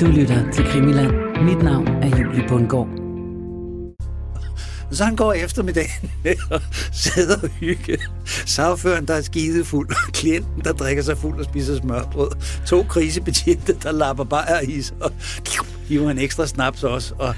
Du 0.00 0.06
lytter 0.06 0.52
til 0.52 0.64
Krimiland. 0.64 1.12
Mit 1.42 1.62
navn 1.62 1.86
er 1.88 2.18
Julie 2.18 2.48
Bundgaard. 2.48 2.88
Så 4.90 5.04
han 5.04 5.16
går 5.16 5.32
eftermiddagen 5.32 6.10
og 6.50 6.60
sidder 6.92 7.36
og 7.42 7.48
hygge. 7.48 7.98
Sagføren, 8.46 9.06
der 9.06 9.14
er 9.14 9.20
skide 9.20 9.64
fuld. 9.64 9.88
Klienten, 10.12 10.64
der 10.64 10.72
drikker 10.72 11.02
sig 11.02 11.18
fuld 11.18 11.38
og 11.38 11.44
spiser 11.44 11.76
smørbrød. 11.76 12.30
To 12.66 12.82
krisebetjente, 12.82 13.76
der 13.82 13.92
lapper 13.92 14.24
bare 14.24 14.66
i 14.66 14.82
sig. 14.82 14.96
Og 15.00 15.12
hiver 15.88 16.10
en 16.10 16.18
ekstra 16.18 16.46
snaps 16.46 16.82
også. 16.82 17.14
Og, 17.18 17.34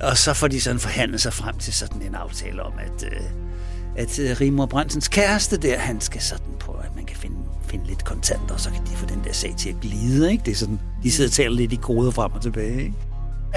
og 0.00 0.16
så 0.16 0.34
får 0.34 0.48
de 0.48 0.60
sådan 0.60 0.80
forhandlet 0.80 1.20
sig 1.20 1.32
frem 1.32 1.58
til 1.58 1.72
sådan 1.72 2.02
en 2.02 2.14
aftale 2.14 2.62
om, 2.62 2.72
at, 2.78 3.04
øh, 3.04 3.20
at 3.96 4.18
øh, 4.18 4.40
Rimor 4.40 4.66
Brandsens 4.66 5.08
kæreste 5.08 5.56
der, 5.56 5.78
han 5.78 6.00
skal 6.00 6.20
sådan 6.20 6.54
på, 6.60 6.72
at 6.72 6.96
man 6.96 7.04
kan 7.04 7.16
finde, 7.16 7.36
finde 7.68 7.86
lidt 7.86 8.04
kontanter, 8.04 8.54
og 8.54 8.60
så 8.60 8.70
kan 8.70 8.82
de 8.84 8.96
få 8.96 9.06
den 9.06 9.24
der 9.24 9.32
sag 9.32 9.54
til 9.56 9.68
at 9.68 9.76
glide. 9.80 10.32
Ikke? 10.32 10.44
Det 10.44 10.50
er 10.50 10.56
sådan, 10.56 10.80
de 11.02 11.10
sidder 11.10 11.28
og 11.28 11.32
taler 11.32 11.56
lidt 11.56 11.72
i 11.72 11.76
koder 11.76 12.10
frem 12.10 12.32
og 12.32 12.42
tilbage. 12.42 12.78
Ikke? 12.82 12.94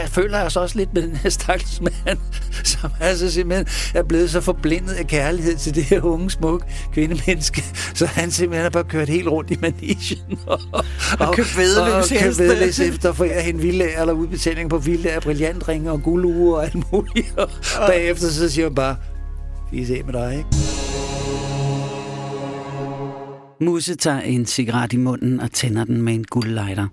jeg 0.01 0.09
føler 0.09 0.37
altså 0.37 0.59
også 0.59 0.77
lidt 0.77 0.93
med 0.93 1.01
den 1.01 1.15
her 1.15 1.29
stakkels 1.29 1.81
mand, 1.81 2.17
som 2.63 2.91
altså 2.99 3.31
simpelthen 3.31 3.67
er 3.95 4.03
blevet 4.03 4.31
så 4.31 4.41
forblindet 4.41 4.93
af 4.93 5.07
kærlighed 5.07 5.57
til 5.57 5.75
det 5.75 5.83
her 5.83 6.01
unge, 6.01 6.31
smukke 6.31 6.65
kvindemenneske, 6.93 7.63
så 7.93 8.05
han 8.05 8.31
simpelthen 8.31 8.63
har 8.63 8.69
bare 8.69 8.83
kørt 8.83 9.09
helt 9.09 9.27
rundt 9.27 9.51
i 9.51 9.57
manichen 9.61 10.39
og, 10.47 10.59
og, 10.71 10.83
og 11.27 11.35
købt 11.35 11.57
vedløs 11.57 12.79
efter 12.79 13.13
for 13.13 13.23
jeg 13.23 13.43
hende 13.43 13.61
vilde 13.61 13.99
eller 13.99 14.13
udbetaling 14.13 14.69
på 14.69 14.77
vilde 14.77 15.11
af 15.11 15.21
brillantringe 15.21 15.91
og 15.91 16.03
gulduer 16.03 16.57
og 16.57 16.65
alt 16.65 16.91
muligt. 16.91 17.33
Og 17.37 17.49
bagefter 17.87 18.27
så 18.27 18.49
siger 18.49 18.65
han 18.65 18.75
bare, 18.75 18.95
vi 19.71 19.85
se 19.85 20.03
med 20.03 20.13
dig, 20.13 20.37
ikke? 20.37 21.08
Musse 23.61 23.95
tager 23.95 24.21
en 24.21 24.45
cigaret 24.45 24.93
i 24.93 24.97
munden 24.97 25.39
og 25.39 25.51
tænder 25.51 25.83
den 25.83 26.01
med 26.01 26.13
en 26.13 26.23
guldlighter. 26.23 26.87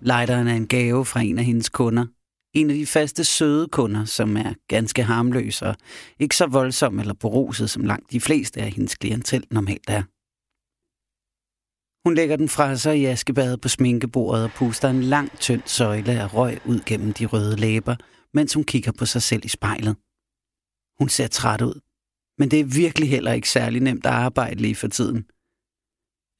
Lighteren 0.00 0.48
er 0.48 0.54
en 0.54 0.66
gave 0.66 1.04
fra 1.04 1.20
en 1.20 1.38
af 1.38 1.44
hendes 1.44 1.68
kunder. 1.68 2.06
En 2.54 2.70
af 2.70 2.76
de 2.76 2.86
faste 2.86 3.24
søde 3.24 3.68
kunder, 3.68 4.04
som 4.04 4.36
er 4.36 4.54
ganske 4.68 5.02
harmløs 5.02 5.62
og 5.62 5.76
ikke 6.18 6.36
så 6.36 6.46
voldsom 6.46 7.00
eller 7.00 7.14
beruset, 7.14 7.70
som 7.70 7.84
langt 7.84 8.12
de 8.12 8.20
fleste 8.20 8.60
af 8.60 8.70
hendes 8.70 8.94
klientel 8.94 9.44
normalt 9.50 9.88
er. 9.88 10.02
Hun 12.08 12.14
lægger 12.14 12.36
den 12.36 12.48
fra 12.48 12.76
sig 12.76 12.98
i 12.98 13.04
askebadet 13.04 13.60
på 13.60 13.68
sminkebordet 13.68 14.44
og 14.44 14.50
puster 14.50 14.90
en 14.90 15.02
lang, 15.02 15.38
tynd 15.38 15.62
søjle 15.64 16.12
af 16.12 16.34
røg 16.34 16.60
ud 16.66 16.80
gennem 16.86 17.12
de 17.12 17.26
røde 17.26 17.56
læber, 17.56 17.96
mens 18.34 18.54
hun 18.54 18.64
kigger 18.64 18.92
på 18.92 19.06
sig 19.06 19.22
selv 19.22 19.44
i 19.44 19.48
spejlet. 19.48 19.96
Hun 20.98 21.08
ser 21.08 21.26
træt 21.26 21.62
ud, 21.62 21.80
men 22.38 22.50
det 22.50 22.60
er 22.60 22.64
virkelig 22.64 23.10
heller 23.10 23.32
ikke 23.32 23.50
særlig 23.50 23.80
nemt 23.80 24.06
at 24.06 24.12
arbejde 24.12 24.62
lige 24.62 24.74
for 24.74 24.88
tiden– 24.88 25.24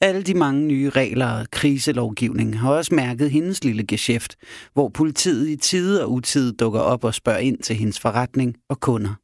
alle 0.01 0.23
de 0.23 0.35
mange 0.35 0.63
nye 0.67 0.91
regler 0.91 1.27
og 1.27 1.47
kriselovgivning 1.51 2.61
har 2.61 2.71
også 2.71 2.95
mærket 2.95 3.31
hendes 3.31 3.65
lille 3.65 3.87
geschæft, 3.87 4.37
hvor 4.73 4.89
politiet 4.89 5.49
i 5.49 5.57
tide 5.57 6.05
og 6.05 6.13
utide 6.13 6.53
dukker 6.53 6.81
op 6.81 7.05
og 7.05 7.15
spørger 7.15 7.39
ind 7.39 7.59
til 7.59 7.77
hendes 7.77 8.01
forretning 8.01 8.57
og 8.69 8.81
kunder. 8.81 9.15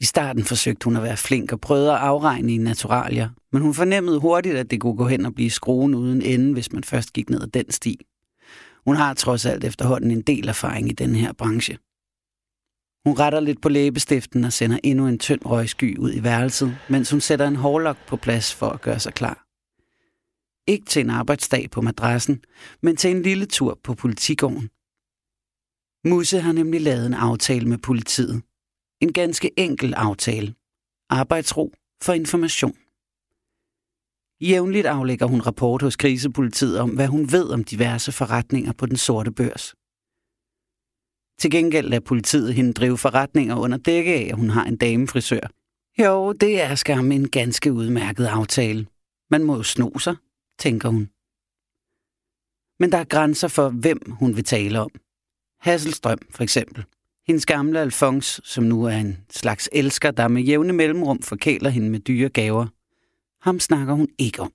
I 0.00 0.04
starten 0.04 0.44
forsøgte 0.44 0.84
hun 0.84 0.96
at 0.96 1.02
være 1.02 1.16
flink 1.16 1.52
og 1.52 1.60
prøvede 1.60 1.92
at 1.92 1.98
afregne 1.98 2.54
i 2.54 2.58
naturalier, 2.58 3.28
men 3.52 3.62
hun 3.62 3.74
fornemmede 3.74 4.20
hurtigt, 4.20 4.56
at 4.56 4.70
det 4.70 4.80
kunne 4.80 4.96
gå 4.96 5.06
hen 5.06 5.26
og 5.26 5.34
blive 5.34 5.50
skruen 5.50 5.94
uden 5.94 6.22
ende, 6.22 6.52
hvis 6.52 6.72
man 6.72 6.84
først 6.84 7.12
gik 7.12 7.30
ned 7.30 7.42
ad 7.42 7.46
den 7.46 7.70
sti. 7.70 8.06
Hun 8.86 8.96
har 8.96 9.14
trods 9.14 9.46
alt 9.46 9.64
efterhånden 9.64 10.10
en 10.10 10.22
del 10.22 10.48
erfaring 10.48 10.88
i 10.88 10.92
den 10.92 11.14
her 11.14 11.32
branche. 11.32 11.78
Hun 13.06 13.18
retter 13.18 13.40
lidt 13.40 13.62
på 13.62 13.68
læbestiften 13.68 14.44
og 14.44 14.52
sender 14.52 14.78
endnu 14.84 15.06
en 15.06 15.18
tynd 15.18 15.46
røgsky 15.46 15.98
ud 15.98 16.12
i 16.12 16.22
værelset, 16.22 16.78
mens 16.90 17.10
hun 17.10 17.20
sætter 17.20 17.48
en 17.48 17.56
hårlok 17.56 17.96
på 18.06 18.16
plads 18.16 18.54
for 18.54 18.66
at 18.66 18.80
gøre 18.80 19.00
sig 19.00 19.14
klar. 19.14 19.46
Ikke 20.66 20.86
til 20.86 21.00
en 21.00 21.10
arbejdsdag 21.10 21.70
på 21.70 21.80
madrassen, 21.80 22.44
men 22.82 22.96
til 22.96 23.10
en 23.10 23.22
lille 23.22 23.46
tur 23.46 23.80
på 23.84 23.94
politigården. 23.94 24.70
Musse 26.08 26.40
har 26.40 26.52
nemlig 26.52 26.80
lavet 26.80 27.06
en 27.06 27.14
aftale 27.14 27.68
med 27.68 27.78
politiet. 27.78 28.42
En 29.00 29.12
ganske 29.12 29.50
enkel 29.56 29.94
aftale. 29.94 30.54
Arbejdsro 31.10 31.72
for 32.02 32.12
information. 32.12 32.76
Jævnligt 34.40 34.86
aflægger 34.86 35.26
hun 35.26 35.40
rapport 35.40 35.82
hos 35.82 35.96
krisepolitiet 35.96 36.80
om, 36.80 36.90
hvad 36.90 37.06
hun 37.06 37.32
ved 37.32 37.48
om 37.50 37.64
diverse 37.64 38.12
forretninger 38.12 38.72
på 38.72 38.86
den 38.86 38.96
sorte 38.96 39.30
børs. 39.32 39.74
Til 41.38 41.50
gengæld 41.50 41.88
lader 41.88 42.00
politiet 42.00 42.54
hende 42.54 42.72
drive 42.72 42.98
forretninger 42.98 43.56
under 43.56 43.78
dække 43.78 44.14
af, 44.14 44.28
at 44.30 44.36
hun 44.36 44.50
har 44.50 44.64
en 44.64 44.76
damefrisør. 44.76 45.50
Jo, 45.98 46.32
det 46.32 46.62
er 46.62 46.74
skam 46.74 47.12
en 47.12 47.28
ganske 47.28 47.72
udmærket 47.72 48.26
aftale. 48.26 48.86
Man 49.30 49.44
må 49.44 49.56
jo 49.56 49.62
sno 49.62 49.98
sig, 49.98 50.16
tænker 50.58 50.88
hun. 50.88 51.10
Men 52.80 52.92
der 52.92 52.98
er 52.98 53.04
grænser 53.04 53.48
for, 53.48 53.68
hvem 53.68 54.10
hun 54.10 54.36
vil 54.36 54.44
tale 54.44 54.80
om. 54.80 54.90
Hasselstrøm, 55.60 56.18
for 56.30 56.42
eksempel. 56.42 56.84
Hendes 57.26 57.46
gamle 57.46 57.80
Alfons, 57.80 58.40
som 58.44 58.64
nu 58.64 58.84
er 58.84 58.96
en 58.96 59.18
slags 59.30 59.68
elsker, 59.72 60.10
der 60.10 60.28
med 60.28 60.42
jævne 60.42 60.72
mellemrum 60.72 61.22
forkæler 61.22 61.70
hende 61.70 61.90
med 61.90 62.00
dyre 62.00 62.28
gaver. 62.28 62.66
Ham 63.40 63.60
snakker 63.60 63.94
hun 63.94 64.08
ikke 64.18 64.42
om. 64.42 64.52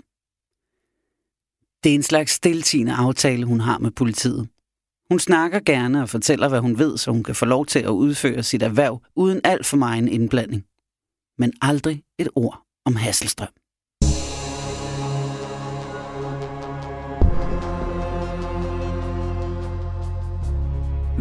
Det 1.84 1.90
er 1.90 1.96
en 1.96 2.04
slags 2.04 2.32
stiltigende 2.32 2.94
aftale, 2.94 3.46
hun 3.46 3.60
har 3.60 3.78
med 3.78 3.92
politiet. 3.92 4.50
Hun 5.12 5.20
snakker 5.20 5.60
gerne 5.60 6.02
og 6.02 6.10
fortæller, 6.10 6.50
hvad 6.50 6.60
hun 6.60 6.80
ved, 6.80 6.98
så 6.98 7.12
hun 7.12 7.24
kan 7.24 7.36
få 7.36 7.46
lov 7.46 7.66
til 7.66 7.80
at 7.80 7.90
udføre 7.90 8.44
sit 8.44 8.64
erhverv 8.64 9.02
uden 9.16 9.42
alt 9.44 9.66
for 9.66 9.78
meget 9.78 10.10
indblanding. 10.10 10.66
Men 11.38 11.54
aldrig 11.62 12.04
et 12.20 12.30
ord 12.36 12.62
om 12.86 12.96
Hasselstrøm. 12.96 13.61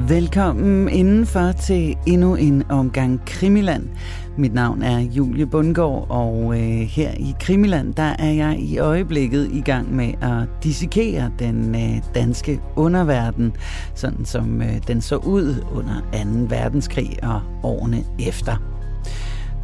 Velkommen 0.08 0.88
indenfor 0.88 1.52
til 1.52 1.96
endnu 2.06 2.34
en 2.34 2.62
omgang 2.68 3.20
Krimiland. 3.26 3.88
Mit 4.36 4.54
navn 4.54 4.82
er 4.82 4.98
Julie 4.98 5.46
Bundgaard, 5.46 6.06
og 6.08 6.58
øh, 6.58 6.80
her 6.80 7.10
i 7.10 7.34
Krimiland, 7.40 7.94
der 7.94 8.16
er 8.18 8.30
jeg 8.30 8.58
i 8.58 8.78
øjeblikket 8.78 9.50
i 9.52 9.60
gang 9.60 9.94
med 9.94 10.12
at 10.22 10.64
dissekere 10.64 11.30
den 11.38 11.74
øh, 11.74 12.02
danske 12.14 12.60
underverden, 12.76 13.52
sådan 13.94 14.24
som 14.24 14.62
øh, 14.62 14.86
den 14.86 15.00
så 15.00 15.16
ud 15.16 15.64
under 15.72 16.00
2. 16.12 16.56
verdenskrig 16.56 17.18
og 17.22 17.40
årene 17.62 18.04
efter. 18.28 18.56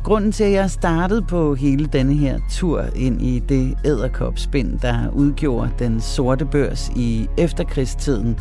Grunden 0.05 0.33
til, 0.33 0.45
at 0.45 0.53
jeg 0.53 0.71
startede 0.71 1.23
på 1.23 1.55
hele 1.55 1.87
denne 1.87 2.15
her 2.15 2.39
tur 2.51 2.85
ind 2.97 3.23
i 3.23 3.39
det 3.39 3.75
æderkopspind, 3.85 4.79
der 4.79 5.11
udgjorde 5.13 5.71
den 5.79 6.01
sorte 6.01 6.45
børs 6.45 6.91
i 6.97 7.29
efterkrigstiden, 7.39 8.39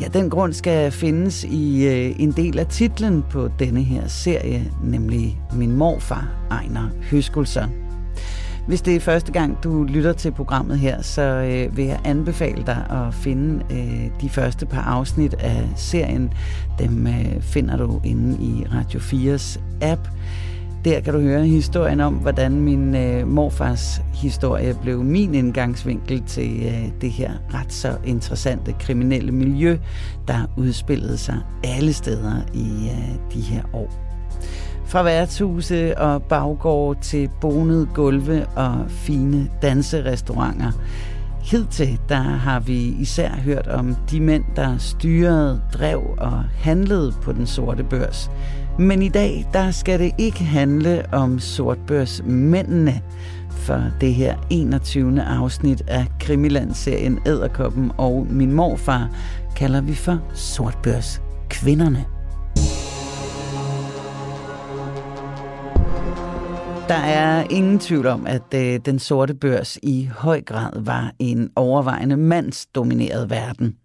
Ja, 0.00 0.08
den 0.08 0.30
grund 0.30 0.52
skal 0.52 0.90
findes 0.92 1.44
i 1.44 1.86
øh, 1.86 2.20
en 2.20 2.32
del 2.32 2.58
af 2.58 2.66
titlen 2.66 3.24
på 3.30 3.48
denne 3.58 3.82
her 3.82 4.08
serie, 4.08 4.72
nemlig 4.82 5.40
Min 5.52 5.72
morfar, 5.72 6.28
Ejner 6.50 6.88
Høskulsson. 7.10 7.72
Hvis 8.66 8.82
det 8.82 8.96
er 8.96 9.00
første 9.00 9.32
gang, 9.32 9.58
du 9.64 9.84
lytter 9.84 10.12
til 10.12 10.32
programmet 10.32 10.78
her, 10.78 11.02
så 11.02 11.22
øh, 11.22 11.76
vil 11.76 11.84
jeg 11.84 12.00
anbefale 12.04 12.62
dig 12.66 12.86
at 12.90 13.14
finde 13.14 13.64
øh, 13.70 14.10
de 14.20 14.28
første 14.28 14.66
par 14.66 14.82
afsnit 14.82 15.34
af 15.34 15.68
serien. 15.76 16.32
Dem 16.78 17.06
øh, 17.06 17.42
finder 17.42 17.76
du 17.76 18.00
inde 18.04 18.44
i 18.44 18.64
Radio 18.72 19.00
4's 19.00 19.60
app. 19.82 20.08
Der 20.84 21.00
kan 21.00 21.14
du 21.14 21.20
høre 21.20 21.46
historien 21.46 22.00
om, 22.00 22.14
hvordan 22.14 22.60
min 22.60 22.94
øh, 22.94 23.28
morfars 23.28 24.02
historie 24.14 24.76
blev 24.82 25.04
min 25.04 25.34
indgangsvinkel 25.34 26.22
til 26.22 26.62
øh, 26.66 27.00
det 27.00 27.10
her 27.10 27.32
ret 27.54 27.72
så 27.72 27.96
interessante 28.04 28.74
kriminelle 28.80 29.32
miljø, 29.32 29.78
der 30.28 30.46
udspillede 30.56 31.18
sig 31.18 31.36
alle 31.64 31.92
steder 31.92 32.34
i 32.54 32.90
øh, 32.90 33.34
de 33.34 33.40
her 33.40 33.62
år. 33.72 33.92
Fra 34.84 35.02
værtshuse 35.02 35.98
og 35.98 36.22
baggård 36.22 36.96
til 37.02 37.30
bonede 37.40 37.88
gulve 37.94 38.46
og 38.46 38.84
fine 38.88 39.50
danserestauranter. 39.62 40.72
Hidtil 41.42 41.98
der 42.08 42.20
har 42.20 42.60
vi 42.60 42.96
især 43.00 43.30
hørt 43.30 43.66
om 43.66 43.94
de 44.10 44.20
mænd, 44.20 44.44
der 44.56 44.78
styrede, 44.78 45.60
drev 45.74 46.02
og 46.18 46.44
handlede 46.58 47.12
på 47.22 47.32
den 47.32 47.46
sorte 47.46 47.84
børs– 47.84 48.30
men 48.78 49.02
i 49.02 49.08
dag, 49.08 49.46
der 49.52 49.70
skal 49.70 49.98
det 49.98 50.12
ikke 50.18 50.44
handle 50.44 51.04
om 51.12 51.38
sortbørsmændene, 51.38 53.02
for 53.50 53.82
det 54.00 54.14
her 54.14 54.36
21. 54.50 55.22
afsnit 55.22 55.82
af 55.86 56.06
Krimiland-serien 56.20 57.18
Æderkoppen 57.26 57.92
og 57.98 58.26
Min 58.30 58.52
Morfar 58.52 59.08
kalder 59.56 59.80
vi 59.80 59.94
for 59.94 60.20
sortbørskvinderne. 60.34 62.04
Der 66.88 66.94
er 66.94 67.44
ingen 67.50 67.78
tvivl 67.78 68.06
om, 68.06 68.26
at 68.26 68.54
øh, 68.54 68.80
den 68.84 68.98
sorte 68.98 69.34
børs 69.34 69.78
i 69.82 70.10
høj 70.12 70.40
grad 70.40 70.82
var 70.82 71.12
en 71.18 71.50
overvejende 71.56 72.16
mandsdomineret 72.16 73.30
verden. 73.30 73.76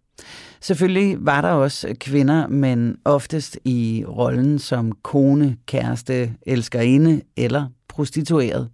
Selvfølgelig 0.64 1.18
var 1.20 1.42
der 1.42 1.50
også 1.50 1.96
kvinder, 2.00 2.48
men 2.48 2.98
oftest 3.06 3.60
i 3.66 4.06
rollen 4.08 4.60
som 4.60 4.92
kone, 4.92 5.58
kæreste, 5.66 6.34
elskerinde 6.48 7.22
eller 7.38 7.66
prostitueret. 7.88 8.70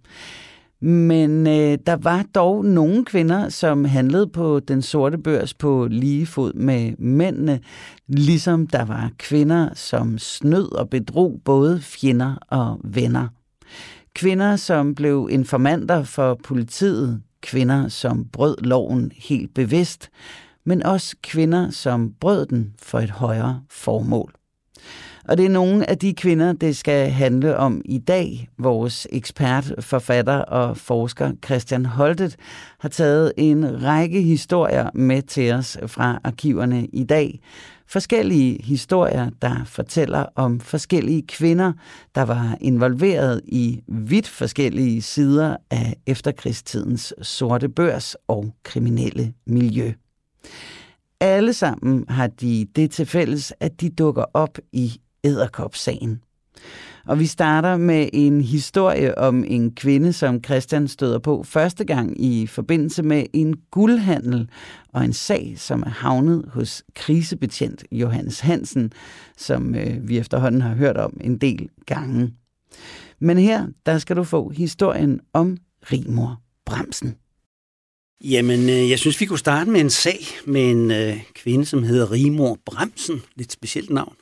Men 0.80 1.46
øh, 1.46 1.78
der 1.86 1.96
var 1.96 2.24
dog 2.34 2.64
nogle 2.64 3.04
kvinder, 3.04 3.48
som 3.48 3.84
handlede 3.84 4.26
på 4.26 4.60
den 4.60 4.82
sorte 4.82 5.18
børs 5.18 5.54
på 5.54 5.88
lige 5.90 6.26
fod 6.26 6.52
med 6.52 6.92
mændene, 6.98 7.60
ligesom 8.08 8.66
der 8.66 8.84
var 8.84 9.10
kvinder, 9.18 9.68
som 9.74 10.18
snød 10.18 10.72
og 10.72 10.90
bedrog 10.90 11.40
både 11.44 11.80
fjender 11.80 12.34
og 12.48 12.80
venner. 12.84 13.28
Kvinder, 14.14 14.56
som 14.56 14.94
blev 14.94 15.28
informanter 15.30 16.02
for 16.02 16.40
politiet, 16.44 17.22
kvinder, 17.42 17.88
som 17.88 18.24
brød 18.24 18.56
loven 18.62 19.12
helt 19.14 19.54
bevidst, 19.54 20.10
men 20.64 20.82
også 20.82 21.16
kvinder, 21.22 21.70
som 21.70 22.12
brød 22.20 22.46
den 22.46 22.74
for 22.78 22.98
et 22.98 23.10
højere 23.10 23.62
formål. 23.70 24.32
Og 25.30 25.38
det 25.38 25.46
er 25.46 25.50
nogle 25.50 25.90
af 25.90 25.98
de 25.98 26.14
kvinder, 26.14 26.52
det 26.52 26.76
skal 26.76 27.10
handle 27.10 27.56
om 27.56 27.82
i 27.84 27.98
dag. 27.98 28.48
Vores 28.58 29.06
ekspert, 29.12 29.74
forfatter 29.78 30.38
og 30.38 30.76
forsker 30.76 31.32
Christian 31.44 31.86
Holtet 31.86 32.36
har 32.80 32.88
taget 32.88 33.32
en 33.36 33.82
række 33.82 34.22
historier 34.22 34.90
med 34.94 35.22
til 35.22 35.52
os 35.52 35.78
fra 35.86 36.20
arkiverne 36.24 36.86
i 36.86 37.04
dag. 37.04 37.40
Forskellige 37.88 38.62
historier, 38.64 39.30
der 39.42 39.64
fortæller 39.64 40.26
om 40.36 40.60
forskellige 40.60 41.22
kvinder, 41.28 41.72
der 42.14 42.22
var 42.22 42.56
involveret 42.60 43.40
i 43.44 43.80
vidt 43.88 44.28
forskellige 44.28 45.02
sider 45.02 45.56
af 45.70 45.96
efterkrigstidens 46.06 47.14
sorte 47.22 47.68
børs 47.68 48.16
og 48.28 48.54
kriminelle 48.64 49.32
miljø. 49.46 49.92
Alle 51.20 51.52
sammen 51.52 52.04
har 52.08 52.26
de 52.26 52.66
det 52.76 52.90
til 52.90 53.06
fælles, 53.06 53.52
at 53.60 53.80
de 53.80 53.90
dukker 53.90 54.24
op 54.34 54.58
i 54.72 55.00
æderkopsagen. 55.24 56.22
Og 57.06 57.18
vi 57.18 57.26
starter 57.26 57.76
med 57.76 58.08
en 58.12 58.40
historie 58.40 59.18
om 59.18 59.44
en 59.46 59.74
kvinde, 59.74 60.12
som 60.12 60.44
Christian 60.44 60.88
støder 60.88 61.18
på 61.18 61.42
første 61.42 61.84
gang 61.84 62.24
i 62.24 62.46
forbindelse 62.46 63.02
med 63.02 63.24
en 63.32 63.54
guldhandel 63.70 64.48
og 64.92 65.04
en 65.04 65.12
sag, 65.12 65.54
som 65.56 65.82
er 65.82 65.90
havnet 65.90 66.44
hos 66.48 66.84
krisebetjent 66.94 67.84
Johannes 67.92 68.40
Hansen, 68.40 68.92
som 69.36 69.74
øh, 69.74 70.08
vi 70.08 70.18
efterhånden 70.18 70.60
har 70.60 70.74
hørt 70.74 70.96
om 70.96 71.16
en 71.20 71.38
del 71.38 71.68
gange. 71.86 72.34
Men 73.18 73.38
her, 73.38 73.66
der 73.86 73.98
skal 73.98 74.16
du 74.16 74.24
få 74.24 74.48
historien 74.48 75.20
om 75.32 75.56
Rimor 75.92 76.40
Bremsen. 76.66 77.16
Jamen, 78.24 78.68
øh, 78.68 78.90
jeg 78.90 78.98
synes, 78.98 79.20
vi 79.20 79.26
kunne 79.26 79.38
starte 79.38 79.70
med 79.70 79.80
en 79.80 79.90
sag 79.90 80.26
med 80.44 80.70
en 80.70 80.90
øh, 80.90 81.22
kvinde, 81.34 81.66
som 81.66 81.82
hedder 81.82 82.10
Rimor 82.10 82.58
Bremsen. 82.66 83.22
Lidt 83.36 83.52
specielt 83.52 83.90
navn. 83.90 84.16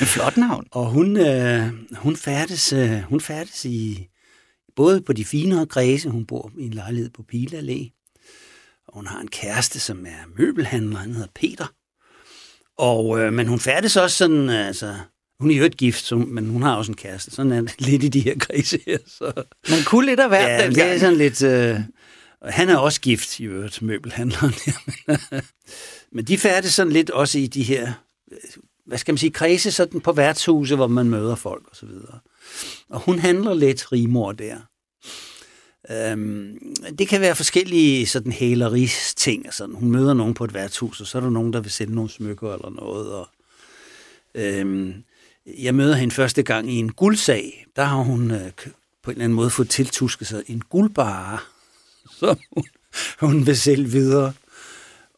En 0.00 0.06
flot 0.06 0.36
navn. 0.36 0.66
Og 0.70 0.90
hun, 0.90 1.16
øh, 1.16 1.68
hun, 1.92 2.16
færdes, 2.16 2.72
øh, 2.72 3.00
hun 3.00 3.20
færdes 3.20 3.64
i 3.64 4.06
både 4.76 5.00
på 5.00 5.12
de 5.12 5.24
finere 5.24 5.66
kredse, 5.66 6.10
hun 6.10 6.26
bor 6.26 6.52
i 6.58 6.64
en 6.64 6.74
lejlighed 6.74 7.10
på 7.10 7.22
Pile 7.22 7.58
Allé, 7.58 8.04
og 8.88 8.94
hun 8.94 9.06
har 9.06 9.20
en 9.20 9.28
kæreste, 9.28 9.80
som 9.80 10.06
er 10.06 10.38
møbelhandler, 10.38 10.98
han 10.98 11.12
hedder 11.12 11.28
Peter. 11.34 11.72
Og, 12.78 13.20
øh, 13.20 13.32
men 13.32 13.46
hun 13.46 13.60
færdes 13.60 13.96
også 13.96 14.16
sådan, 14.16 14.48
altså, 14.48 14.94
hun 15.40 15.50
er 15.50 15.56
jo 15.56 15.64
et 15.64 15.76
gift, 15.76 16.04
så, 16.04 16.16
men 16.16 16.46
hun 16.46 16.62
har 16.62 16.76
også 16.76 16.92
en 16.92 16.96
kæreste. 16.96 17.30
Sådan 17.30 17.52
er 17.52 17.60
det 17.60 17.74
lidt 17.78 18.04
i 18.04 18.08
de 18.08 18.20
her 18.20 18.38
kredse 18.38 18.80
her. 18.86 18.98
Så. 19.06 19.32
Man 19.70 19.78
kunne 19.86 20.06
lidt 20.06 20.20
af 20.20 20.28
hvert. 20.28 20.60
Ja, 20.60 20.68
det 20.68 20.82
er 20.94 20.98
sådan 20.98 21.16
lidt... 21.16 21.42
Øh, 21.42 21.80
han 22.42 22.68
er 22.68 22.76
også 22.76 23.00
gift, 23.00 23.40
i 23.40 23.44
øvrigt, 23.44 23.82
møbelhandleren. 23.82 24.54
men 26.12 26.24
de 26.24 26.38
færdes 26.38 26.74
sådan 26.74 26.92
lidt 26.92 27.10
også 27.10 27.38
i 27.38 27.46
de 27.46 27.62
her 27.62 27.92
hvad 28.88 28.98
skal 28.98 29.12
man 29.12 29.18
sige, 29.18 29.30
kredse 29.30 29.72
sådan 29.72 30.00
på 30.00 30.12
værtshuse, 30.12 30.76
hvor 30.76 30.86
man 30.86 31.10
møder 31.10 31.34
folk 31.34 31.62
og 31.70 31.76
så 31.76 31.86
videre. 31.86 32.18
Og 32.88 33.00
hun 33.00 33.18
handler 33.18 33.54
lidt 33.54 33.92
rimor 33.92 34.32
der. 34.32 34.56
Øhm, 35.90 36.58
det 36.98 37.08
kan 37.08 37.20
være 37.20 37.34
forskellige 37.34 38.06
sådan 38.06 38.32
hæleris 38.32 39.14
ting. 39.14 39.54
Sådan. 39.54 39.74
Hun 39.74 39.90
møder 39.90 40.14
nogen 40.14 40.34
på 40.34 40.44
et 40.44 40.54
værtshus, 40.54 41.00
og 41.00 41.06
så 41.06 41.18
er 41.18 41.22
der 41.22 41.30
nogen, 41.30 41.52
der 41.52 41.60
vil 41.60 41.70
sælge 41.70 41.94
nogle 41.94 42.10
smykker 42.10 42.54
eller 42.54 42.70
noget. 42.70 43.12
Og, 43.12 43.28
øhm, 44.34 44.94
jeg 45.58 45.74
møder 45.74 45.96
hende 45.96 46.14
første 46.14 46.42
gang 46.42 46.72
i 46.72 46.76
en 46.76 46.92
guldsag. 46.92 47.66
Der 47.76 47.84
har 47.84 48.02
hun 48.02 48.30
øh, 48.30 48.50
på 49.02 49.10
en 49.10 49.14
eller 49.14 49.24
anden 49.24 49.36
måde 49.36 49.50
fået 49.50 49.70
tiltusket 49.70 50.26
sig 50.26 50.42
en 50.46 50.62
guldbare, 50.70 51.38
som 52.10 52.38
hun, 52.54 52.64
hun 53.20 53.46
vil 53.46 53.56
sælge 53.56 53.88
videre. 53.88 54.32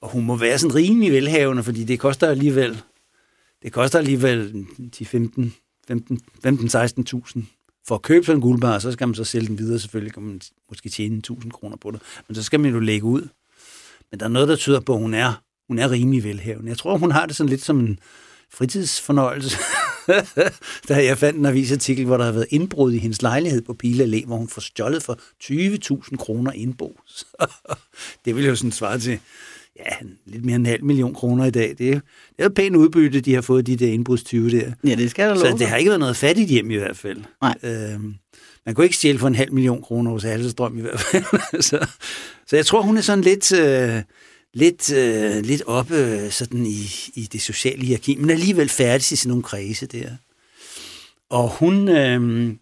Og 0.01 0.11
hun 0.11 0.25
må 0.25 0.37
være 0.37 0.59
sådan 0.59 0.75
rimelig 0.75 1.13
velhavende, 1.13 1.63
fordi 1.63 1.85
det 1.85 2.01
koster 2.01 2.29
alligevel 2.29 2.83
det 3.63 3.73
koster 3.73 3.99
alligevel 3.99 4.67
15, 5.05 5.55
15, 5.87 6.21
15-16.000 6.47 7.43
for 7.89 7.95
at 7.95 8.03
købe 8.03 8.27
sådan 8.27 8.37
en 8.37 8.43
guldbar, 8.43 8.79
så 8.79 8.93
skal 8.93 9.09
man 9.09 9.15
så 9.15 9.25
sælge 9.25 9.47
den 9.47 9.59
videre. 9.59 9.79
Selvfølgelig 9.79 10.15
kan 10.15 10.23
man 10.23 10.41
måske 10.69 10.89
tjene 10.89 11.19
1000 11.19 11.53
kroner 11.53 11.77
på 11.77 11.91
det. 11.91 12.03
Men 12.29 12.35
så 12.35 12.43
skal 12.43 12.61
man 12.61 12.71
jo 12.71 12.81
lægge 12.81 13.07
ud. 13.07 13.29
Men 14.11 14.21
der 14.21 14.27
er 14.27 14.31
noget, 14.31 14.49
der 14.49 14.57
tyder 14.57 14.81
på, 14.81 14.95
at 14.95 15.01
hun 15.01 15.15
er, 15.15 15.43
hun 15.69 15.79
er 15.79 15.91
rimelig 15.91 16.25
velhavende. 16.25 16.69
Jeg 16.69 16.79
tror, 16.79 16.99
hun 16.99 17.11
har 17.11 17.27
det 17.27 17.37
sådan 17.37 17.51
lidt 17.51 17.63
som 17.63 17.81
en 17.81 17.99
fritidsfornøjelse. 18.51 19.59
da 20.89 21.05
jeg 21.05 21.19
fandt 21.19 21.39
en 21.39 21.47
avisartikel, 21.47 22.05
hvor 22.05 22.17
der 22.17 22.25
har 22.25 22.33
været 22.33 22.47
indbrud 22.51 22.93
i 22.93 22.99
hendes 22.99 23.23
lejlighed 23.23 23.63
på 23.63 23.75
Pile 23.75 24.05
Allé, 24.05 24.27
hvor 24.27 24.37
hun 24.37 24.49
får 24.49 24.61
stjålet 24.61 25.03
for 25.03 25.19
20.000 25.45 26.17
kroner 26.17 26.53
indbo. 26.53 27.01
det 28.25 28.37
vil 28.37 28.47
jo 28.47 28.57
sådan 28.57 28.73
svare 28.73 28.99
til 28.99 29.19
ja, 29.77 30.07
lidt 30.27 30.45
mere 30.45 30.57
end 30.57 30.63
en 30.63 30.71
halv 30.71 30.85
million 30.85 31.15
kroner 31.15 31.45
i 31.45 31.51
dag. 31.51 31.75
Det 31.79 31.91
er, 31.93 32.01
det 32.39 32.45
er 32.45 32.49
pænt 32.49 32.77
udbytte, 32.77 33.21
de 33.21 33.35
har 33.35 33.43
fået, 33.43 33.67
de 33.67 33.77
der 33.77 33.93
indbrudstyve 33.93 34.51
der. 34.51 34.73
Ja, 34.85 34.95
det 34.95 35.11
skal 35.11 35.29
der 35.29 35.37
Så 35.37 35.57
det 35.59 35.67
har 35.67 35.77
ikke 35.77 35.89
været 35.89 36.01
noget 36.01 36.17
fattigt 36.17 36.51
hjem 36.51 36.71
i 36.71 36.77
hvert 36.77 36.97
fald. 36.97 37.19
Nej. 37.43 37.55
Øhm, 37.63 38.15
man 38.67 38.75
kunne 38.75 38.85
ikke 38.85 38.97
stjæle 38.97 39.19
for 39.19 39.29
en 39.29 39.35
halv 39.35 39.53
million 39.53 39.83
kroner 39.83 40.11
hos 40.11 40.23
Halsestrøm 40.23 40.79
i 40.79 40.81
hvert 40.81 41.01
fald. 41.01 41.63
så, 41.71 41.87
så 42.47 42.57
jeg 42.57 42.67
tror, 42.67 42.83
hun 42.83 42.97
er 42.97 43.01
sådan 43.01 43.25
lidt... 43.25 43.53
Øh, 43.53 44.03
lidt, 44.55 44.93
øh, 44.93 45.43
lidt 45.45 45.63
oppe 45.67 45.97
øh, 45.97 46.31
sådan 46.31 46.67
i, 46.67 46.87
i 47.15 47.29
det 47.33 47.43
sociale 47.43 47.85
hierarki, 47.85 48.17
men 48.17 48.31
alligevel 48.31 48.69
færdig 48.69 49.13
i 49.13 49.17
sådan 49.17 49.29
nogle 49.29 49.43
kredse 49.43 49.87
der. 49.87 50.17
Og 51.31 51.51
hun, 51.51 51.89
øh, 51.89 52.53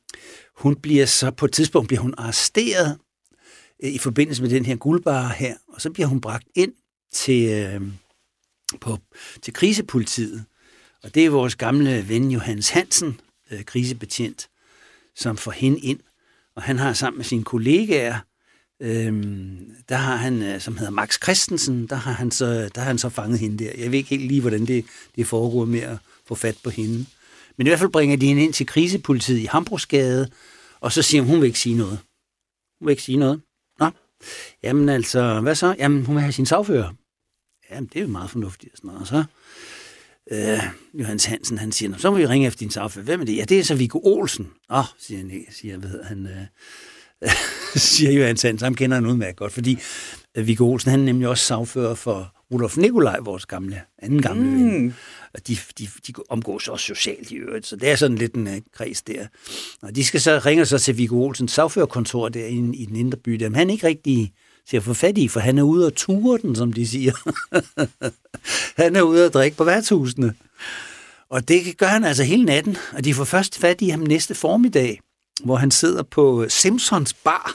hun 0.56 0.76
bliver 0.76 1.06
så 1.06 1.30
på 1.30 1.44
et 1.44 1.52
tidspunkt 1.52 1.88
bliver 1.88 2.00
hun 2.00 2.14
arresteret 2.18 2.98
øh, 3.82 3.90
i 3.90 3.98
forbindelse 3.98 4.42
med 4.42 4.50
den 4.50 4.66
her 4.66 4.76
guldbar 4.76 5.28
her, 5.28 5.56
og 5.68 5.80
så 5.80 5.90
bliver 5.90 6.06
hun 6.06 6.20
bragt 6.20 6.46
ind 6.54 6.72
til, 7.12 7.48
øh, 7.48 7.82
på, 8.80 8.98
til 9.42 9.54
krisepolitiet. 9.54 10.44
Og 11.02 11.14
det 11.14 11.24
er 11.24 11.30
vores 11.30 11.56
gamle 11.56 12.08
ven 12.08 12.30
Johannes 12.30 12.70
Hansen, 12.70 13.20
øh, 13.50 13.64
krisebetjent, 13.64 14.48
som 15.16 15.36
får 15.36 15.50
hende 15.50 15.80
ind. 15.80 16.00
Og 16.56 16.62
han 16.62 16.78
har 16.78 16.92
sammen 16.92 17.18
med 17.18 17.24
sine 17.24 17.44
kollegaer, 17.44 18.18
øh, 18.82 19.24
der 19.88 19.96
har 19.96 20.16
han, 20.16 20.42
øh, 20.42 20.60
som 20.60 20.76
hedder 20.76 20.90
Max 20.90 21.22
Christensen, 21.22 21.86
der 21.86 21.96
har, 21.96 22.12
han 22.12 22.30
så, 22.30 22.70
der 22.74 22.80
har 22.80 22.88
han 22.88 22.98
så 22.98 23.08
fanget 23.08 23.38
hende 23.38 23.64
der. 23.64 23.70
Jeg 23.78 23.92
ved 23.92 23.98
ikke 23.98 24.10
helt 24.10 24.28
lige, 24.28 24.40
hvordan 24.40 24.66
det, 24.66 24.84
det 25.16 25.26
foregår 25.26 25.64
med 25.64 25.80
at 25.80 25.96
få 26.26 26.34
fat 26.34 26.56
på 26.64 26.70
hende. 26.70 27.06
Men 27.56 27.66
i 27.66 27.70
hvert 27.70 27.78
fald 27.78 27.90
bringer 27.90 28.16
de 28.16 28.26
hende 28.26 28.42
ind 28.42 28.52
til 28.52 28.66
krisepolitiet 28.66 29.38
i 29.38 29.44
Hambrugsgade, 29.44 30.28
og 30.80 30.92
så 30.92 31.02
siger 31.02 31.22
hun, 31.22 31.30
hun 31.30 31.40
vil 31.40 31.46
ikke 31.46 31.58
sige 31.58 31.76
noget. 31.76 31.98
Hun 32.80 32.86
vil 32.86 32.92
ikke 32.92 33.02
sige 33.02 33.18
noget. 33.18 33.40
Nå, 33.80 33.90
Jamen 34.62 34.88
altså, 34.88 35.40
hvad 35.40 35.54
så? 35.54 35.74
Jamen, 35.78 36.04
hun 36.04 36.14
vil 36.14 36.22
have 36.22 36.32
sin 36.32 36.46
sagfører. 36.46 36.92
Jamen, 37.70 37.90
det 37.92 37.98
er 37.98 38.02
jo 38.02 38.08
meget 38.08 38.30
fornuftigt. 38.30 38.72
Og, 38.72 38.76
sådan 38.76 38.88
noget. 38.88 39.00
og 39.00 39.06
så 39.06 39.24
øh, 40.30 41.00
Johannes 41.00 41.24
Hansen, 41.24 41.58
han 41.58 41.72
siger, 41.72 41.98
så 41.98 42.10
må 42.10 42.16
vi 42.16 42.26
ringe 42.26 42.46
efter 42.46 42.58
din 42.58 42.70
sagfører. 42.70 43.04
Hvem 43.04 43.20
er 43.20 43.24
det? 43.24 43.36
Ja, 43.36 43.44
det 43.44 43.58
er 43.58 43.64
så 43.64 43.74
Viggo 43.74 44.00
Olsen. 44.02 44.50
Åh, 44.70 44.78
oh, 44.78 44.84
siger 44.98 45.18
han, 45.18 45.44
siger, 45.50 45.76
hvad 45.76 45.90
hedder 45.90 46.04
han, 46.04 46.26
øh, 46.26 47.30
siger 47.90 48.12
Johannes 48.12 48.42
Hansen, 48.42 48.64
ham 48.64 48.74
kender 48.74 48.96
han 48.96 49.06
udmærket 49.06 49.36
godt, 49.36 49.52
fordi 49.52 49.78
øh, 50.34 50.46
Viggo 50.46 50.70
Olsen, 50.70 50.90
han 50.90 51.00
er 51.00 51.04
nemlig 51.04 51.28
også 51.28 51.44
sagfører 51.44 51.94
for 51.94 52.34
Rudolf 52.52 52.76
Nikolaj, 52.76 53.18
vores 53.18 53.46
gamle, 53.46 53.80
anden 53.98 54.22
gamle 54.22 54.44
mm. 54.44 54.64
ven. 54.64 54.94
Og 55.34 55.48
de, 55.48 55.56
de, 55.78 55.88
de 56.06 56.12
omgås 56.28 56.68
også 56.68 56.86
socialt 56.86 57.30
i 57.30 57.34
øvrigt, 57.34 57.66
så 57.66 57.76
det 57.76 57.90
er 57.90 57.96
sådan 57.96 58.18
lidt 58.18 58.34
en 58.34 58.46
uh, 58.46 58.54
kreds 58.72 59.02
der. 59.02 59.26
Og 59.82 59.96
de 59.96 60.04
skal 60.04 60.20
så 60.20 60.38
ringe 60.46 60.66
så 60.66 60.78
til 60.78 60.98
Viggo 60.98 61.22
Olsens 61.22 61.52
sagførerkontor 61.52 62.28
der 62.28 62.46
i, 62.46 62.70
i 62.74 62.84
den 62.84 62.96
indre 62.96 63.18
by, 63.18 63.32
der, 63.32 63.48
men 63.48 63.56
han 63.56 63.68
er 63.68 63.72
ikke 63.72 63.86
rigtig 63.86 64.32
til 64.68 64.76
at 64.76 64.82
få 64.82 64.94
fat 64.94 65.18
i, 65.18 65.28
for 65.28 65.40
han 65.40 65.58
er 65.58 65.62
ude 65.62 65.86
og 65.86 65.94
ture 65.94 66.38
den, 66.38 66.56
som 66.56 66.72
de 66.72 66.88
siger. 66.88 67.12
han 68.82 68.96
er 68.96 69.02
ude 69.02 69.26
og 69.26 69.32
drikke 69.32 69.56
på 69.56 69.64
værtshusene. 69.64 70.34
Og 71.30 71.48
det 71.48 71.78
gør 71.78 71.86
han 71.86 72.04
altså 72.04 72.24
hele 72.24 72.44
natten, 72.44 72.76
og 72.92 73.04
de 73.04 73.14
får 73.14 73.24
først 73.24 73.58
fat 73.58 73.80
i 73.80 73.88
ham 73.88 74.00
næste 74.00 74.34
formiddag, 74.34 75.00
hvor 75.44 75.56
han 75.56 75.70
sidder 75.70 76.02
på 76.02 76.44
Simpsons 76.48 77.14
bar 77.14 77.54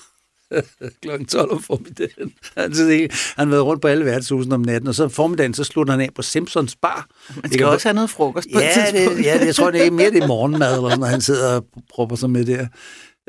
klokken 1.01 1.27
12 1.27 1.51
om 1.51 1.63
formiddagen. 1.63 2.33
Han, 2.57 2.73
han 2.75 3.09
har 3.37 3.45
været 3.45 3.63
rundt 3.63 3.81
på 3.81 3.87
alle 3.87 4.05
værtshusene 4.05 4.55
om 4.55 4.61
natten, 4.61 4.87
og 4.87 4.95
så 4.95 5.09
formiddagen, 5.09 5.53
så 5.53 5.63
slutter 5.63 5.93
han 5.93 6.01
af 6.01 6.09
på 6.15 6.21
Simpsons 6.21 6.75
bar. 6.75 7.07
Man 7.41 7.51
skal 7.51 7.65
også 7.65 7.87
have 7.87 7.93
noget 7.93 8.09
frokost 8.09 8.47
på 8.53 8.59
ja, 8.59 8.67
et 8.67 8.93
tidspunkt. 8.93 9.17
Det, 9.17 9.25
ja, 9.25 9.45
jeg 9.45 9.55
tror, 9.55 9.71
det 9.71 9.85
er 9.85 9.91
mere 9.91 10.11
det 10.11 10.27
morgenmad, 10.33 10.75
eller 10.75 10.97
når 10.97 11.07
han 11.07 11.21
sidder 11.21 11.55
og 11.55 11.65
propper 11.93 12.15
sig 12.15 12.29
med 12.29 12.45
der. 12.45 12.67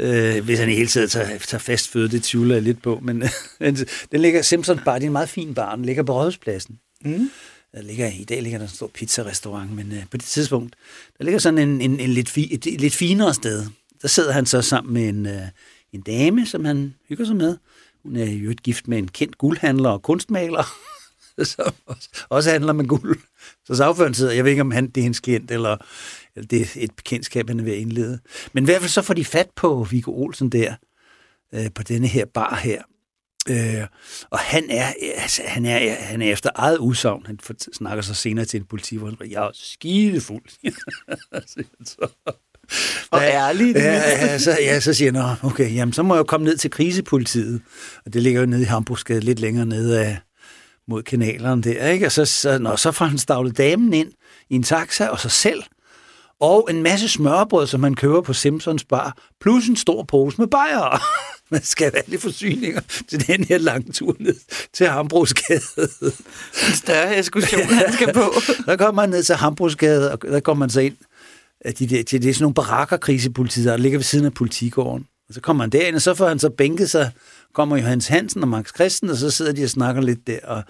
Øh, 0.00 0.44
hvis 0.44 0.58
han 0.58 0.68
i 0.68 0.74
hele 0.74 0.88
tiden 0.88 1.08
tager, 1.08 1.38
tager 1.38 1.60
fast 1.60 1.88
føde, 1.88 2.08
det 2.08 2.22
tvivler 2.22 2.54
jeg 2.54 2.62
lidt 2.62 2.82
på. 2.82 2.98
Men 3.02 3.22
den 4.12 4.20
ligger, 4.20 4.42
Simpsons 4.42 4.80
Bar, 4.84 4.94
det 4.94 5.02
er 5.02 5.06
en 5.06 5.12
meget 5.12 5.28
fin 5.28 5.54
bar, 5.54 5.76
den 5.76 5.84
ligger 5.84 6.02
på 6.02 6.12
Rådhuspladsen. 6.12 6.78
Mm. 7.04 7.30
Der 7.74 7.82
ligger, 7.82 8.06
I 8.06 8.24
dag 8.24 8.42
ligger 8.42 8.58
der 8.58 8.66
en 8.66 8.74
stor 8.74 8.90
pizzarestaurant, 8.94 9.72
men 9.72 9.92
øh, 9.92 10.02
på 10.10 10.16
det 10.16 10.24
tidspunkt, 10.24 10.74
der 11.18 11.24
ligger 11.24 11.38
sådan 11.38 11.58
en, 11.58 11.80
en, 11.80 12.00
en 12.00 12.10
lidt, 12.10 12.28
fi, 12.28 12.54
et, 12.54 12.66
et 12.66 12.80
lidt 12.80 12.94
finere 12.94 13.34
sted. 13.34 13.66
Der 14.04 14.08
sidder 14.08 14.32
han 14.32 14.46
så 14.46 14.62
sammen 14.62 14.94
med 14.94 15.08
en, 15.08 15.26
øh, 15.26 15.42
en 15.92 16.00
dame, 16.00 16.46
som 16.46 16.64
han 16.64 16.94
hygger 17.08 17.24
sig 17.24 17.36
med. 17.36 17.56
Hun 18.02 18.16
er 18.16 18.24
jo 18.24 18.50
et 18.50 18.62
gift 18.62 18.88
med 18.88 18.98
en 18.98 19.08
kendt 19.08 19.38
guldhandler 19.38 19.90
og 19.90 20.02
kunstmaler, 20.02 20.64
som 21.44 21.72
også, 21.86 22.08
også 22.28 22.50
handler 22.50 22.72
med 22.72 22.84
guld. 22.84 23.20
Så 23.66 23.74
sagføren 23.74 24.14
sidder, 24.14 24.32
jeg 24.32 24.44
ved 24.44 24.50
ikke, 24.50 24.60
om 24.60 24.70
han 24.70 24.86
det 24.86 24.96
er 24.96 25.02
hendes 25.02 25.20
klient, 25.20 25.50
eller, 25.50 25.76
eller 26.36 26.48
det 26.48 26.60
er 26.60 26.66
et 26.76 26.94
bekendtskab, 26.96 27.48
han 27.48 27.60
er 27.60 27.64
ved 27.64 27.72
at 27.72 27.78
indlede. 27.78 28.18
Men 28.52 28.64
i 28.64 28.66
hvert 28.66 28.80
fald 28.80 28.90
så 28.90 29.02
får 29.02 29.14
de 29.14 29.24
fat 29.24 29.50
på 29.56 29.86
Viggo 29.90 30.12
Olsen 30.12 30.50
der, 30.50 30.74
øh, 31.54 31.70
på 31.74 31.82
denne 31.82 32.06
her 32.06 32.24
bar 32.24 32.54
her. 32.54 32.82
Øh, 33.48 33.86
og 34.30 34.38
han 34.38 34.70
er, 34.70 34.92
altså, 35.16 35.42
han, 35.46 35.64
er, 35.64 35.94
han 35.94 36.22
er 36.22 36.32
efter 36.32 36.50
eget 36.54 36.78
udsagn. 36.78 37.26
Han 37.26 37.38
snakker 37.72 38.02
så 38.02 38.14
senere 38.14 38.44
til 38.44 38.60
en 38.60 38.66
politi, 38.66 38.96
hvor 38.96 39.06
han 39.06 39.16
siger, 39.18 39.40
jeg 39.40 39.46
er 39.46 39.50
skidefuld. 39.54 40.72
så, 41.84 42.08
og 43.10 43.22
ærligt. 43.22 43.78
Ja, 43.78 43.92
ja, 43.92 44.38
så, 44.38 44.56
ja, 44.60 44.80
så 44.80 44.94
siger 44.94 45.12
han, 45.12 45.36
okay, 45.42 45.74
jamen, 45.74 45.92
så 45.92 46.02
må 46.02 46.14
jeg 46.14 46.18
jo 46.18 46.24
komme 46.24 46.44
ned 46.46 46.56
til 46.56 46.70
krisepolitiet. 46.70 47.60
Og 48.06 48.12
det 48.12 48.22
ligger 48.22 48.40
jo 48.40 48.46
nede 48.46 48.62
i 48.62 48.64
Hamburgsgade, 48.64 49.20
lidt 49.20 49.40
længere 49.40 49.66
nede 49.66 50.00
af, 50.00 50.18
mod 50.88 51.02
kanalerne 51.02 51.62
der, 51.62 51.88
ikke? 51.88 52.06
Og 52.06 52.12
så, 52.12 52.24
så, 52.24 52.58
når, 52.58 52.76
så 52.76 52.92
får 52.92 53.04
han 53.04 53.18
stavlet 53.18 53.58
damen 53.58 53.92
ind 53.92 54.08
i 54.50 54.54
en 54.54 54.62
taxa, 54.62 55.08
og 55.08 55.20
sig 55.20 55.30
selv, 55.30 55.62
og 56.40 56.66
en 56.70 56.82
masse 56.82 57.08
smørbrød, 57.08 57.66
som 57.66 57.80
man 57.80 57.94
køber 57.94 58.20
på 58.20 58.32
Simpsons 58.32 58.84
bar, 58.84 59.16
plus 59.40 59.66
en 59.66 59.76
stor 59.76 60.02
pose 60.02 60.38
med 60.38 60.46
bajer. 60.46 61.02
man 61.50 61.62
skal 61.62 61.90
have 61.92 62.02
alle 62.06 62.18
forsyninger 62.18 62.80
til 63.08 63.26
den 63.26 63.44
her 63.44 63.58
lange 63.58 63.92
tur 63.92 64.16
ned 64.18 64.36
til 64.72 64.88
Hambrugsgade. 64.88 65.60
En 66.68 66.74
større 66.74 67.16
ekskursion, 67.16 67.62
han 67.62 67.92
skal 67.92 68.12
på. 68.12 68.34
der 68.66 68.76
kommer 68.76 69.02
man 69.02 69.10
ned 69.10 69.22
til 69.22 69.34
Hambrugsgade, 69.34 70.12
og 70.12 70.22
der 70.22 70.40
kommer 70.40 70.58
man 70.58 70.70
så 70.70 70.80
ind 70.80 70.96
de 71.72 71.86
der, 71.86 72.02
det 72.02 72.14
er 72.14 72.34
sådan 72.34 72.42
nogle 72.42 72.54
barakker 72.54 72.96
krisepolitiet, 72.96 73.66
der 73.66 73.76
ligger 73.76 73.98
ved 73.98 74.04
siden 74.04 74.26
af 74.26 74.34
politigården. 74.34 75.06
Og 75.28 75.34
så 75.34 75.40
kommer 75.40 75.62
han 75.62 75.70
derind, 75.70 75.96
og 75.96 76.02
så 76.02 76.14
får 76.14 76.28
han 76.28 76.38
så 76.38 76.50
bænket 76.50 76.90
sig, 76.90 77.10
kommer 77.54 77.76
Johannes 77.76 78.06
Hansen 78.06 78.42
og 78.42 78.48
Max 78.48 78.74
Christen, 78.74 79.10
og 79.10 79.16
så 79.16 79.30
sidder 79.30 79.52
de 79.52 79.64
og 79.64 79.70
snakker 79.70 80.02
lidt 80.02 80.26
der, 80.26 80.38
og 80.44 80.62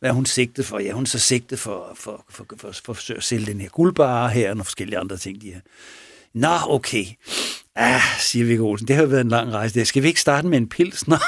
hvad 0.00 0.10
hun 0.10 0.26
sigtet 0.26 0.66
for? 0.66 0.78
Ja, 0.78 0.92
hun 0.92 1.06
så 1.06 1.18
sigtet 1.18 1.58
for, 1.58 1.92
for, 1.94 2.24
for, 2.30 2.46
for, 2.56 2.72
for, 2.84 2.92
for 2.92 3.16
at 3.16 3.22
sælge 3.22 3.46
den 3.46 3.60
her 3.60 3.68
guldbar 3.68 4.28
her, 4.28 4.50
og 4.50 4.56
nogle 4.56 4.64
forskellige 4.64 4.98
andre 4.98 5.16
ting, 5.16 5.42
de 5.42 5.46
her. 5.46 5.60
Nå, 6.34 6.56
okay. 6.68 7.04
Ah, 7.74 8.00
siger 8.18 8.44
Viggo 8.44 8.66
Olsen, 8.66 8.88
det 8.88 8.96
har 8.96 9.06
været 9.06 9.20
en 9.20 9.28
lang 9.28 9.52
rejse 9.52 9.78
der. 9.78 9.84
Skal 9.84 10.02
vi 10.02 10.08
ikke 10.08 10.20
starte 10.20 10.48
med 10.48 10.58
en 10.58 10.68
pilsner? 10.68 11.18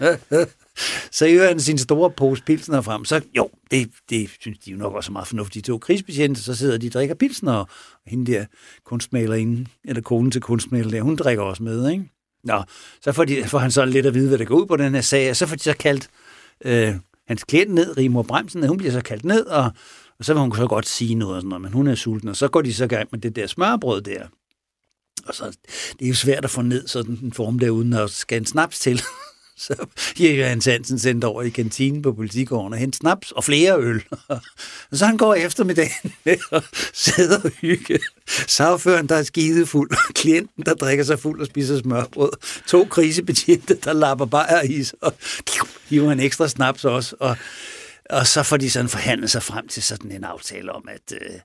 så 1.16 1.26
øger 1.26 1.48
han 1.48 1.60
sin 1.60 1.78
store 1.78 2.10
pose 2.10 2.42
pilsner 2.42 2.80
frem. 2.80 3.04
Så 3.04 3.20
jo, 3.36 3.50
det, 3.70 3.90
det 4.10 4.30
synes 4.40 4.58
de 4.58 4.70
jo 4.70 4.76
nok 4.76 4.94
også 4.94 5.10
er 5.10 5.12
meget 5.12 5.28
fornuftigt. 5.28 5.66
De 5.66 5.72
to 5.72 5.78
krigsbetjente, 5.78 6.42
så 6.42 6.54
sidder 6.54 6.78
de 6.78 6.86
og 6.86 6.92
drikker 6.92 7.14
pilsner, 7.14 7.52
og 7.52 7.68
hende 8.06 8.32
der 8.32 8.44
kunstmalerinde, 8.84 9.66
eller 9.84 10.02
konen 10.02 10.30
til 10.30 10.40
kunstmaler 10.40 10.90
der, 10.90 11.02
hun 11.02 11.16
drikker 11.16 11.44
også 11.44 11.62
med, 11.62 11.90
ikke? 11.90 12.04
Nå, 12.44 12.62
så 13.02 13.12
får, 13.12 13.24
de, 13.24 13.44
får 13.44 13.58
han 13.58 13.70
så 13.70 13.84
lidt 13.84 14.06
at 14.06 14.14
vide, 14.14 14.28
hvad 14.28 14.38
der 14.38 14.44
går 14.44 14.54
ud 14.54 14.66
på 14.66 14.76
den 14.76 14.94
her 14.94 15.00
sag, 15.00 15.30
og 15.30 15.36
så 15.36 15.46
får 15.46 15.56
de 15.56 15.62
så 15.62 15.76
kaldt 15.76 16.08
øh, 16.64 16.94
hans 17.28 17.44
klient 17.44 17.74
ned, 17.74 17.96
Rimor 17.96 18.22
Bremsen, 18.22 18.68
hun 18.68 18.78
bliver 18.78 18.92
så 18.92 19.02
kaldt 19.02 19.24
ned, 19.24 19.46
og, 19.46 19.70
og 20.18 20.24
så 20.24 20.34
vil 20.34 20.40
hun 20.40 20.56
så 20.56 20.66
godt 20.66 20.86
sige 20.86 21.14
noget, 21.14 21.34
og 21.34 21.40
sådan 21.40 21.48
noget, 21.48 21.62
men 21.62 21.72
hun 21.72 21.86
er 21.86 21.94
sulten, 21.94 22.28
og 22.28 22.36
så 22.36 22.48
går 22.48 22.62
de 22.62 22.74
så 22.74 22.86
gang 22.86 23.08
med 23.12 23.20
det 23.20 23.36
der 23.36 23.46
smørbrød 23.46 24.02
der. 24.02 24.26
Og 25.26 25.34
så, 25.34 25.56
det 25.98 26.04
er 26.04 26.08
jo 26.08 26.14
svært 26.14 26.44
at 26.44 26.50
få 26.50 26.62
ned 26.62 26.88
sådan 26.88 27.18
en 27.22 27.32
form 27.32 27.58
der, 27.58 27.70
uden 27.70 27.92
at 27.92 28.10
skære 28.10 28.38
en 28.38 28.46
snaps 28.46 28.78
til. 28.78 29.02
så 29.66 29.86
giver 30.14 30.48
Hans 30.48 30.64
Hansen 30.64 30.98
sendt 30.98 31.24
over 31.24 31.42
i 31.42 31.48
kantinen 31.48 32.02
på 32.02 32.12
politigården 32.12 32.72
og 32.72 32.78
hente 32.78 32.98
snaps 32.98 33.30
og 33.30 33.44
flere 33.44 33.78
øl. 33.78 34.04
og 34.28 34.40
så 34.92 35.06
han 35.06 35.16
går 35.16 35.34
eftermiddagen 35.34 36.12
med 36.24 36.36
og 36.50 36.62
sidder 36.92 37.40
og 37.44 37.50
hygge. 37.60 37.98
Sagføren, 38.28 39.08
der 39.08 39.16
er 39.16 39.22
skidefuld. 39.22 39.90
Klienten, 40.14 40.62
der 40.66 40.74
drikker 40.74 41.04
sig 41.04 41.18
fuld 41.18 41.40
og 41.40 41.46
spiser 41.46 41.78
smørbrød. 41.78 42.32
To 42.66 42.84
krisebetjente, 42.84 43.74
der 43.74 43.92
lapper 43.92 44.26
bare 44.26 44.68
i 44.68 44.84
sig. 44.84 44.98
Og 45.02 45.14
hiver 45.88 46.12
en 46.12 46.20
ekstra 46.20 46.48
snaps 46.48 46.84
også. 46.84 47.16
Og, 47.20 47.36
og 48.10 48.26
så 48.26 48.42
får 48.42 48.56
de 48.56 48.70
sådan 48.70 48.88
forhandlet 48.88 49.30
sig 49.30 49.42
frem 49.42 49.68
til 49.68 49.82
sådan 49.82 50.12
en 50.12 50.24
aftale 50.24 50.72
om, 50.72 50.88
at... 50.88 51.12
Øh, 51.12 51.38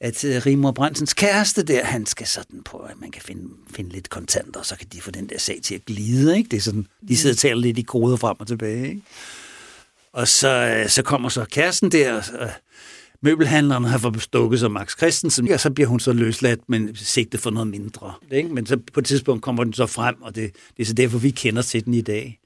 at 0.00 0.24
øh, 0.24 0.46
Rimor 0.46 0.70
Brandsens 0.70 1.14
kæreste 1.14 1.62
der, 1.62 1.84
han 1.84 2.06
skal 2.06 2.26
sådan 2.26 2.62
på, 2.62 2.76
at 2.76 3.00
man 3.00 3.10
kan 3.10 3.22
finde, 3.22 3.48
finde 3.70 3.90
lidt 3.90 4.10
kontanter, 4.10 4.60
og 4.60 4.66
så 4.66 4.76
kan 4.76 4.86
de 4.92 5.00
få 5.00 5.10
den 5.10 5.28
der 5.28 5.38
sag 5.38 5.58
til 5.62 5.74
at 5.74 5.84
glide. 5.84 6.36
Ikke? 6.36 6.48
Det 6.48 6.56
er 6.56 6.60
sådan, 6.60 6.86
de 7.08 7.16
sidder 7.16 7.34
og 7.34 7.38
taler 7.38 7.60
lidt 7.60 7.78
i 7.78 7.82
koder 7.82 8.16
frem 8.16 8.36
og 8.40 8.46
tilbage. 8.46 8.88
Ikke? 8.88 9.02
Og 10.12 10.28
så, 10.28 10.48
øh, 10.48 10.88
så 10.88 11.02
kommer 11.02 11.28
så 11.28 11.44
kæresten 11.44 11.92
der, 11.92 12.14
og 12.14 12.42
øh, 12.42 12.48
møbelhandleren 13.20 13.84
har 13.84 13.98
fået 13.98 14.22
stukket 14.22 14.60
som 14.60 14.72
Max 14.72 14.96
Christensen, 14.96 15.52
og 15.52 15.60
så 15.60 15.70
bliver 15.70 15.88
hun 15.88 16.00
så 16.00 16.12
løsladt, 16.12 16.60
men 16.68 16.96
sigtet 16.96 17.40
for 17.40 17.50
noget 17.50 17.68
mindre. 17.68 18.12
Ikke? 18.30 18.48
Men 18.48 18.66
så 18.66 18.78
på 18.92 19.00
et 19.00 19.06
tidspunkt 19.06 19.42
kommer 19.42 19.64
den 19.64 19.72
så 19.72 19.86
frem, 19.86 20.22
og 20.22 20.34
det, 20.34 20.52
det 20.76 20.82
er 20.82 20.86
så 20.86 20.92
derfor, 20.92 21.18
vi 21.18 21.30
kender 21.30 21.62
til 21.62 21.84
den 21.84 21.94
i 21.94 22.00
dag. 22.00 22.38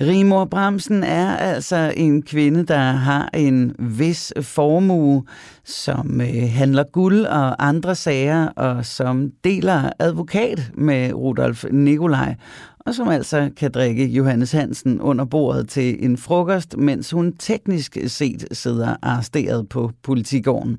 Rimor 0.00 0.44
Bremsen 0.44 1.04
er 1.04 1.36
altså 1.36 1.92
en 1.96 2.22
kvinde, 2.22 2.66
der 2.66 2.92
har 2.92 3.30
en 3.34 3.74
vis 3.78 4.32
formue, 4.40 5.24
som 5.64 6.20
øh, 6.20 6.50
handler 6.50 6.84
guld 6.92 7.26
og 7.26 7.68
andre 7.68 7.94
sager, 7.94 8.46
og 8.46 8.86
som 8.86 9.30
deler 9.44 9.90
advokat 9.98 10.70
med 10.74 11.12
Rudolf 11.12 11.64
Nikolaj, 11.70 12.34
og 12.78 12.94
som 12.94 13.08
altså 13.08 13.50
kan 13.56 13.70
drikke 13.70 14.06
Johannes 14.06 14.52
Hansen 14.52 15.00
under 15.00 15.24
bordet 15.24 15.68
til 15.68 16.04
en 16.04 16.16
frokost, 16.16 16.76
mens 16.76 17.10
hun 17.10 17.36
teknisk 17.36 17.98
set 18.06 18.44
sidder 18.52 18.96
arresteret 19.02 19.68
på 19.68 19.90
politigården. 20.02 20.78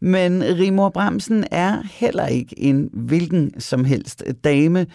Men 0.00 0.42
Rimor 0.42 0.88
Bremsen 0.88 1.44
er 1.50 1.82
heller 1.90 2.26
ikke 2.26 2.60
en 2.60 2.90
hvilken 2.92 3.60
som 3.60 3.84
helst 3.84 4.24
dame, 4.44 4.86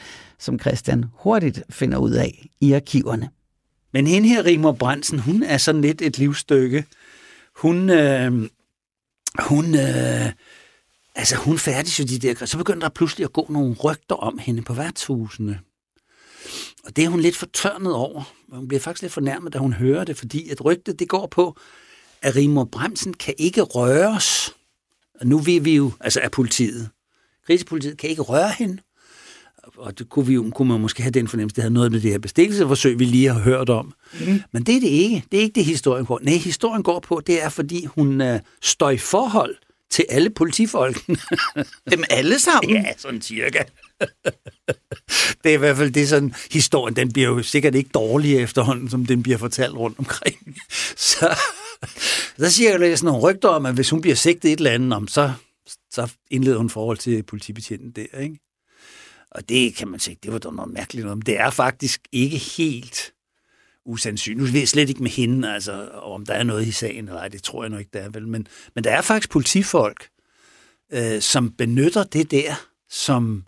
som 0.41 0.59
Christian 0.59 1.05
hurtigt 1.13 1.63
finder 1.69 1.97
ud 1.97 2.11
af 2.11 2.47
i 2.61 2.71
arkiverne. 2.71 3.29
Men 3.93 4.07
hende 4.07 4.29
her, 4.29 4.45
Rigmor 4.45 4.71
Brandsen, 4.71 5.19
hun 5.19 5.43
er 5.43 5.57
sådan 5.57 5.81
lidt 5.81 6.01
et 6.01 6.17
livsstykke. 6.17 6.85
Hun, 7.55 7.89
øh, 7.89 8.31
hun, 9.39 9.75
øh, 9.75 10.31
altså 11.15 11.35
hun 11.35 11.57
færdig 11.57 11.99
jo 11.99 12.03
de 12.03 12.19
der, 12.19 12.45
så 12.45 12.57
begynder 12.57 12.81
der 12.81 12.89
pludselig 12.89 13.25
at 13.25 13.33
gå 13.33 13.45
nogle 13.49 13.75
rygter 13.83 14.15
om 14.15 14.37
hende 14.37 14.61
på 14.61 14.73
værtshusene. 14.73 15.59
Og 16.83 16.95
det 16.95 17.03
er 17.03 17.09
hun 17.09 17.19
lidt 17.19 17.37
fortørnet 17.37 17.93
over. 17.93 18.33
Hun 18.51 18.67
bliver 18.67 18.81
faktisk 18.81 19.01
lidt 19.01 19.13
fornærmet, 19.13 19.53
da 19.53 19.57
hun 19.57 19.73
hører 19.73 20.03
det, 20.03 20.17
fordi 20.17 20.49
at 20.49 20.65
rygtet 20.65 20.99
det 20.99 21.09
går 21.09 21.27
på, 21.27 21.57
at 22.21 22.35
Rimor 22.35 22.63
Bremsen 22.63 23.13
kan 23.13 23.33
ikke 23.37 23.61
røres 23.61 24.55
og 25.21 25.27
nu 25.27 25.37
ved 25.37 25.61
vi 25.61 25.75
jo, 25.75 25.91
altså 25.99 26.19
af 26.19 26.31
politiet, 26.31 26.89
krisepolitiet 27.45 27.97
kan 27.97 28.09
ikke 28.09 28.21
røre 28.21 28.51
hende, 28.57 28.81
og 29.77 29.99
det 29.99 30.09
kunne, 30.09 30.27
vi, 30.27 30.51
kunne 30.55 30.67
man 30.67 30.81
måske 30.81 31.03
have 31.03 31.11
den 31.11 31.27
fornemmelse, 31.27 31.55
det 31.55 31.61
havde 31.61 31.73
noget 31.73 31.91
med 31.91 32.01
det 32.01 32.11
her 32.11 32.19
bestikkelseforsøg, 32.19 32.99
vi 32.99 33.05
lige 33.05 33.27
har 33.27 33.39
hørt 33.39 33.69
om. 33.69 33.93
Mm. 34.19 34.41
Men 34.51 34.63
det 34.63 34.75
er 34.75 34.79
det 34.79 34.87
ikke. 34.87 35.23
Det 35.31 35.37
er 35.37 35.41
ikke 35.41 35.55
det, 35.55 35.65
historien 35.65 36.05
går. 36.05 36.19
Nej, 36.23 36.33
historien 36.33 36.83
går 36.83 36.99
på, 36.99 37.21
det 37.27 37.43
er, 37.43 37.49
fordi 37.49 37.85
hun 37.85 38.21
uh, 38.21 38.37
står 38.61 38.89
i 38.89 38.97
forhold 38.97 39.55
til 39.89 40.05
alle 40.09 40.29
politifolkene. 40.29 41.17
Dem 41.91 42.03
alle 42.09 42.39
sammen? 42.39 42.75
Ja, 42.75 42.93
sådan 42.97 43.21
cirka. 43.21 43.63
det 45.43 45.49
er 45.49 45.53
i 45.53 45.57
hvert 45.57 45.77
fald 45.77 45.91
det 45.91 46.09
sådan, 46.09 46.33
historien, 46.51 46.95
den 46.95 47.11
bliver 47.11 47.29
jo 47.29 47.43
sikkert 47.43 47.75
ikke 47.75 47.89
dårlig 47.93 48.37
efterhånden, 48.37 48.89
som 48.89 49.05
den 49.05 49.23
bliver 49.23 49.37
fortalt 49.37 49.73
rundt 49.73 49.99
omkring. 49.99 50.37
Så, 50.97 51.37
så 52.37 52.51
siger 52.51 52.69
jeg 52.69 52.97
sådan 52.97 53.11
nogle 53.13 53.21
rygter 53.21 53.49
om, 53.49 53.65
at 53.65 53.73
hvis 53.73 53.89
hun 53.89 54.01
bliver 54.01 54.15
sigtet 54.15 54.51
et 54.51 54.57
eller 54.57 54.71
andet, 54.71 54.93
om, 54.93 55.07
så, 55.07 55.33
så 55.91 56.11
indleder 56.31 56.57
hun 56.57 56.69
forhold 56.69 56.97
til 56.97 57.23
politibetjenten 57.23 57.91
der, 57.91 58.19
ikke? 58.19 58.39
Og 59.31 59.49
det 59.49 59.75
kan 59.75 59.87
man 59.87 59.99
sige, 59.99 60.17
det 60.23 60.33
var 60.33 60.39
da 60.39 60.49
noget 60.49 60.73
mærkeligt 60.73 61.05
noget, 61.05 61.17
men 61.17 61.25
det 61.25 61.39
er 61.39 61.49
faktisk 61.49 62.01
ikke 62.11 62.37
helt 62.37 63.13
usandsynligt. 63.85 64.39
Nu 64.39 64.51
ved 64.51 64.59
jeg 64.59 64.67
slet 64.67 64.89
ikke 64.89 65.03
med 65.03 65.11
hende, 65.11 65.53
altså, 65.53 65.89
om 65.89 66.25
der 66.25 66.33
er 66.33 66.43
noget 66.43 66.67
i 66.67 66.71
sagen, 66.71 67.07
eller 67.07 67.19
ej, 67.19 67.27
det 67.27 67.43
tror 67.43 67.63
jeg 67.63 67.69
nok 67.69 67.79
ikke, 67.79 67.91
der 67.93 67.99
er 67.99 68.09
vel. 68.09 68.27
Men, 68.27 68.47
men 68.75 68.83
der 68.83 68.91
er 68.91 69.01
faktisk 69.01 69.29
politifolk, 69.29 70.09
øh, 70.91 71.21
som 71.21 71.51
benytter 71.51 72.03
det 72.03 72.31
der, 72.31 72.55
som 72.89 73.45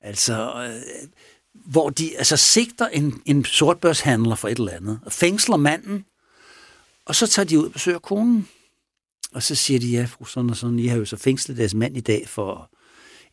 altså, 0.00 0.64
øh, 0.64 1.08
hvor 1.52 1.90
de 1.90 2.18
altså 2.18 2.36
sigter 2.36 2.88
en, 2.88 3.22
en 3.24 3.44
sortbørshandler 3.44 4.34
for 4.34 4.48
et 4.48 4.58
eller 4.58 4.72
andet, 4.72 5.00
og 5.04 5.12
fængsler 5.12 5.56
manden, 5.56 6.04
og 7.04 7.14
så 7.14 7.26
tager 7.26 7.46
de 7.46 7.58
ud 7.58 7.64
og 7.64 7.72
besøger 7.72 7.98
konen. 7.98 8.48
Og 9.32 9.42
så 9.42 9.54
siger 9.54 9.80
de, 9.80 9.90
ja, 9.90 10.04
fru 10.04 10.24
sådan 10.24 10.50
og 10.50 10.56
sådan, 10.56 10.78
I 10.78 10.86
har 10.86 10.96
jo 10.96 11.04
så 11.04 11.16
fængslet 11.16 11.56
deres 11.56 11.74
mand 11.74 11.96
i 11.96 12.00
dag 12.00 12.28
for 12.28 12.70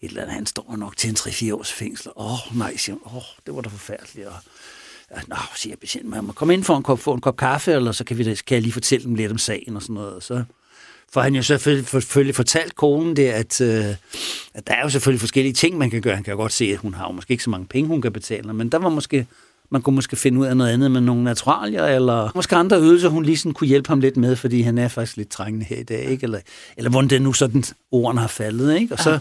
et 0.03 0.09
eller 0.09 0.21
andet. 0.21 0.35
Han 0.35 0.45
står 0.45 0.75
nok 0.77 0.97
til 0.97 1.09
en 1.09 1.15
3-4 1.15 1.53
års 1.53 1.71
fængsel. 1.71 2.11
Åh, 2.15 2.33
oh, 2.33 2.57
nej, 2.57 2.77
siger 2.77 2.95
hun. 2.95 3.01
Åh, 3.05 3.15
oh, 3.15 3.23
det 3.45 3.55
var 3.55 3.61
da 3.61 3.69
forfærdeligt. 3.69 4.27
Og, 4.27 4.33
ja, 5.11 5.21
nå, 5.27 5.35
siger 5.55 5.75
patienten, 5.75 6.11
man 6.11 6.23
må 6.23 6.31
komme 6.31 6.53
ind 6.53 6.63
for 6.63 6.77
en 6.77 6.83
kop, 6.83 6.99
få 6.99 7.13
en 7.13 7.21
kop 7.21 7.37
kaffe, 7.37 7.71
eller 7.71 7.91
så 7.91 8.03
kan, 8.03 8.17
vi, 8.17 8.23
kan 8.23 8.55
jeg 8.55 8.61
lige 8.61 8.73
fortælle 8.73 9.05
dem 9.05 9.15
lidt 9.15 9.31
om 9.31 9.37
sagen 9.37 9.75
og 9.75 9.81
sådan 9.81 9.93
noget. 9.93 10.13
Og 10.13 10.23
så 10.23 10.43
for 11.13 11.21
han 11.21 11.35
jo 11.35 11.43
selvfølgelig, 11.43 11.87
selvfølgelig 11.87 12.35
fortalt 12.35 12.75
konen 12.75 13.15
det, 13.15 13.27
at, 13.27 13.61
øh, 13.61 13.85
at 14.53 14.67
der 14.67 14.73
er 14.73 14.81
jo 14.83 14.89
selvfølgelig 14.89 15.19
forskellige 15.19 15.53
ting, 15.53 15.77
man 15.77 15.89
kan 15.89 16.01
gøre. 16.01 16.15
Han 16.15 16.23
kan 16.23 16.31
jo 16.31 16.37
godt 16.37 16.51
se, 16.51 16.65
at 16.65 16.77
hun 16.77 16.93
har 16.93 17.07
jo 17.07 17.11
måske 17.11 17.31
ikke 17.31 17.43
så 17.43 17.49
mange 17.49 17.67
penge, 17.67 17.87
hun 17.87 18.01
kan 18.01 18.11
betale, 18.11 18.53
men 18.53 18.69
der 18.69 18.77
var 18.77 18.89
måske 18.89 19.27
man 19.69 19.81
kunne 19.81 19.95
måske 19.95 20.15
finde 20.15 20.39
ud 20.39 20.45
af 20.45 20.57
noget 20.57 20.71
andet 20.71 20.91
med 20.91 21.01
nogle 21.01 21.23
naturalier, 21.23 21.85
eller 21.85 22.31
måske 22.35 22.55
andre 22.55 22.81
ydelser, 22.81 23.09
hun 23.09 23.25
lige 23.25 23.37
sådan 23.37 23.53
kunne 23.53 23.67
hjælpe 23.67 23.89
ham 23.89 23.99
lidt 23.99 24.17
med, 24.17 24.35
fordi 24.35 24.61
han 24.61 24.77
er 24.77 24.87
faktisk 24.87 25.17
lidt 25.17 25.29
trængende 25.29 25.65
her 25.65 25.77
i 25.77 25.83
dag, 25.83 26.03
ikke? 26.03 26.23
Eller, 26.23 26.39
eller 26.77 26.89
hvordan 26.91 27.09
det 27.09 27.21
nu 27.21 27.33
sådan, 27.33 27.63
ordene 27.91 28.21
har 28.21 28.27
faldet, 28.27 28.75
ikke? 28.75 28.93
Og 28.93 28.99
så, 28.99 29.19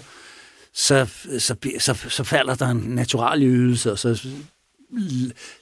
så, 0.74 1.06
så, 1.38 1.56
så, 1.78 1.94
så 2.08 2.24
falder 2.24 2.54
der 2.54 2.66
en 2.66 2.76
natural 2.76 3.42
ydelse, 3.42 3.92
og 3.92 3.98
så 3.98 4.28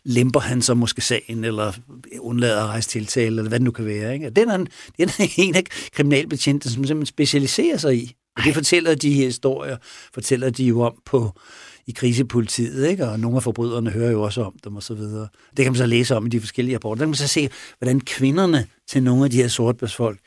lemper 0.04 0.40
han 0.40 0.62
så 0.62 0.74
måske 0.74 1.00
sagen, 1.00 1.44
eller 1.44 1.72
undlader 2.20 2.62
at 2.62 2.68
rejse 2.68 2.88
tiltale, 2.88 3.26
eller 3.26 3.42
hvad 3.42 3.58
det 3.58 3.64
nu 3.64 3.70
kan 3.70 3.84
være. 3.84 4.14
Ikke? 4.14 4.26
Og 4.26 4.36
den 4.36 4.48
er, 4.48 4.54
en, 4.54 4.68
den 4.98 5.08
er 5.08 5.26
en 5.36 5.54
af 5.54 5.64
kriminalbetjente, 5.92 6.70
som 6.70 6.84
simpelthen 6.84 7.06
specialiserer 7.06 7.76
sig 7.76 7.96
i. 7.96 8.14
Og 8.36 8.44
det 8.44 8.54
fortæller 8.54 8.94
de 8.94 9.12
her 9.12 9.24
historier, 9.24 9.76
fortæller 10.14 10.50
de 10.50 10.64
jo 10.64 10.80
om 10.80 10.94
på 11.06 11.40
i 11.86 11.92
krisepolitiet, 11.92 12.86
ikke? 12.88 13.08
og 13.08 13.20
nogle 13.20 13.36
af 13.36 13.42
forbryderne 13.42 13.90
hører 13.90 14.10
jo 14.10 14.22
også 14.22 14.42
om 14.42 14.54
dem 14.64 14.76
og 14.76 14.82
så 14.82 14.94
videre. 14.94 15.28
Det 15.56 15.64
kan 15.64 15.72
man 15.72 15.78
så 15.78 15.86
læse 15.86 16.16
om 16.16 16.26
i 16.26 16.28
de 16.28 16.40
forskellige 16.40 16.74
rapporter. 16.76 16.98
Der 16.98 17.04
kan 17.04 17.08
man 17.08 17.14
så 17.14 17.28
se, 17.28 17.48
hvordan 17.78 18.00
kvinderne 18.00 18.66
til 18.88 19.02
nogle 19.02 19.24
af 19.24 19.30
de 19.30 19.36
her 19.36 19.48
sortbørsfolk 19.48 20.18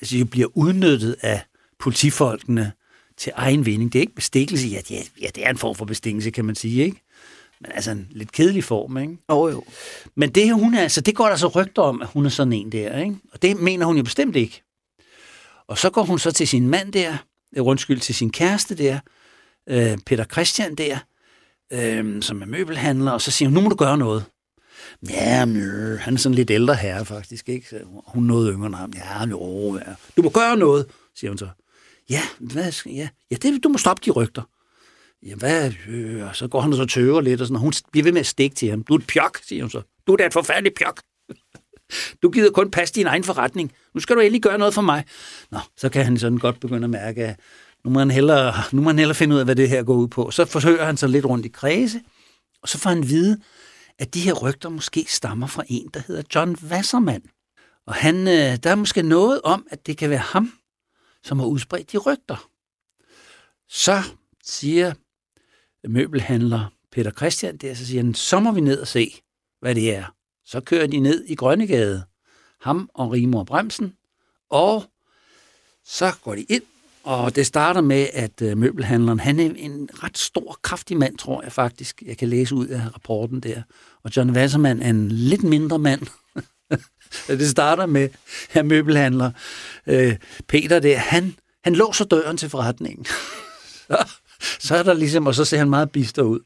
altså, 0.00 0.16
de 0.16 0.24
bliver 0.24 0.48
udnyttet 0.54 1.16
af 1.20 1.42
politifolkene 1.78 2.72
til 3.18 3.32
egen 3.36 3.66
vinding. 3.66 3.92
Det 3.92 3.98
er 3.98 4.00
ikke 4.00 4.14
bestikkelse. 4.14 4.68
Ja, 4.68 4.80
det 4.88 4.98
er, 4.98 5.02
ja, 5.20 5.28
det 5.34 5.46
er 5.46 5.50
en 5.50 5.58
form 5.58 5.74
for 5.74 5.84
bestikkelse, 5.84 6.30
kan 6.30 6.44
man 6.44 6.54
sige, 6.54 6.84
ikke? 6.84 7.02
Men 7.60 7.72
altså 7.74 7.90
en 7.90 8.06
lidt 8.10 8.32
kedelig 8.32 8.64
form, 8.64 8.98
ikke? 8.98 9.16
Oh, 9.28 9.52
jo. 9.52 9.64
Men 10.14 10.30
det, 10.30 10.54
hun 10.54 10.74
er, 10.74 10.82
altså, 10.82 11.00
det 11.00 11.14
går 11.14 11.28
der 11.28 11.36
så 11.36 11.46
rygter 11.46 11.82
om, 11.82 12.02
at 12.02 12.08
hun 12.08 12.26
er 12.26 12.30
sådan 12.30 12.52
en 12.52 12.72
der, 12.72 12.98
ikke? 12.98 13.16
Og 13.32 13.42
det 13.42 13.60
mener 13.60 13.86
hun 13.86 13.96
jo 13.96 14.02
bestemt 14.02 14.36
ikke. 14.36 14.62
Og 15.68 15.78
så 15.78 15.90
går 15.90 16.02
hun 16.02 16.18
så 16.18 16.30
til 16.30 16.48
sin 16.48 16.68
mand 16.68 16.92
der, 16.92 17.16
øh, 17.56 17.66
undskyld, 17.66 18.00
til 18.00 18.14
sin 18.14 18.30
kæreste 18.30 18.74
der, 18.74 18.98
øh, 19.68 19.98
Peter 20.06 20.24
Christian 20.24 20.74
der, 20.74 20.98
øh, 21.72 22.22
som 22.22 22.42
er 22.42 22.46
møbelhandler, 22.46 23.10
og 23.10 23.20
så 23.20 23.30
siger 23.30 23.48
hun, 23.48 23.54
nu 23.54 23.60
må 23.60 23.68
du 23.68 23.76
gøre 23.76 23.98
noget. 23.98 24.24
Ja, 25.10 25.44
mjø. 25.44 25.96
han 25.96 26.14
er 26.14 26.18
sådan 26.18 26.34
lidt 26.34 26.50
ældre 26.50 26.74
herre 26.74 27.04
faktisk, 27.04 27.48
ikke? 27.48 27.80
Hun 28.06 28.22
nåede 28.22 28.52
yngre 28.52 28.66
end 28.66 28.74
ham. 28.74 28.92
Ja, 28.96 29.26
jo, 29.26 29.76
ja. 29.76 29.92
Du 30.16 30.22
må 30.22 30.30
gøre 30.30 30.56
noget, 30.56 30.86
siger 31.14 31.30
hun 31.30 31.38
så. 31.38 31.48
Ja, 32.10 32.22
hvad 32.38 32.72
skal, 32.72 32.92
ja, 32.92 33.08
ja 33.30 33.36
det, 33.36 33.64
du 33.64 33.68
må 33.68 33.78
stoppe 33.78 34.02
de 34.04 34.10
rygter. 34.10 34.42
Ja, 35.26 35.34
hvad? 35.34 35.72
Øh, 35.88 36.34
så 36.34 36.48
går 36.48 36.60
han 36.60 36.72
og 36.72 36.76
så 36.76 36.86
tøver 36.86 37.20
lidt, 37.20 37.40
og 37.40 37.46
sådan, 37.46 37.56
og 37.56 37.60
hun 37.60 37.72
bliver 37.92 38.04
ved 38.04 38.12
med 38.12 38.20
at 38.20 38.26
stikke 38.26 38.56
til 38.56 38.70
ham. 38.70 38.82
Du 38.82 38.94
er 38.94 38.98
et 38.98 39.06
pjok, 39.06 39.38
siger 39.42 39.62
hun 39.62 39.70
så. 39.70 39.82
Du 40.06 40.12
er 40.12 40.16
da 40.16 40.26
et 40.26 40.32
forfærdeligt 40.32 40.78
pjok. 40.78 41.02
Du 42.22 42.30
gider 42.30 42.50
kun 42.50 42.70
passe 42.70 42.94
din 42.94 43.06
egen 43.06 43.24
forretning. 43.24 43.72
Nu 43.94 44.00
skal 44.00 44.16
du 44.16 44.20
endelig 44.20 44.42
gøre 44.42 44.58
noget 44.58 44.74
for 44.74 44.82
mig. 44.82 45.04
Nå, 45.50 45.58
så 45.76 45.88
kan 45.88 46.04
han 46.04 46.18
sådan 46.18 46.38
godt 46.38 46.60
begynde 46.60 46.84
at 46.84 46.90
mærke, 46.90 47.24
at 47.24 47.40
nu 47.84 47.90
må 47.90 47.98
han 47.98 48.10
hellere, 48.10 48.54
nu 48.72 48.82
må 48.82 48.88
han 48.88 48.98
hellere 48.98 49.14
finde 49.14 49.34
ud 49.34 49.40
af, 49.40 49.46
hvad 49.46 49.56
det 49.56 49.68
her 49.68 49.82
går 49.82 49.94
ud 49.94 50.08
på. 50.08 50.30
Så 50.30 50.44
forsøger 50.44 50.84
han 50.84 50.96
sig 50.96 51.08
lidt 51.08 51.24
rundt 51.24 51.46
i 51.46 51.48
kredse, 51.48 52.00
og 52.62 52.68
så 52.68 52.78
får 52.78 52.90
han 52.90 53.08
vide, 53.08 53.38
at 53.98 54.14
de 54.14 54.20
her 54.20 54.32
rygter 54.32 54.68
måske 54.68 55.06
stammer 55.08 55.46
fra 55.46 55.64
en, 55.68 55.88
der 55.94 56.00
hedder 56.06 56.22
John 56.34 56.56
Wasserman. 56.70 57.22
Og 57.86 57.94
han, 57.94 58.16
øh, 58.28 58.56
der 58.62 58.70
er 58.70 58.74
måske 58.74 59.02
noget 59.02 59.40
om, 59.44 59.66
at 59.70 59.86
det 59.86 59.96
kan 59.96 60.10
være 60.10 60.18
ham, 60.18 60.52
som 61.28 61.38
har 61.38 61.46
udspredt 61.46 61.92
de 61.92 61.98
rygter. 61.98 62.48
Så 63.68 64.02
siger 64.44 64.92
møbelhandler 65.88 66.72
Peter 66.92 67.10
Christian 67.10 67.56
der, 67.56 67.74
så 67.74 67.86
siger 67.86 68.02
han, 68.02 68.14
så 68.14 68.40
må 68.40 68.52
vi 68.52 68.60
ned 68.60 68.80
og 68.80 68.86
se, 68.86 69.22
hvad 69.60 69.74
det 69.74 69.94
er. 69.94 70.14
Så 70.44 70.60
kører 70.60 70.86
de 70.86 71.00
ned 71.00 71.24
i 71.24 71.34
Grønnegade, 71.34 72.04
ham 72.60 72.90
og 72.94 73.12
Rimor 73.12 73.44
Bremsen, 73.44 73.94
og 74.50 74.84
så 75.84 76.12
går 76.22 76.34
de 76.34 76.42
ind, 76.42 76.62
og 77.04 77.36
det 77.36 77.46
starter 77.46 77.80
med, 77.80 78.08
at 78.12 78.42
øh, 78.42 78.58
møbelhandleren, 78.58 79.20
han 79.20 79.40
er 79.40 79.50
en 79.56 79.88
ret 79.92 80.18
stor, 80.18 80.58
kraftig 80.62 80.96
mand, 80.96 81.18
tror 81.18 81.42
jeg 81.42 81.52
faktisk. 81.52 82.02
Jeg 82.06 82.18
kan 82.18 82.28
læse 82.28 82.54
ud 82.54 82.66
af 82.66 82.94
rapporten 82.94 83.40
der. 83.40 83.62
Og 84.02 84.16
John 84.16 84.30
Wasserman 84.30 84.82
er 84.82 84.90
en 84.90 85.08
lidt 85.08 85.42
mindre 85.42 85.78
mand. 85.78 86.00
det 87.28 87.50
starter 87.50 87.86
med, 87.86 88.08
her 88.50 88.62
møbelhandler 88.62 89.30
øh, 89.86 90.16
Peter 90.48 90.78
der, 90.78 90.96
han, 90.96 91.36
han 91.64 91.74
låser 91.74 92.04
døren 92.04 92.36
til 92.36 92.50
forretningen. 92.50 93.04
så, 93.88 94.08
så 94.60 94.76
er 94.76 94.82
der 94.82 94.94
ligesom, 94.94 95.26
og 95.26 95.34
så 95.34 95.44
ser 95.44 95.58
han 95.58 95.70
meget 95.70 95.90
bister 95.90 96.22
ud. 96.22 96.40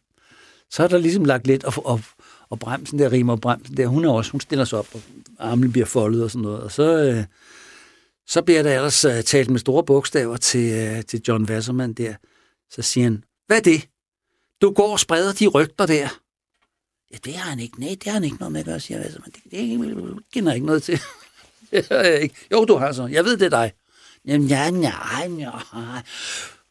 Så 0.70 0.82
er 0.82 0.88
der 0.88 0.98
ligesom 0.98 1.24
lagt 1.24 1.46
lidt, 1.46 1.64
og, 1.64 1.86
og, 1.86 2.00
og 2.50 2.58
bremsen 2.58 2.98
der, 2.98 3.12
rimer 3.12 3.36
bremsen 3.36 3.76
der, 3.76 3.86
hun 3.86 4.04
er 4.04 4.10
også, 4.10 4.32
hun 4.32 4.40
stiller 4.40 4.64
sig 4.64 4.78
op, 4.78 4.88
og 4.94 5.00
armen 5.38 5.72
bliver 5.72 5.86
foldet 5.86 6.24
og 6.24 6.30
sådan 6.30 6.42
noget. 6.42 6.60
Og 6.60 6.72
så, 6.72 6.82
øh, 6.82 7.24
så 8.26 8.42
bliver 8.42 8.62
der 8.62 8.74
ellers 8.74 9.04
uh, 9.04 9.20
talt 9.20 9.50
med 9.50 9.58
store 9.58 9.84
bogstaver 9.84 10.36
til, 10.36 10.92
uh, 10.96 11.04
til 11.08 11.22
John 11.28 11.44
Wasserman 11.44 11.92
der. 11.92 12.14
Så 12.70 12.82
siger 12.82 13.04
han, 13.04 13.24
hvad 13.46 13.56
er 13.56 13.62
det? 13.62 13.88
Du 14.62 14.72
går 14.72 14.92
og 14.92 15.00
spreder 15.00 15.32
de 15.32 15.46
rygter 15.46 15.86
der. 15.86 16.08
Ja, 17.12 17.16
det 17.24 17.34
har 17.34 17.50
han 17.50 17.60
ikke. 17.60 17.80
Nej, 17.80 17.88
det 17.88 18.04
har 18.04 18.12
han 18.12 18.24
ikke 18.24 18.36
noget 18.36 18.52
med 18.52 18.60
at 18.60 18.66
gøre, 18.66 18.80
siger 18.80 19.00
Wasserman. 19.00 19.26
Altså, 19.26 19.40
det, 19.50 19.52
det 19.52 20.24
kender 20.34 20.52
ikke 20.52 20.66
noget 20.66 20.82
til. 20.82 21.00
det 21.70 21.88
har 21.88 21.96
jeg 21.96 22.20
ikke. 22.20 22.34
Jo, 22.52 22.64
du 22.64 22.76
har 22.76 22.92
så. 22.92 23.06
Jeg 23.06 23.24
ved, 23.24 23.36
det 23.36 23.46
er 23.46 23.50
dig. 23.50 23.72
Jamen, 24.26 24.48
ja, 24.48 24.70
nej, 24.70 25.28
nej. 25.28 26.02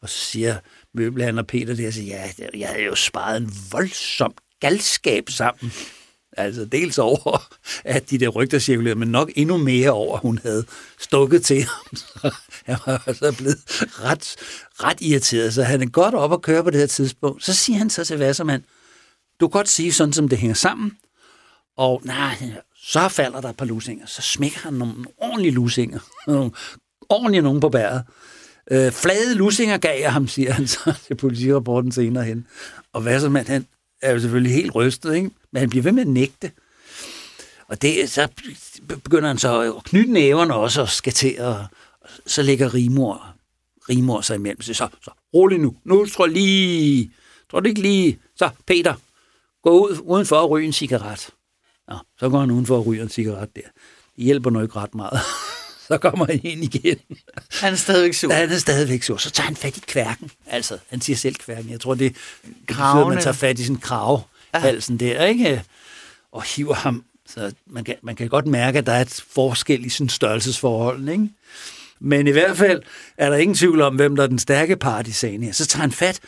Og 0.02 0.08
så 0.08 0.18
siger 0.18 0.56
møbelhandler 0.94 1.42
Peter 1.42 1.74
der, 1.74 1.90
siger, 1.90 2.16
ja, 2.38 2.48
jeg 2.54 2.68
har 2.68 2.78
jo 2.78 2.94
sparet 2.94 3.36
en 3.36 3.52
voldsom 3.72 4.34
galskab 4.60 5.30
sammen. 5.30 5.72
Altså 6.36 6.64
dels 6.64 6.98
over, 6.98 7.50
at 7.84 8.10
de 8.10 8.18
der 8.18 8.28
rygter 8.28 8.58
cirkulerede, 8.58 8.98
men 8.98 9.08
nok 9.08 9.30
endnu 9.36 9.56
mere 9.56 9.90
over, 9.90 10.16
at 10.16 10.22
hun 10.22 10.38
havde 10.42 10.64
stukket 11.00 11.44
til 11.44 11.62
ham. 11.62 11.96
Så 11.96 12.30
han 12.64 12.76
var 12.86 13.12
så 13.12 13.34
blevet 13.38 13.58
ret, 13.78 14.36
ret 14.84 15.00
irriteret, 15.00 15.54
så 15.54 15.62
han 15.62 15.82
er 15.82 15.86
godt 15.86 16.14
op 16.14 16.32
at 16.32 16.42
køre 16.42 16.64
på 16.64 16.70
det 16.70 16.80
her 16.80 16.86
tidspunkt. 16.86 17.44
Så 17.44 17.54
siger 17.54 17.78
han 17.78 17.90
så 17.90 18.04
til 18.04 18.18
Vassermand, 18.18 18.62
du 19.42 19.48
kan 19.48 19.58
godt 19.58 19.68
sige 19.68 19.92
sådan, 19.92 20.12
som 20.12 20.28
det 20.28 20.38
hænger 20.38 20.54
sammen, 20.54 20.92
og 21.76 22.02
nej, 22.04 22.34
så 22.76 23.08
falder 23.08 23.40
der 23.40 23.48
et 23.48 23.56
par 23.56 23.64
lusinger. 23.64 24.06
Så 24.06 24.22
smækker 24.22 24.58
han 24.58 24.72
nogle 24.72 24.94
ordentlige 25.16 25.52
lusinger. 25.52 25.98
Nogle 26.26 26.50
ordentlige 27.08 27.42
nogen 27.42 27.60
på 27.60 27.68
bæret. 27.68 28.04
Øh, 28.70 28.92
flade 28.92 29.34
lusinger 29.34 29.78
gav 29.78 30.00
jeg 30.00 30.12
ham, 30.12 30.28
siger 30.28 30.52
han 30.52 30.66
så 30.74 30.94
til 31.06 31.14
politirapporten 31.14 31.92
senere 31.92 32.24
hen. 32.24 32.46
Og 32.92 33.02
hvad 33.02 33.12
så 33.12 33.14
Vassermand, 33.14 33.46
han 33.46 33.66
er 34.02 34.12
jo 34.12 34.20
selvfølgelig 34.20 34.54
helt 34.54 34.74
rystet, 34.74 35.14
ikke? 35.14 35.30
men 35.52 35.60
han 35.60 35.70
bliver 35.70 35.82
ved 35.82 35.92
med 35.92 36.02
at 36.02 36.08
nægte. 36.08 36.50
Og 37.68 37.82
det, 37.82 38.10
så 38.10 38.28
begynder 39.04 39.28
han 39.28 39.38
så 39.38 39.60
at 39.60 39.84
knytte 39.84 40.12
næverne 40.12 40.54
også 40.54 40.80
og 40.80 40.88
skal 40.88 41.12
til, 41.12 41.40
og 41.40 41.66
så 42.26 42.42
ligger 42.42 42.74
Rimor, 42.74 43.34
Rimor 43.88 44.20
sig 44.20 44.34
imellem. 44.34 44.62
Så, 44.62 44.74
så 44.74 45.10
rolig 45.34 45.58
nu. 45.58 45.76
Nu 45.84 46.06
tror 46.06 46.26
jeg 46.26 46.32
lige, 46.32 47.12
tror 47.50 47.60
du 47.60 47.68
ikke 47.68 47.82
lige, 47.82 48.18
så 48.36 48.50
Peter, 48.66 48.94
gå 49.62 49.70
ud 49.70 49.98
udenfor 50.02 50.36
og 50.36 50.50
ryge 50.50 50.66
en 50.66 50.72
cigaret. 50.72 51.28
Nå, 51.88 51.96
så 52.18 52.28
går 52.28 52.40
han 52.40 52.50
udenfor 52.50 52.76
og 52.76 52.86
ryger 52.86 53.02
en 53.02 53.08
cigaret 53.08 53.56
der. 53.56 53.62
Det 54.16 54.24
hjælper 54.24 54.50
nok 54.50 54.62
ikke 54.62 54.76
ret 54.76 54.94
meget. 54.94 55.20
så 55.88 55.98
kommer 55.98 56.26
han 56.26 56.40
ind 56.44 56.64
igen. 56.64 56.98
Han 57.50 57.72
er 57.72 57.76
stadigvæk 57.76 58.14
sur. 58.14 58.32
Han 58.32 58.50
er 58.50 58.58
stadigvæk 58.58 59.02
sur. 59.02 59.16
Så 59.16 59.30
tager 59.30 59.46
han 59.46 59.56
fat 59.56 59.76
i 59.76 59.80
kværken. 59.80 60.30
Altså, 60.46 60.78
han 60.88 61.00
siger 61.00 61.16
selv 61.16 61.34
kværken. 61.34 61.70
Jeg 61.70 61.80
tror, 61.80 61.94
det 61.94 62.16
betyder, 62.66 63.04
at 63.04 63.08
man 63.08 63.22
tager 63.22 63.34
fat 63.34 63.58
i 63.58 63.64
sin 63.64 63.78
krav, 63.78 64.22
halsen 64.54 65.00
der, 65.00 65.24
ikke? 65.24 65.62
Og 66.32 66.42
hiver 66.42 66.74
ham. 66.74 67.04
Så 67.26 67.52
man 67.66 67.84
kan, 67.84 67.96
man 68.02 68.16
kan 68.16 68.28
godt 68.28 68.46
mærke, 68.46 68.78
at 68.78 68.86
der 68.86 68.92
er 68.92 69.00
et 69.00 69.24
forskel 69.30 69.84
i 69.84 69.88
sin 69.88 70.08
størrelsesforhold, 70.08 71.08
ikke? 71.08 71.28
Men 72.00 72.26
i 72.26 72.30
hvert 72.30 72.56
fald 72.56 72.82
er 73.16 73.30
der 73.30 73.36
ingen 73.36 73.54
tvivl 73.54 73.80
om, 73.80 73.96
hvem 73.96 74.16
der 74.16 74.22
er 74.22 74.26
den 74.26 74.38
stærke 74.38 74.76
part 74.76 75.08
i 75.08 75.12
sagen 75.12 75.42
her. 75.42 75.52
Så 75.52 75.66
tager 75.66 75.80
han 75.80 75.92
fat, 75.92 76.20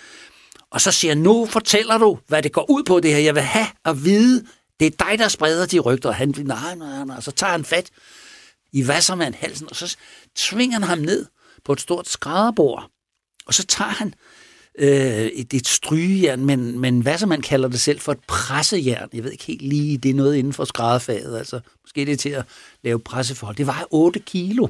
og 0.74 0.80
så 0.80 0.92
siger 0.92 1.14
nu 1.14 1.46
fortæller 1.46 1.98
du, 1.98 2.18
hvad 2.26 2.42
det 2.42 2.52
går 2.52 2.70
ud 2.70 2.82
på 2.82 3.00
det 3.00 3.10
her. 3.10 3.18
Jeg 3.18 3.34
vil 3.34 3.42
have 3.42 3.66
at 3.84 4.04
vide, 4.04 4.46
det 4.80 4.86
er 4.86 5.06
dig, 5.06 5.18
der 5.18 5.28
spreder 5.28 5.66
de 5.66 5.78
rygter. 5.78 6.08
Og 6.08 6.14
han, 6.14 6.34
nej, 6.38 6.74
nej, 6.74 7.04
nej. 7.04 7.20
Så 7.20 7.30
tager 7.30 7.50
han 7.50 7.64
fat 7.64 7.90
i 8.72 8.84
Wassermann 8.84 9.34
halsen, 9.34 9.66
og 9.70 9.76
så 9.76 9.96
tvinger 10.36 10.78
han 10.78 10.88
ham 10.88 10.98
ned 10.98 11.26
på 11.64 11.72
et 11.72 11.80
stort 11.80 12.08
skrædderbord. 12.08 12.90
Og 13.46 13.54
så 13.54 13.66
tager 13.66 13.90
han 13.90 14.14
øh, 14.78 15.26
et, 15.26 15.54
et 15.54 15.68
strygejern, 15.68 16.44
men, 16.44 16.78
men 16.78 17.02
Wassermann 17.02 17.42
kalder 17.42 17.68
det 17.68 17.80
selv 17.80 18.00
for 18.00 18.12
et 18.12 18.20
pressejern. 18.28 19.08
Jeg 19.12 19.24
ved 19.24 19.32
ikke 19.32 19.44
helt 19.44 19.62
lige, 19.62 19.98
det 19.98 20.10
er 20.10 20.14
noget 20.14 20.36
inden 20.36 20.52
for 20.52 20.64
skrædderfaget. 20.64 21.38
Altså, 21.38 21.60
måske 21.84 22.06
det 22.06 22.12
er 22.12 22.16
til 22.16 22.30
at 22.30 22.44
lave 22.84 23.00
presseforhold. 23.00 23.56
Det 23.56 23.66
var 23.66 23.86
8 23.90 24.20
kilo, 24.20 24.68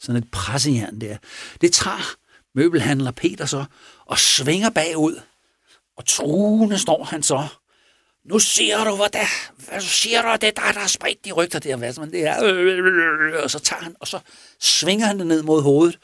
sådan 0.00 0.22
et 0.22 0.30
pressejern 0.30 1.00
der. 1.00 1.16
Det 1.60 1.72
tager 1.72 2.16
møbelhandler 2.54 3.10
Peter 3.10 3.46
så, 3.46 3.64
og 4.12 4.18
svinger 4.18 4.70
bagud. 4.70 5.20
Og 5.96 6.06
truende 6.06 6.78
står 6.78 7.04
han 7.04 7.22
så 7.22 7.48
nu 8.24 8.38
siger 8.38 8.84
du, 8.84 8.96
hvad, 8.96 9.08
der, 9.12 9.24
hvad 9.68 9.80
siger 9.80 10.22
du, 10.22 10.28
det 10.32 10.48
er 10.48 10.62
dig, 10.62 10.74
der 10.74 10.80
har 10.80 10.88
spredt 10.88 11.24
de 11.24 11.32
rygter 11.32 11.58
der, 11.58 11.76
hvad 11.76 12.06
det 12.06 12.26
er. 12.26 13.42
Og 13.42 13.50
så 13.50 13.58
tager 13.58 13.82
han, 13.82 13.96
og 14.00 14.08
så 14.08 14.20
svinger 14.60 15.06
han 15.06 15.18
det 15.18 15.26
ned 15.26 15.42
mod 15.42 15.62
hovedet, 15.62 15.98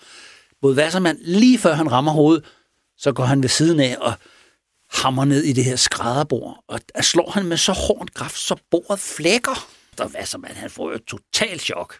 mod 0.63 0.77
Wassermann, 0.77 1.19
lige 1.21 1.59
før 1.59 1.75
han 1.75 1.93
rammer 1.93 2.13
hovedet, 2.13 2.45
så 2.97 3.13
går 3.13 3.25
han 3.25 3.43
ved 3.43 3.49
siden 3.49 3.81
af 3.81 3.97
og 4.01 4.13
hammer 4.91 5.25
ned 5.25 5.43
i 5.43 5.53
det 5.53 5.65
her 5.65 5.77
skrædderbord, 5.77 6.65
og 6.69 6.81
der 6.95 7.03
slår 7.03 7.31
han 7.31 7.47
med 7.47 7.57
så 7.57 7.73
hårdt 7.73 8.15
kraft, 8.15 8.39
så 8.39 8.57
bordet 8.71 9.01
flækker. 9.01 9.69
Der 9.99 10.09
Wassermann, 10.09 10.57
han 10.57 10.71
får 10.71 10.89
jo 10.89 10.95
et 10.95 11.05
totalt 11.05 11.63
chok. 11.63 11.99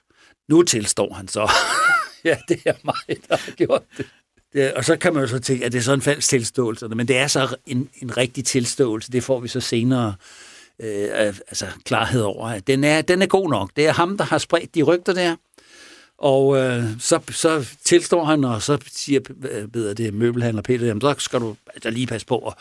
Nu 0.49 0.63
tilstår 0.63 1.15
han 1.15 1.29
så. 1.29 1.51
ja, 2.25 2.37
det 2.49 2.63
er 2.67 2.75
mig, 2.85 3.19
der 3.29 3.37
har 3.37 3.53
gjort 3.53 3.83
det. 3.97 4.07
Det, 4.53 4.73
og 4.75 4.85
så 4.85 4.97
kan 4.97 5.15
man 5.15 5.23
jo 5.23 5.29
så 5.29 5.39
tænke, 5.39 5.65
at 5.65 5.73
det 5.73 5.79
er 5.79 5.83
så 5.83 5.93
en 5.93 6.03
falsk 6.03 6.29
tilståelse, 6.29 6.89
men 6.89 7.09
det 7.09 7.17
er 7.17 7.27
så 7.27 7.57
en, 7.67 7.89
en 8.03 8.17
rigtig 8.17 8.45
tilståelse. 8.45 9.13
Det 9.13 9.25
får 9.25 9.41
vi 9.41 9.49
så 9.49 9.61
senere 9.61 10.15
øh, 10.81 11.09
altså 11.49 11.67
klarhed 11.85 12.23
over. 12.23 12.49
At 12.49 12.67
den 12.67 12.85
er, 12.85 13.03
den 13.03 13.23
er 13.23 13.27
god 13.27 13.51
nok. 13.51 13.71
Det 13.77 13.87
er 13.87 13.93
ham, 13.93 14.19
der 14.19 14.25
har 14.25 14.39
spredt 14.39 14.75
de 14.75 14.83
rygter 14.83 15.13
der. 15.13 15.37
Og 16.19 16.57
øh, 16.57 16.85
så, 17.01 17.21
så 17.31 17.69
tilstår 17.85 18.25
han, 18.25 18.45
og 18.45 18.63
så 18.63 18.79
siger 18.91 19.21
bedre 19.73 19.95
det 19.95 20.15
møbelhandler 20.15 20.63
Peter, 20.63 20.87
jamen, 20.87 21.01
så 21.01 21.15
skal 21.19 21.41
du 21.41 21.57
altså 21.75 21.91
lige 21.91 22.07
passe 22.07 22.27
på, 22.27 22.39
og 22.39 22.55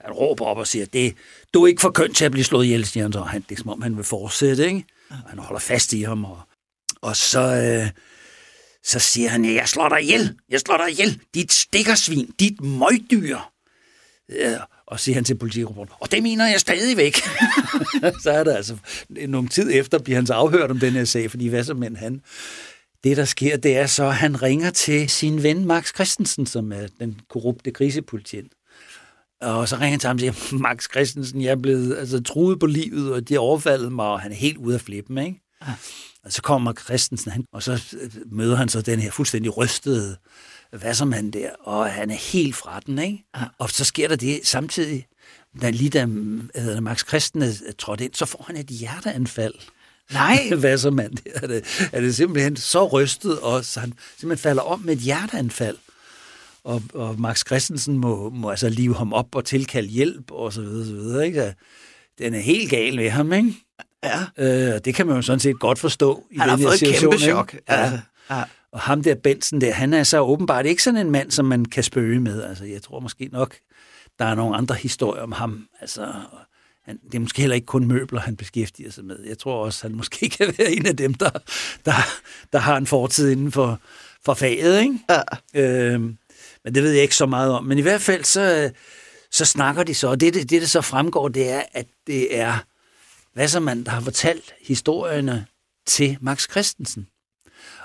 han 0.00 0.12
råber 0.12 0.44
op 0.44 0.58
og 0.58 0.66
siger, 0.66 0.86
det, 0.86 1.14
du 1.54 1.62
er 1.62 1.66
ikke 1.66 1.80
for 1.80 1.90
køn 1.90 2.14
til 2.14 2.24
at 2.24 2.30
blive 2.30 2.44
slået 2.44 2.64
ihjel, 2.64 2.84
siger 2.84 3.04
han 3.04 3.12
så. 3.12 3.20
Han, 3.20 3.44
det 3.48 3.58
er 3.58 3.62
som 3.62 3.70
om, 3.70 3.82
han 3.82 3.96
vil 3.96 4.04
fortsætte, 4.04 4.66
ikke? 4.66 4.84
Og 5.10 5.30
han 5.30 5.38
holder 5.38 5.60
fast 5.60 5.92
i 5.92 6.02
ham, 6.02 6.24
og, 6.24 6.40
og 7.00 7.16
så, 7.16 7.40
øh, 7.40 7.90
så 8.84 8.98
siger 8.98 9.28
han, 9.28 9.54
jeg 9.54 9.68
slår 9.68 9.88
dig 9.88 10.02
ihjel, 10.02 10.38
jeg 10.48 10.60
slår 10.60 10.76
dig 10.76 10.90
ihjel, 10.90 11.20
dit 11.34 11.52
stikkersvin, 11.52 12.34
dit 12.38 12.60
møgdyr. 12.60 13.38
Ja, 14.28 14.58
og 14.86 15.00
siger 15.00 15.14
han 15.14 15.24
til 15.24 15.34
politireporteren, 15.34 15.98
og 16.00 16.12
det 16.12 16.22
mener 16.22 16.46
jeg 16.46 16.60
stadigvæk. 16.60 17.16
så 18.22 18.30
er 18.30 18.44
det 18.44 18.52
altså, 18.52 18.76
nogle 19.08 19.48
tid 19.48 19.70
efter 19.72 19.98
bliver 19.98 20.16
han 20.16 20.26
så 20.26 20.34
afhørt 20.34 20.70
om 20.70 20.80
den 20.80 20.92
her 20.92 21.04
sag, 21.04 21.30
fordi 21.30 21.48
hvad 21.48 21.64
så 21.64 21.74
men 21.74 21.96
han, 21.96 22.20
det 23.04 23.16
der 23.16 23.24
sker, 23.24 23.56
det 23.56 23.76
er 23.76 23.86
så, 23.86 24.04
at 24.04 24.14
han 24.14 24.42
ringer 24.42 24.70
til 24.70 25.08
sin 25.08 25.42
ven 25.42 25.64
Max 25.64 25.94
Christensen, 25.94 26.46
som 26.46 26.72
er 26.72 26.86
den 27.00 27.20
korrupte 27.30 27.70
krisepolitien. 27.70 28.48
Og 29.40 29.68
så 29.68 29.76
ringer 29.76 29.90
han 29.90 30.00
til 30.00 30.06
ham 30.08 30.16
og 30.16 30.20
siger, 30.20 30.58
Max 30.58 30.90
Christensen, 30.90 31.42
jeg 31.42 31.50
er 31.50 31.56
blevet 31.56 31.96
altså, 31.96 32.22
truet 32.22 32.60
på 32.60 32.66
livet, 32.66 33.12
og 33.12 33.28
de 33.28 33.34
har 33.34 33.40
overfaldet 33.40 33.92
mig, 33.92 34.06
og 34.06 34.20
han 34.20 34.32
er 34.32 34.36
helt 34.36 34.56
ude 34.56 34.74
af 34.74 34.80
flippen, 34.80 35.18
ikke? 35.18 35.40
Ah. 35.60 35.74
Og 36.24 36.32
så 36.32 36.42
kommer 36.42 36.72
Christensen, 36.72 37.30
han, 37.30 37.44
og 37.52 37.62
så 37.62 37.72
øh, 38.00 38.10
møder 38.26 38.56
han 38.56 38.68
så 38.68 38.80
den 38.80 39.00
her 39.00 39.10
fuldstændig 39.10 39.56
rystede 39.56 40.16
Wassermann 40.76 41.30
der, 41.30 41.50
og 41.60 41.90
han 41.90 42.10
er 42.10 42.32
helt 42.32 42.56
fra 42.56 42.80
den, 42.80 42.98
ikke? 42.98 43.24
Ja. 43.36 43.44
Og 43.58 43.70
så 43.70 43.84
sker 43.84 44.08
der 44.08 44.16
det 44.16 44.40
samtidig, 44.44 45.06
da 45.62 45.70
lige 45.70 45.90
da 45.90 46.02
øh, 46.54 46.82
Max 46.82 47.06
Christensen 47.08 47.66
er 47.68 47.72
trådt 47.78 48.00
ind, 48.00 48.14
så 48.14 48.26
får 48.26 48.44
han 48.46 48.56
et 48.56 48.66
hjerteanfald. 48.66 49.54
Nej. 50.12 50.50
Wassermann, 50.62 51.12
det 51.12 51.32
er 51.34 51.46
det, 51.46 51.88
er 51.92 52.00
det 52.00 52.16
simpelthen 52.16 52.56
så 52.56 52.86
rystet, 52.88 53.40
og 53.40 53.64
så 53.64 53.80
han 53.80 53.92
simpelthen 54.18 54.42
falder 54.42 54.62
om 54.62 54.80
med 54.80 54.96
et 54.96 55.00
hjerteanfald. 55.00 55.76
Og, 56.64 56.82
og 56.94 57.20
Max 57.20 57.46
Christensen 57.46 57.98
må, 57.98 58.30
må 58.30 58.50
altså 58.50 58.68
live 58.68 58.94
ham 58.94 59.12
op 59.12 59.34
og 59.34 59.44
tilkalde 59.44 59.88
hjælp, 59.88 60.30
og 60.30 60.52
så 60.52 60.60
videre, 60.60 60.86
så 60.86 60.92
videre, 60.92 61.26
ikke? 61.26 61.54
Den 62.18 62.34
er 62.34 62.40
helt 62.40 62.70
gal 62.70 62.96
med 62.96 63.10
ham, 63.10 63.32
ikke? 63.32 63.63
Ja. 64.04 64.74
Øh, 64.74 64.80
det 64.84 64.94
kan 64.94 65.06
man 65.06 65.16
jo 65.16 65.22
sådan 65.22 65.40
set 65.40 65.58
godt 65.58 65.78
forstå 65.78 66.24
i 66.30 66.38
han 66.38 66.48
den 66.48 66.58
har 66.58 66.68
fået 66.68 66.82
et 66.82 67.00
kæmpe 67.00 67.18
chok. 67.18 67.54
Ja. 67.54 67.74
Altså. 67.74 67.98
Ja. 68.30 68.42
Og 68.72 68.80
ham 68.80 69.02
der 69.02 69.14
Benson 69.14 69.60
der, 69.60 69.72
han 69.72 69.94
er 69.94 70.02
så 70.02 70.20
åbenbart 70.20 70.66
ikke 70.66 70.82
sådan 70.82 71.00
en 71.06 71.10
mand, 71.10 71.30
som 71.30 71.44
man 71.44 71.64
kan 71.64 71.82
spøge 71.82 72.20
med. 72.20 72.42
Altså, 72.42 72.64
jeg 72.64 72.82
tror 72.82 73.00
måske 73.00 73.28
nok, 73.32 73.56
der 74.18 74.24
er 74.24 74.34
nogle 74.34 74.56
andre 74.56 74.74
historier 74.74 75.22
om 75.22 75.32
ham. 75.32 75.66
Altså, 75.80 76.12
han, 76.84 76.98
det 77.06 77.14
er 77.14 77.20
måske 77.20 77.40
heller 77.40 77.54
ikke 77.54 77.66
kun 77.66 77.86
møbler, 77.88 78.20
han 78.20 78.36
beskæftiger 78.36 78.90
sig 78.90 79.04
med. 79.04 79.16
Jeg 79.28 79.38
tror 79.38 79.64
også, 79.64 79.82
han 79.82 79.96
måske 80.00 80.28
kan 80.28 80.54
være 80.58 80.72
en 80.72 80.86
af 80.86 80.96
dem, 80.96 81.14
der, 81.14 81.30
der, 81.84 81.92
der 82.52 82.58
har 82.58 82.76
en 82.76 82.86
fortid 82.86 83.30
inden 83.30 83.52
for, 83.52 83.80
for 84.24 84.34
faget. 84.34 84.80
Ikke? 84.80 84.98
Ja. 85.10 85.22
Øhm, 85.54 86.18
men 86.64 86.74
det 86.74 86.82
ved 86.82 86.92
jeg 86.92 87.02
ikke 87.02 87.16
så 87.16 87.26
meget 87.26 87.52
om. 87.52 87.64
Men 87.64 87.78
i 87.78 87.82
hvert 87.82 88.00
fald, 88.00 88.24
så, 88.24 88.70
så 89.30 89.44
snakker 89.44 89.82
de 89.82 89.94
så, 89.94 90.08
og 90.08 90.20
det, 90.20 90.34
det, 90.34 90.50
det, 90.50 90.60
der 90.62 90.68
så 90.68 90.80
fremgår, 90.80 91.28
det 91.28 91.50
er, 91.50 91.62
at 91.72 91.86
det 92.06 92.38
er 92.38 92.58
Wassermann, 93.36 93.84
der 93.84 93.90
har 93.90 94.00
fortalt 94.00 94.52
historierne 94.60 95.46
til 95.86 96.18
Max 96.20 96.50
Christensen. 96.50 97.06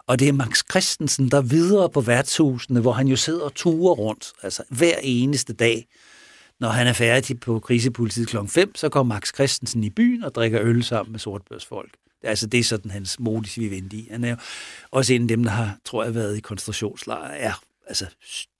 Og 0.07 0.19
det 0.19 0.27
er 0.27 0.33
Max 0.33 0.63
Christensen, 0.71 1.31
der 1.31 1.41
videre 1.41 1.89
på 1.89 2.01
værtshusene, 2.01 2.79
hvor 2.79 2.91
han 2.91 3.07
jo 3.07 3.15
sidder 3.15 3.41
og 3.41 3.55
turer 3.55 3.95
rundt, 3.95 4.33
altså 4.43 4.63
hver 4.69 4.95
eneste 5.01 5.53
dag. 5.53 5.88
Når 6.59 6.69
han 6.69 6.88
er 6.88 6.93
færdig 6.93 7.39
på 7.39 7.59
krisepolitiet 7.59 8.27
kl. 8.27 8.38
5, 8.47 8.75
så 8.75 8.89
går 8.89 9.03
Max 9.03 9.33
Christensen 9.33 9.83
i 9.83 9.89
byen 9.89 10.23
og 10.23 10.35
drikker 10.35 10.62
øl 10.62 10.83
sammen 10.83 11.12
med 11.12 11.19
sortbørsfolk. 11.19 11.91
Altså, 12.23 12.47
det 12.47 12.59
er 12.59 12.63
sådan 12.63 12.91
hans 12.91 13.19
modus 13.19 13.57
vivendi. 13.57 14.07
Han 14.12 14.23
er 14.23 14.29
jo 14.29 14.35
også 14.91 15.13
en 15.13 15.21
af 15.21 15.27
dem, 15.27 15.43
der 15.43 15.51
har, 15.51 15.77
tror 15.85 16.03
jeg, 16.03 16.15
været 16.15 16.38
i 16.38 16.39
koncentrationslejre, 16.39 17.38
er 17.38 17.53
altså 17.88 18.05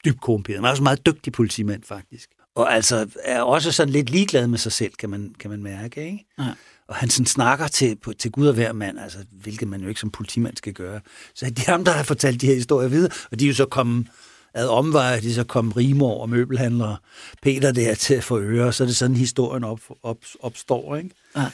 dybt 0.06 0.21
korrumperet. 0.21 0.58
Han 0.58 0.65
er 0.65 0.69
også 0.69 0.82
en 0.82 0.84
meget 0.84 1.06
dygtig 1.06 1.34
politimand, 1.34 1.84
faktisk. 1.84 2.30
Og 2.56 2.73
altså 2.73 3.10
er 3.23 3.41
også 3.41 3.71
sådan 3.71 3.93
lidt 3.93 4.10
ligeglad 4.10 4.47
med 4.47 4.58
sig 4.58 4.71
selv, 4.71 4.93
kan 4.93 5.10
man, 5.10 5.36
kan 5.39 5.49
man 5.49 5.63
mærke, 5.63 6.06
ikke? 6.06 6.25
Ja. 6.39 6.54
Og 6.89 6.95
han 6.95 7.10
sådan 7.10 7.25
snakker 7.25 7.67
til, 7.67 7.95
på, 7.95 8.13
til 8.13 8.32
Gud 8.32 8.47
og 8.47 8.54
hver 8.54 8.73
mand, 8.73 8.99
altså, 8.99 9.17
hvilket 9.32 9.67
man 9.67 9.82
jo 9.82 9.88
ikke 9.88 9.99
som 9.99 10.10
politimand 10.10 10.58
skal 10.58 10.73
gøre. 10.73 10.99
Så 11.36 11.45
det 11.45 11.67
er 11.67 11.71
ham, 11.71 11.86
der 11.86 11.91
har 11.91 12.04
fortalt 12.04 12.41
de 12.41 12.47
her 12.47 12.56
historier 12.56 12.89
videre, 12.89 13.12
og 13.32 13.39
de 13.39 13.45
er 13.45 13.47
jo 13.47 13.56
så 13.56 13.65
kommet 13.65 14.08
ad 14.54 14.67
omveje, 14.67 15.21
de 15.21 15.34
så 15.34 15.43
kommet 15.43 15.78
Rimor 15.78 16.21
og 16.21 16.30
møbelhandlere, 16.30 16.97
Peter 17.41 17.71
der 17.71 17.95
til 17.95 18.13
at 18.13 18.23
få 18.23 18.39
øre, 18.39 18.73
så 18.73 18.84
er 18.84 18.88
det 18.88 18.95
sådan, 18.95 19.15
historien 19.15 19.63
op, 19.63 19.80
op, 20.04 20.17
opstår, 20.39 20.95
ikke? 20.95 21.10
Ja. 21.36 21.45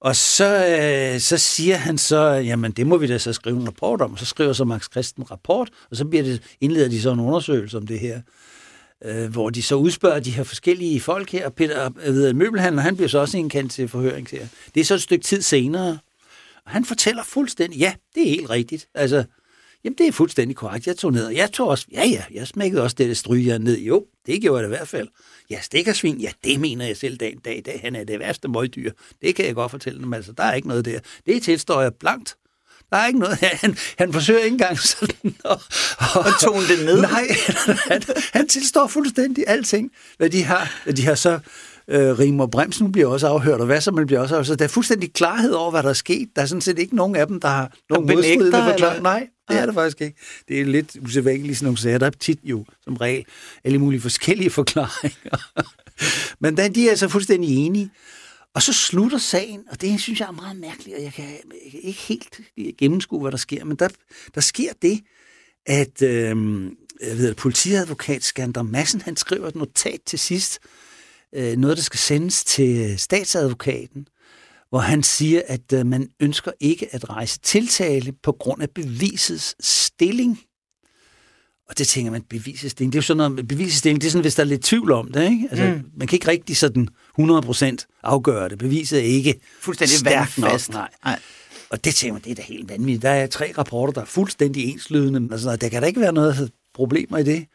Og 0.00 0.16
så, 0.16 0.66
øh, 0.66 1.20
så 1.20 1.38
siger 1.38 1.76
han 1.76 1.98
så, 1.98 2.20
jamen 2.30 2.72
det 2.72 2.86
må 2.86 2.96
vi 2.96 3.06
da 3.06 3.18
så 3.18 3.32
skrive 3.32 3.56
en 3.56 3.66
rapport 3.66 4.00
om, 4.00 4.12
og 4.12 4.18
så 4.18 4.24
skriver 4.24 4.52
så 4.52 4.64
Max 4.64 4.90
Christen 4.90 5.30
rapport, 5.30 5.70
og 5.90 5.96
så 5.96 6.04
bliver 6.04 6.22
det, 6.22 6.42
indleder 6.60 6.88
de 6.88 7.02
så 7.02 7.12
en 7.12 7.20
undersøgelse 7.20 7.76
om 7.76 7.86
det 7.86 7.98
her 7.98 8.20
øh, 9.04 9.30
hvor 9.30 9.50
de 9.50 9.62
så 9.62 9.74
udspørger 9.74 10.20
de 10.20 10.30
her 10.30 10.42
forskellige 10.42 11.00
folk 11.00 11.30
her. 11.30 11.48
Peter 11.48 11.90
ved, 12.10 12.32
Møbelhandler, 12.32 12.82
han 12.82 12.96
bliver 12.96 13.08
så 13.08 13.18
også 13.18 13.38
indkaldt 13.38 13.72
til 13.72 13.88
forhøring 13.88 14.28
her. 14.30 14.46
Det 14.74 14.80
er 14.80 14.84
så 14.84 14.94
et 14.94 15.02
stykke 15.02 15.24
tid 15.24 15.42
senere, 15.42 15.98
og 16.64 16.70
han 16.70 16.84
fortæller 16.84 17.22
fuldstændig, 17.24 17.78
ja, 17.78 17.94
det 18.14 18.22
er 18.22 18.28
helt 18.28 18.50
rigtigt. 18.50 18.88
Altså, 18.94 19.24
jamen 19.84 19.98
det 19.98 20.08
er 20.08 20.12
fuldstændig 20.12 20.56
korrekt. 20.56 20.86
Jeg 20.86 20.96
tog 20.96 21.12
ned, 21.12 21.26
og 21.26 21.34
jeg 21.34 21.52
tog 21.52 21.68
også, 21.68 21.86
ja 21.92 22.06
ja, 22.06 22.24
jeg 22.34 22.46
smækkede 22.46 22.82
også 22.82 22.96
det 22.98 23.16
stryger 23.16 23.58
ned. 23.58 23.78
Jo, 23.78 24.06
det 24.26 24.42
gjorde 24.42 24.60
jeg 24.60 24.66
i 24.66 24.76
hvert 24.76 24.88
fald. 24.88 25.08
Ja, 25.50 25.60
stikkersvin, 25.60 26.20
ja, 26.20 26.30
det 26.44 26.60
mener 26.60 26.86
jeg 26.86 26.96
selv 26.96 27.16
dag 27.16 27.36
dag. 27.44 27.62
dag. 27.66 27.80
Han 27.82 27.96
er 27.96 28.04
det 28.04 28.18
værste 28.18 28.48
møgdyr. 28.48 28.92
Det 29.22 29.34
kan 29.34 29.44
jeg 29.44 29.54
godt 29.54 29.70
fortælle 29.70 30.00
dem. 30.00 30.12
Altså, 30.12 30.32
der 30.32 30.42
er 30.42 30.54
ikke 30.54 30.68
noget 30.68 30.84
der. 30.84 31.00
Det 31.26 31.42
tilstår 31.42 31.80
jeg 31.80 31.94
blankt. 31.94 32.36
Der 32.90 32.96
er 32.96 33.06
ikke 33.06 33.18
noget. 33.18 33.36
Han, 33.62 33.76
han 33.98 34.12
forsøger 34.12 34.40
ikke 34.40 34.54
engang 34.54 34.78
sådan 34.78 35.34
at, 35.44 35.50
og, 35.50 35.60
og 36.14 36.40
tone 36.40 36.68
det 36.68 36.84
ned. 36.84 37.00
Nej, 37.00 37.26
han, 37.90 38.02
han 38.32 38.48
tilstår 38.48 38.86
fuldstændig 38.86 39.44
alting, 39.46 39.90
hvad 40.16 40.30
de 40.30 40.44
har. 40.44 40.82
De 40.96 41.04
har 41.04 41.14
så 41.14 41.38
øh, 41.88 42.18
Rimor 42.18 42.46
Bremsen 42.46 42.92
bliver 42.92 43.08
også 43.08 43.26
afhørt, 43.26 43.60
og 43.60 43.66
hvad 43.66 43.80
så 43.80 43.90
man 43.90 44.06
bliver 44.06 44.20
også 44.20 44.34
afhørt. 44.34 44.46
Så 44.46 44.54
der 44.54 44.64
er 44.64 44.68
fuldstændig 44.68 45.12
klarhed 45.12 45.52
over, 45.52 45.70
hvad 45.70 45.82
der 45.82 45.88
er 45.88 45.92
sket. 45.92 46.28
Der 46.36 46.42
er 46.42 46.46
sådan 46.46 46.60
set 46.60 46.78
ikke 46.78 46.96
nogen 46.96 47.16
af 47.16 47.26
dem, 47.26 47.40
der 47.40 47.48
har 47.48 47.72
nogen 47.90 48.06
modstridende 48.06 48.50
forklaring. 48.50 49.02
Nej, 49.02 49.28
det 49.48 49.58
er 49.58 49.66
det 49.66 49.74
faktisk 49.74 50.00
ikke. 50.00 50.18
Det 50.48 50.60
er 50.60 50.64
lidt 50.64 50.96
usædvanligt 51.04 51.58
sådan 51.58 51.66
nogle 51.66 51.78
sager. 51.78 51.98
Der 51.98 52.06
er 52.06 52.10
tit 52.10 52.38
jo, 52.44 52.64
som 52.84 52.96
regel, 52.96 53.24
alle 53.64 53.78
mulige 53.78 54.00
forskellige 54.00 54.50
forklaringer. 54.50 55.36
Men 56.42 56.56
der, 56.56 56.68
de 56.68 56.86
er 56.86 56.90
altså 56.90 57.08
fuldstændig 57.08 57.56
enige. 57.56 57.90
Og 58.54 58.62
så 58.62 58.72
slutter 58.72 59.18
sagen, 59.18 59.64
og 59.70 59.80
det 59.80 60.00
synes 60.00 60.20
jeg 60.20 60.26
er 60.26 60.32
meget 60.32 60.56
mærkeligt, 60.56 60.96
og 60.96 61.02
jeg 61.02 61.12
kan, 61.12 61.24
jeg 61.64 61.70
kan 61.70 61.80
ikke 61.82 62.00
helt 62.00 62.40
gennemskue, 62.78 63.20
hvad 63.20 63.30
der 63.30 63.38
sker, 63.38 63.64
men 63.64 63.76
der, 63.76 63.88
der 64.34 64.40
sker 64.40 64.72
det, 64.82 65.00
at 65.66 66.02
øh, 66.02 66.64
jeg 67.00 67.18
ved, 67.18 67.34
politiadvokat 67.34 68.24
Skander 68.24 68.62
Madsen, 68.62 69.00
han 69.00 69.16
skriver 69.16 69.48
et 69.48 69.54
notat 69.54 70.00
til 70.06 70.18
sidst, 70.18 70.58
øh, 71.34 71.56
noget, 71.56 71.76
der 71.76 71.82
skal 71.82 71.98
sendes 71.98 72.44
til 72.44 72.98
statsadvokaten, 72.98 74.06
hvor 74.68 74.78
han 74.78 75.02
siger, 75.02 75.42
at 75.46 75.72
øh, 75.72 75.86
man 75.86 76.08
ønsker 76.20 76.52
ikke 76.60 76.94
at 76.94 77.10
rejse 77.10 77.40
tiltale 77.40 78.12
på 78.22 78.32
grund 78.32 78.62
af 78.62 78.70
bevisets 78.70 79.56
stilling. 79.60 80.40
Og 81.68 81.78
det 81.78 81.88
tænker 81.88 82.10
man, 82.10 82.22
bevisestilling, 82.22 82.92
det 82.92 82.98
er 82.98 83.00
jo 83.00 83.06
sådan 83.06 83.30
noget, 83.30 83.48
bevisestilling, 83.48 84.00
det 84.00 84.06
er 84.06 84.10
sådan, 84.10 84.22
hvis 84.22 84.34
der 84.34 84.42
er 84.42 84.46
lidt 84.46 84.62
tvivl 84.62 84.92
om 84.92 85.12
det, 85.12 85.30
ikke? 85.30 85.48
Altså, 85.50 85.66
mm. 85.66 85.90
man 85.96 86.08
kan 86.08 86.16
ikke 86.16 86.28
rigtig 86.28 86.56
sådan 86.56 86.88
100% 87.20 87.89
afgøre 88.02 88.48
det. 88.48 88.58
Beviset 88.58 88.98
er 88.98 89.04
ikke 89.04 89.40
fuldstændig 89.60 89.98
stærkt 89.98 90.38
nok. 90.38 90.68
Nej. 90.68 90.88
nej. 91.04 91.18
Og 91.70 91.84
det 91.84 91.94
tænker 91.94 92.12
man, 92.12 92.22
det 92.22 92.30
er 92.30 92.34
da 92.34 92.42
helt 92.42 92.68
vanvittigt. 92.68 93.02
Der 93.02 93.10
er 93.10 93.26
tre 93.26 93.52
rapporter, 93.58 93.92
der 93.92 94.00
er 94.00 94.04
fuldstændig 94.04 94.64
enslydende. 94.64 95.28
Altså, 95.32 95.56
der 95.56 95.68
kan 95.68 95.82
da 95.82 95.88
ikke 95.88 96.00
være 96.00 96.12
noget 96.12 96.50
problemer 96.74 97.18
i 97.18 97.22
det. 97.22 97.46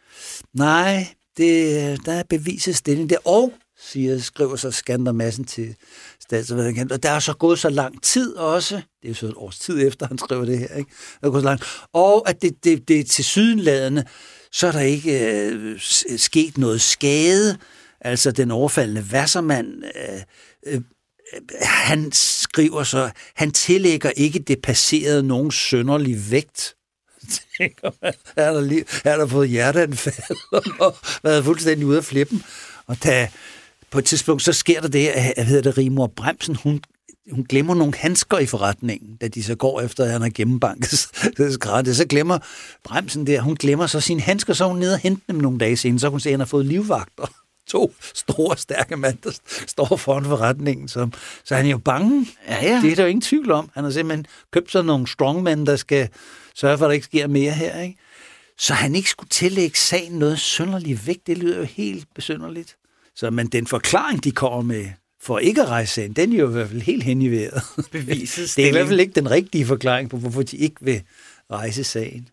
Nej, 0.53 1.08
det, 1.38 2.05
der 2.05 2.13
er 2.13 2.23
beviset 2.29 2.75
stilling 2.75 3.10
der. 3.10 3.17
Og, 3.25 3.53
siger, 3.79 4.19
skriver 4.19 4.55
så 4.55 4.71
Skander 4.71 5.12
Massen 5.12 5.45
til 5.45 5.75
statsadvokaten, 6.19 6.91
og 6.91 7.03
der 7.03 7.10
er 7.10 7.19
så 7.19 7.34
gået 7.34 7.60
så 7.60 7.69
lang 7.69 8.03
tid 8.03 8.36
også, 8.36 8.75
det 8.75 8.84
er 9.03 9.10
jo 9.10 9.13
så 9.13 9.25
et 9.25 9.34
års 9.36 9.60
tid 9.60 9.88
efter, 9.88 10.08
han 10.08 10.17
skriver 10.17 10.45
det 10.45 10.60
her, 10.60 10.75
ikke? 10.75 10.91
Der 11.21 11.27
er 11.27 11.31
gået 11.31 11.41
så 11.41 11.49
lang, 11.49 11.62
og 11.93 12.29
at 12.29 12.41
det, 12.41 12.63
det, 12.63 12.88
det 12.88 12.99
er 12.99 13.03
til 13.03 13.25
sydenladende, 13.25 14.03
så 14.51 14.67
er 14.67 14.71
der 14.71 14.79
ikke 14.79 15.43
øh, 15.49 15.79
sket 16.17 16.58
noget 16.58 16.81
skade, 16.81 17.58
altså 18.01 18.31
den 18.31 18.51
overfaldende 18.51 19.05
Wassermann, 19.12 19.84
øh, 19.84 20.21
øh, 20.67 20.73
øh, 20.73 20.81
han 21.62 22.12
skriver 22.12 22.84
så, 22.84 23.10
han 23.36 23.51
tillægger 23.51 24.10
ikke 24.10 24.39
det 24.39 24.62
passerede 24.62 25.23
nogen 25.23 25.51
sønderlig 25.51 26.31
vægt. 26.31 26.75
Tænker 27.58 27.91
man, 28.01 28.13
er 28.36 28.53
der, 28.53 28.62
lige, 28.62 28.86
er 29.05 29.17
der 29.17 29.27
fået 29.27 29.49
hjerteanfald 29.49 30.38
og 30.86 30.95
været 31.23 31.45
fuldstændig 31.45 31.86
ude 31.86 31.97
af 31.97 32.03
flippen. 32.03 32.43
Og 32.88 33.03
da 33.03 33.29
på 33.91 33.99
et 33.99 34.05
tidspunkt, 34.05 34.43
så 34.43 34.53
sker 34.53 34.81
der 34.81 34.88
det, 34.88 35.08
at, 35.08 35.34
at 35.38 35.45
hedder 35.45 35.62
det, 35.62 35.77
Rimor 35.77 36.08
Bremsen, 36.08 36.55
hun, 36.55 36.81
hun 37.31 37.43
glemmer 37.43 37.75
nogle 37.75 37.93
handsker 37.95 38.38
i 38.38 38.45
forretningen, 38.45 39.15
da 39.15 39.27
de 39.27 39.43
så 39.43 39.55
går 39.55 39.81
efter, 39.81 40.03
at 40.03 40.12
han 40.12 40.21
har 40.21 40.29
gennembanket 40.29 41.08
skrættet. 41.53 41.97
Så 41.97 42.05
glemmer 42.05 42.39
Bremsen 42.84 43.27
der, 43.27 43.41
hun 43.41 43.55
glemmer 43.55 43.88
så 43.88 43.99
sine 43.99 44.21
handsker, 44.21 44.53
så 44.53 44.67
hun 44.67 44.77
nede 44.77 44.93
og 44.93 44.99
hente 44.99 45.21
dem 45.27 45.36
nogle 45.36 45.60
dage 45.60 45.77
senere, 45.77 45.99
så 45.99 46.10
hun 46.10 46.19
ser, 46.19 46.29
at 46.29 46.34
han 46.34 46.39
har 46.39 46.45
fået 46.45 46.65
livvagter 46.65 47.44
to 47.67 47.93
store, 48.13 48.58
stærke 48.58 48.97
mænd, 48.97 49.17
der 49.23 49.32
står 49.67 49.95
foran 49.95 50.25
forretningen. 50.25 50.88
Så, 50.88 51.10
så 51.43 51.56
han 51.56 51.65
er 51.65 51.69
jo 51.69 51.78
bange. 51.78 52.28
Ja, 52.47 52.65
ja. 52.65 52.82
Det 52.82 52.91
er 52.91 52.95
der 52.95 53.04
jo 53.04 53.10
ingen 53.10 53.21
tvivl 53.21 53.51
om. 53.51 53.69
Han 53.73 53.84
har 53.84 53.91
simpelthen 53.91 54.25
købt 54.51 54.71
sig 54.71 54.84
nogle 54.84 55.08
strongmen, 55.08 55.65
der 55.65 55.75
skal 55.75 56.10
sørge 56.56 56.78
for, 56.78 56.86
at 56.86 56.89
der 56.89 56.93
ikke 56.93 57.06
sker 57.06 57.28
mere 57.28 57.51
her. 57.51 57.82
Ikke? 57.82 57.97
Så 58.58 58.73
han 58.73 58.95
ikke 58.95 59.10
skulle 59.10 59.30
tillægge 59.30 59.78
sagen 59.78 60.19
noget 60.19 60.39
sønderligt 60.39 61.08
vægt, 61.08 61.28
det 61.28 61.38
lyder 61.38 61.58
jo 61.58 61.63
helt 61.63 62.08
besynderligt. 62.15 62.78
Så, 63.15 63.30
men 63.30 63.47
den 63.47 63.67
forklaring, 63.67 64.23
de 64.23 64.32
kommer 64.32 64.62
med, 64.62 64.86
for 65.21 65.39
ikke 65.39 65.62
at 65.62 65.67
rejse 65.67 65.93
sagen, 65.93 66.13
den 66.13 66.34
er 66.34 66.38
jo 66.38 66.49
i 66.49 66.51
hvert 66.51 66.69
fald 66.69 66.82
helt 66.82 67.04
hen 67.04 67.21
i 67.21 67.28
vejret. 67.32 67.63
Beviset 67.91 68.54
Det 68.56 68.63
er 68.63 68.69
i 68.69 68.71
hvert 68.71 68.88
fald 68.88 68.99
ikke 68.99 69.13
den 69.13 69.32
rigtige 69.32 69.65
forklaring 69.65 70.10
på, 70.10 70.17
hvorfor 70.17 70.43
de 70.43 70.58
ikke 70.58 70.75
vil 70.82 71.01
rejse 71.51 71.84
sagen. 71.84 72.30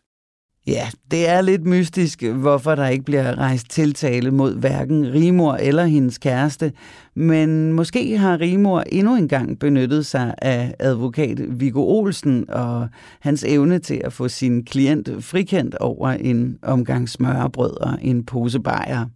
Ja, 0.66 0.88
det 1.10 1.28
er 1.28 1.40
lidt 1.40 1.66
mystisk, 1.66 2.22
hvorfor 2.22 2.74
der 2.74 2.86
ikke 2.86 3.04
bliver 3.04 3.38
rejst 3.38 3.70
tiltale 3.70 4.30
mod 4.30 4.54
hverken 4.54 5.12
Rimor 5.14 5.54
eller 5.54 5.84
hendes 5.84 6.18
kæreste. 6.18 6.72
Men 7.14 7.72
måske 7.72 8.18
har 8.18 8.40
Rimor 8.40 8.80
endnu 8.80 9.16
engang 9.16 9.58
benyttet 9.58 10.06
sig 10.06 10.34
af 10.38 10.74
advokat 10.78 11.60
Viggo 11.60 11.80
Olsen 11.80 12.50
og 12.50 12.88
hans 13.20 13.44
evne 13.44 13.78
til 13.78 14.00
at 14.04 14.12
få 14.12 14.28
sin 14.28 14.64
klient 14.64 15.10
frikendt 15.20 15.74
over 15.74 16.08
en 16.08 16.58
omgang 16.62 17.08
smørbrød 17.08 17.80
og 17.80 17.98
en 18.02 18.24
pose 18.24 18.60
bajer. 18.60 19.06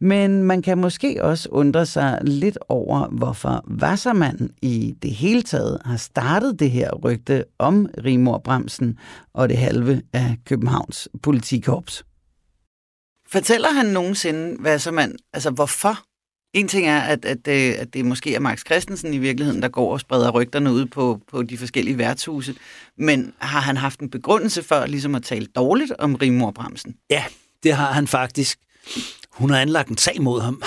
Men 0.00 0.42
man 0.42 0.62
kan 0.62 0.78
måske 0.78 1.24
også 1.24 1.48
undre 1.48 1.86
sig 1.86 2.18
lidt 2.22 2.58
over, 2.68 3.08
hvorfor 3.08 3.64
Wassermann 3.82 4.50
i 4.62 4.94
det 5.02 5.10
hele 5.10 5.42
taget 5.42 5.78
har 5.84 5.96
startet 5.96 6.60
det 6.60 6.70
her 6.70 6.94
rygte 6.94 7.44
om 7.58 7.88
Rimor 8.04 8.38
Bremsen 8.38 8.98
og 9.32 9.48
det 9.48 9.56
halve 9.58 10.02
af 10.12 10.36
Københavns 10.46 11.08
politikorps. 11.22 12.04
Fortæller 13.28 13.70
han 13.70 13.86
nogensinde, 13.86 14.62
Wassermann, 14.62 15.16
altså 15.32 15.50
hvorfor? 15.50 15.98
En 16.54 16.68
ting 16.68 16.86
er, 16.86 17.00
at, 17.00 17.24
at, 17.24 17.46
det, 17.46 17.72
at 17.72 17.94
det 17.94 18.04
måske 18.04 18.34
er 18.34 18.40
Max 18.40 18.64
Christensen 18.64 19.14
i 19.14 19.18
virkeligheden, 19.18 19.62
der 19.62 19.68
går 19.68 19.92
og 19.92 20.00
spreder 20.00 20.30
rygterne 20.30 20.72
ud 20.72 20.86
på, 20.86 21.20
på 21.30 21.42
de 21.42 21.58
forskellige 21.58 21.98
værtshuse. 21.98 22.54
Men 22.98 23.32
har 23.38 23.60
han 23.60 23.76
haft 23.76 24.00
en 24.00 24.10
begrundelse 24.10 24.62
for 24.62 24.86
ligesom 24.86 25.14
at 25.14 25.22
tale 25.22 25.46
dårligt 25.46 25.92
om 25.98 26.14
Rimor 26.14 26.50
Bremsen? 26.50 26.96
Ja, 27.10 27.24
det 27.62 27.72
har 27.72 27.92
han 27.92 28.06
faktisk. 28.06 28.58
Hun 29.34 29.50
har 29.50 29.60
anlagt 29.60 29.88
en 29.88 29.98
sag 29.98 30.22
mod 30.22 30.40
ham. 30.40 30.62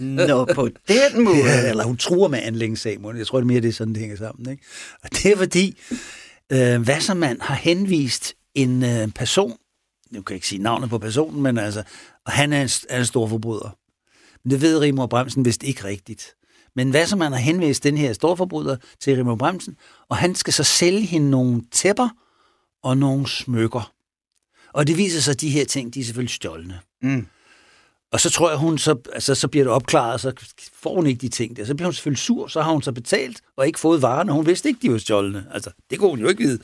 Nå, 0.00 0.44
på 0.44 0.68
den 0.88 1.22
måde. 1.24 1.36
Ja, 1.36 1.70
eller 1.70 1.84
hun 1.84 1.96
truer 1.96 2.28
med 2.28 2.38
at 2.38 2.44
anlægge 2.44 2.70
en 2.70 2.76
sag 2.76 3.00
mod 3.00 3.10
ham. 3.10 3.18
Jeg 3.18 3.26
tror, 3.26 3.38
det 3.38 3.44
er 3.44 3.46
mere 3.46 3.60
det 3.60 3.68
er 3.68 3.72
sådan, 3.72 3.94
det 3.94 4.00
hænger 4.00 4.16
sammen. 4.16 4.50
Ikke? 4.50 4.62
Og 5.02 5.10
det 5.12 5.26
er 5.26 5.36
fordi, 5.36 5.78
øh, 6.52 6.80
Wassermann 6.80 7.40
har 7.40 7.54
henvist 7.54 8.34
en 8.54 8.84
øh, 8.84 9.08
person, 9.08 9.56
nu 10.10 10.22
kan 10.22 10.32
jeg 10.32 10.36
ikke 10.36 10.48
sige 10.48 10.62
navnet 10.62 10.90
på 10.90 10.98
personen, 10.98 11.42
men 11.42 11.58
altså, 11.58 11.82
og 12.26 12.32
han 12.32 12.52
er 12.52 12.62
en, 12.62 12.68
er 12.88 12.98
en 12.98 13.06
stor 13.06 13.28
forbryder. 13.28 13.76
Men 14.44 14.50
det 14.50 14.60
ved 14.60 14.78
Rimor 14.78 15.06
Bremsen 15.06 15.44
vist 15.44 15.62
ikke 15.62 15.84
rigtigt. 15.84 16.34
Men 16.76 16.94
Wassermann 16.94 17.32
har 17.32 17.40
henvist 17.40 17.84
den 17.84 17.96
her 17.96 18.12
storforbryder 18.12 18.76
til 19.00 19.16
Rimor 19.16 19.36
Bremsen, 19.36 19.76
og 20.08 20.16
han 20.16 20.34
skal 20.34 20.52
så 20.52 20.64
sælge 20.64 21.00
hende 21.00 21.30
nogle 21.30 21.62
tæpper 21.72 22.08
og 22.82 22.98
nogle 22.98 23.28
smykker. 23.28 23.92
Og 24.72 24.86
det 24.86 24.96
viser 24.96 25.20
sig, 25.20 25.32
at 25.32 25.40
de 25.40 25.50
her 25.50 25.64
ting, 25.64 25.94
de 25.94 26.00
er 26.00 26.04
selvfølgelig 26.04 26.34
stjålne. 26.34 26.80
Mm. 27.02 27.26
Og 28.12 28.20
så 28.20 28.30
tror 28.30 28.48
jeg, 28.50 28.58
hun 28.58 28.78
så, 28.78 28.96
altså, 29.12 29.34
så 29.34 29.48
bliver 29.48 29.64
det 29.64 29.72
opklaret, 29.72 30.20
så 30.20 30.32
får 30.72 30.94
hun 30.94 31.06
ikke 31.06 31.20
de 31.20 31.28
ting 31.28 31.56
der. 31.56 31.64
Så 31.64 31.74
bliver 31.74 31.86
hun 31.86 31.92
selvfølgelig 31.92 32.18
sur, 32.18 32.46
så 32.46 32.62
har 32.62 32.72
hun 32.72 32.82
så 32.82 32.92
betalt 32.92 33.40
og 33.56 33.66
ikke 33.66 33.78
fået 33.78 34.02
varerne. 34.02 34.32
Hun 34.32 34.46
vidste 34.46 34.68
ikke, 34.68 34.82
de 34.82 34.92
var 34.92 34.98
stjålne. 34.98 35.46
Altså, 35.54 35.70
det 35.90 35.98
kunne 35.98 36.10
hun 36.10 36.18
jo 36.18 36.28
ikke 36.28 36.42
vide. 36.42 36.58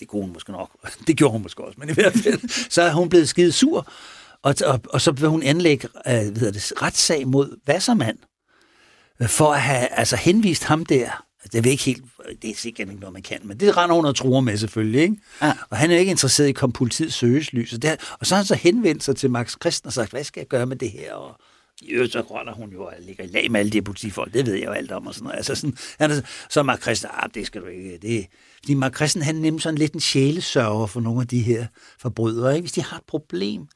Det 0.00 0.08
kunne 0.08 0.22
hun 0.22 0.32
måske 0.32 0.52
nok. 0.52 0.70
Det 1.06 1.16
gjorde 1.16 1.32
hun 1.32 1.42
måske 1.42 1.64
også, 1.64 1.80
men 1.80 1.88
i 1.88 1.92
hvert 1.92 2.12
fald, 2.12 2.48
så 2.74 2.82
er 2.82 2.92
hun 2.92 3.08
blevet 3.08 3.28
skide 3.28 3.52
sur. 3.52 3.88
Og, 4.42 4.54
og, 4.66 4.80
og 4.90 5.00
så 5.00 5.12
vil 5.12 5.28
hun 5.28 5.42
anlægge 5.42 5.88
øh, 5.88 6.12
hvad 6.12 6.22
hedder 6.22 6.52
det, 6.52 6.82
retssag 6.82 7.28
mod 7.28 7.56
Wassermann, 7.68 8.18
øh, 9.22 9.28
for 9.28 9.52
at 9.52 9.60
have 9.60 9.86
altså, 9.86 10.16
henvist 10.16 10.64
ham 10.64 10.86
der. 10.86 11.24
Altså, 11.54 11.60
Det 11.60 11.66
er 11.66 11.70
ikke 11.70 11.84
helt, 11.84 12.04
det 12.42 12.50
er 12.50 12.54
sikkert 12.54 12.88
ikke 12.88 13.00
noget, 13.00 13.12
man 13.12 13.22
kan, 13.22 13.38
men 13.44 13.60
det 13.60 13.76
render 13.76 13.96
hun 13.96 14.04
og 14.04 14.16
truer 14.16 14.40
med 14.40 14.56
selvfølgelig. 14.56 15.02
Ikke? 15.02 15.16
Ja. 15.42 15.52
Og 15.70 15.76
han 15.76 15.90
er 15.90 15.96
ikke 15.96 16.10
interesseret 16.10 16.46
i 16.46 16.48
at 16.48 16.54
komme 16.56 16.72
politiets 16.72 17.14
søgeslys. 17.14 17.72
Og, 17.72 17.82
det, 17.82 17.96
og 18.20 18.26
så 18.26 18.34
har 18.34 18.42
han 18.42 18.46
så 18.46 18.54
henvendt 18.54 19.04
sig 19.04 19.16
til 19.16 19.30
Max 19.30 19.56
Christen 19.62 19.86
og 19.86 19.92
sagt, 19.92 20.10
hvad 20.10 20.24
skal 20.24 20.40
jeg 20.40 20.48
gøre 20.48 20.66
med 20.66 20.76
det 20.76 20.90
her? 20.90 21.14
Og 21.14 21.40
i 21.82 21.90
øvrigt 21.90 22.12
så 22.12 22.20
render 22.20 22.52
hun 22.54 22.70
jo 22.72 22.84
og 22.84 22.92
ligger 23.00 23.24
i 23.24 23.26
lag 23.26 23.50
med 23.50 23.60
alle 23.60 23.72
de 23.72 23.82
politifolk. 23.82 24.34
Det 24.34 24.46
ved 24.46 24.54
jeg 24.54 24.64
jo 24.66 24.72
alt 24.72 24.92
om. 24.92 25.06
Og 25.06 25.14
sådan 25.14 25.24
noget. 25.24 25.36
Altså 25.36 25.54
sådan, 25.54 25.76
han 25.98 26.10
er, 26.10 26.20
så 26.50 26.60
er 26.60 26.64
Mark 26.64 26.82
Christen, 26.82 27.10
ah, 27.12 27.28
det 27.34 27.46
skal 27.46 27.60
du 27.60 27.66
ikke. 27.66 27.98
Det, 28.02 28.26
fordi 28.58 28.74
Mark 28.74 28.96
Christen, 28.96 29.22
han 29.22 29.36
er 29.36 29.40
nemlig 29.40 29.62
sådan 29.62 29.78
lidt 29.78 29.92
en 29.92 30.00
sjælesørger 30.00 30.86
for 30.86 31.00
nogle 31.00 31.20
af 31.20 31.26
de 31.28 31.40
her 31.40 31.66
forbrydere. 31.98 32.54
Ikke? 32.54 32.62
Hvis 32.62 32.72
de 32.72 32.82
har 32.82 32.96
et 32.96 33.04
problem, 33.06 33.68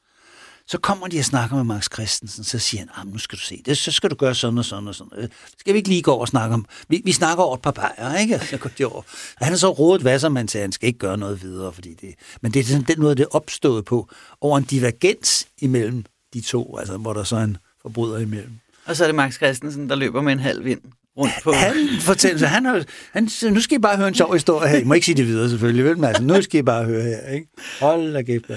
så 0.67 0.77
kommer 0.77 1.07
de 1.07 1.19
og 1.19 1.25
snakker 1.25 1.55
med 1.55 1.63
Max 1.63 1.87
Christensen, 1.93 2.43
så 2.43 2.59
siger 2.59 2.81
han, 2.81 2.89
ah, 2.95 3.13
nu 3.13 3.17
skal 3.17 3.37
du 3.37 3.41
se, 3.41 3.61
det, 3.65 3.77
så 3.77 3.91
skal 3.91 4.09
du 4.09 4.15
gøre 4.15 4.35
sådan 4.35 4.57
og 4.57 4.65
sådan 4.65 4.87
og 4.87 4.95
sådan. 4.95 5.11
Øh, 5.17 5.29
Skal 5.59 5.73
vi 5.73 5.77
ikke 5.77 5.89
lige 5.89 6.01
gå 6.01 6.11
over 6.11 6.21
og 6.21 6.27
snakke 6.27 6.53
om, 6.53 6.65
vi, 6.89 7.01
vi 7.05 7.11
snakker 7.11 7.43
over 7.43 7.55
et 7.55 7.61
par 7.61 7.71
bajer, 7.71 8.17
ikke? 8.17 8.39
Så 8.49 8.57
går 8.57 8.69
de 8.77 8.85
over. 8.85 9.01
Han 9.37 9.51
har 9.51 9.57
så 9.57 9.69
rådet 9.69 10.05
Wassermann 10.05 10.47
til, 10.47 10.57
at 10.57 10.61
han 10.61 10.71
skal 10.71 10.87
ikke 10.87 10.99
gøre 10.99 11.17
noget 11.17 11.41
videre, 11.41 11.73
fordi 11.73 11.93
det, 11.93 12.13
men 12.41 12.53
det 12.53 12.59
er 12.59 12.63
sådan 12.63 12.83
den 12.87 13.01
måde, 13.01 13.15
det 13.15 13.23
er 13.23 13.35
opstået 13.35 13.85
på, 13.85 14.09
over 14.41 14.57
en 14.57 14.63
divergens 14.63 15.47
imellem 15.61 16.05
de 16.33 16.41
to, 16.41 16.77
altså 16.77 16.97
hvor 16.97 17.13
der 17.13 17.23
så 17.23 17.35
er 17.35 17.43
en 17.43 17.57
forbryder 17.81 18.17
imellem. 18.17 18.51
Og 18.85 18.95
så 18.95 19.03
er 19.03 19.07
det 19.07 19.15
Max 19.15 19.35
Christensen, 19.35 19.89
der 19.89 19.95
løber 19.95 20.21
med 20.21 20.33
en 20.33 20.39
halv 20.39 20.65
vind 20.65 20.81
rundt 21.17 21.33
på... 21.43 21.51
Han 21.51 21.75
fortæller 21.99 22.39
sig, 22.39 22.49
han, 22.49 22.65
har, 22.65 22.83
han 23.11 23.29
nu 23.51 23.61
skal 23.61 23.77
I 23.77 23.79
bare 23.79 23.97
høre 23.97 24.07
en 24.07 24.15
sjov 24.15 24.33
historie 24.33 24.69
her. 24.69 24.77
I 24.77 24.83
må 24.83 24.93
ikke 24.93 25.05
sige 25.05 25.15
det 25.15 25.27
videre 25.27 25.49
selvfølgelig, 25.49 25.85
vel? 25.85 25.97
Men 25.97 26.03
altså, 26.05 26.23
nu 26.23 26.41
skal 26.41 26.59
I 26.59 26.63
bare 26.63 26.85
høre 26.85 27.03
her, 27.03 27.29
ikke? 27.29 27.47
Hold 27.79 28.13
da 28.13 28.21
kæft. 28.21 28.51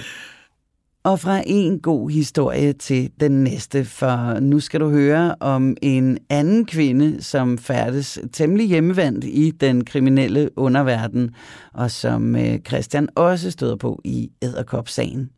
Og 1.07 1.21
fra 1.21 1.43
en 1.47 1.81
god 1.81 2.11
historie 2.11 2.73
til 2.73 3.11
den 3.21 3.45
næste, 3.45 3.85
for 3.85 4.41
nu 4.41 4.61
skal 4.61 4.81
du 4.81 4.91
høre 4.91 5.35
om 5.41 5.77
en 5.83 6.19
anden 6.31 6.65
kvinde, 6.65 7.23
som 7.23 7.59
færdes 7.59 8.19
temmelig 8.33 8.69
hjemmevandt 8.69 9.25
i 9.25 9.51
den 9.51 9.85
kriminelle 9.85 10.59
underverden, 10.59 11.35
og 11.75 11.91
som 11.91 12.37
øh, 12.37 12.59
Christian 12.61 13.09
også 13.15 13.51
støder 13.51 13.77
på 13.77 14.01
i 14.05 14.31
Æderkop-sagen. 14.43 15.31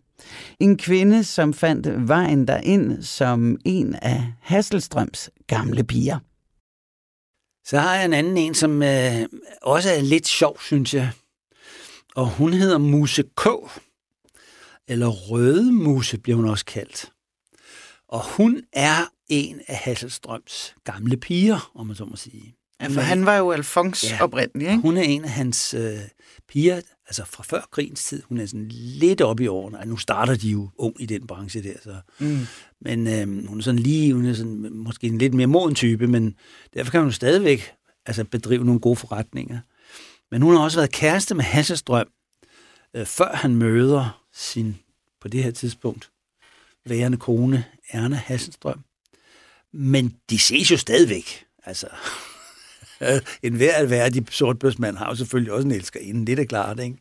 En 0.61 0.77
kvinde, 0.77 1.25
som 1.25 1.55
fandt 1.55 2.09
vejen 2.09 2.49
derind 2.49 3.03
som 3.03 3.57
en 3.65 3.95
af 3.95 4.25
Hasselstrøms 4.41 5.31
gamle 5.47 5.85
piger. 5.85 6.19
Så 7.65 7.79
har 7.79 7.95
jeg 7.95 8.05
en 8.05 8.13
anden 8.13 8.37
en, 8.37 8.55
som 8.55 8.83
øh, 8.83 9.23
også 9.63 9.91
er 9.91 10.01
lidt 10.01 10.27
sjov, 10.27 10.61
synes 10.61 10.95
jeg. 10.95 11.11
Og 12.15 12.27
hun 12.27 12.53
hedder 12.53 12.79
Muse 12.79 13.23
K. 13.23 13.47
Eller 14.89 15.07
Røde 15.09 15.73
Muse 15.73 16.19
bliver 16.19 16.37
hun 16.37 16.45
også 16.49 16.65
kaldt. 16.65 17.13
Og 18.09 18.25
hun 18.37 18.63
er 18.73 18.97
en 19.29 19.61
af 19.69 19.77
Hasselstrøms 19.77 20.75
gamle 20.85 21.17
piger, 21.17 21.71
om 21.75 21.87
man 21.87 21.97
så 21.97 22.05
må 22.05 22.17
sige. 22.17 22.55
Ja, 22.81 22.87
for 22.87 23.01
han 23.01 23.27
var 23.27 23.37
jo 23.37 23.51
Alfons 23.53 24.05
Ja. 24.11 24.19
oprindeligt, 24.23 24.71
ikke? 24.71 24.83
Hun 24.83 24.97
er 24.97 25.03
en 25.03 25.25
af 25.25 25.31
hans 25.31 25.75
øh, 25.75 25.99
piger, 26.49 26.81
altså 27.07 27.25
fra 27.25 27.43
før 27.43 27.69
krigens 27.73 28.05
tid. 28.05 28.23
Hun 28.29 28.39
er 28.39 28.47
sådan 28.47 28.69
lidt 28.73 29.21
oppe 29.21 29.45
i 29.45 29.47
årene. 29.47 29.79
Altså, 29.79 29.91
nu 29.91 29.97
starter 29.97 30.35
de 30.37 30.49
jo 30.51 30.71
ung 30.79 31.03
i 31.03 31.07
den 31.07 31.27
branche 31.27 31.63
der, 31.63 31.75
så 31.83 31.97
Mm. 32.21 32.39
men 32.81 33.07
øh, 33.07 33.49
hun 33.49 33.59
er 33.59 33.63
sådan 33.63 33.79
lige, 33.79 34.15
hun 34.15 34.27
er 34.27 34.35
sådan, 34.35 34.69
måske 34.73 35.07
en 35.07 35.19
lidt 35.19 35.35
mere 35.35 35.47
moden 35.47 35.75
type, 35.75 36.07
men 36.07 36.35
derfor 36.75 36.91
kan 36.91 37.01
hun 37.03 37.13
stadigvæk 37.13 37.73
altså, 38.07 38.25
bedrive 38.25 38.65
nogle 38.65 38.81
gode 38.81 38.97
forretninger. 38.97 39.59
Men 40.31 40.43
hun 40.43 40.55
har 40.57 40.63
også 40.63 40.79
været 40.79 40.93
kæreste 40.93 41.35
med 41.35 41.45
Hasselstrøm, 41.45 42.07
øh, 42.97 43.07
før 43.07 43.35
han 43.37 43.55
møder 43.55 44.18
sin, 44.39 44.77
på 45.21 45.29
det 45.29 45.45
her 45.45 45.51
tidspunkt, 45.51 46.11
værende 46.87 47.19
kone, 47.19 47.65
Erna 47.91 48.17
Hasselstrøm. 48.17 48.81
Men 49.73 50.17
de 50.31 50.39
ses 50.39 50.71
jo 50.71 50.77
stadigvæk. 50.77 51.45
Altså, 51.65 51.89
en 53.43 53.55
hver 53.55 53.75
alværdig 53.75 54.27
sortbørsmand 54.31 54.97
har 54.97 55.09
jo 55.09 55.15
selvfølgelig 55.15 55.53
også 55.53 55.69
en 55.69 55.75
elskerinde, 55.75 56.27
det 56.27 56.33
er 56.33 56.37
da 56.37 56.45
klart, 56.45 56.81
ikke? 56.81 56.97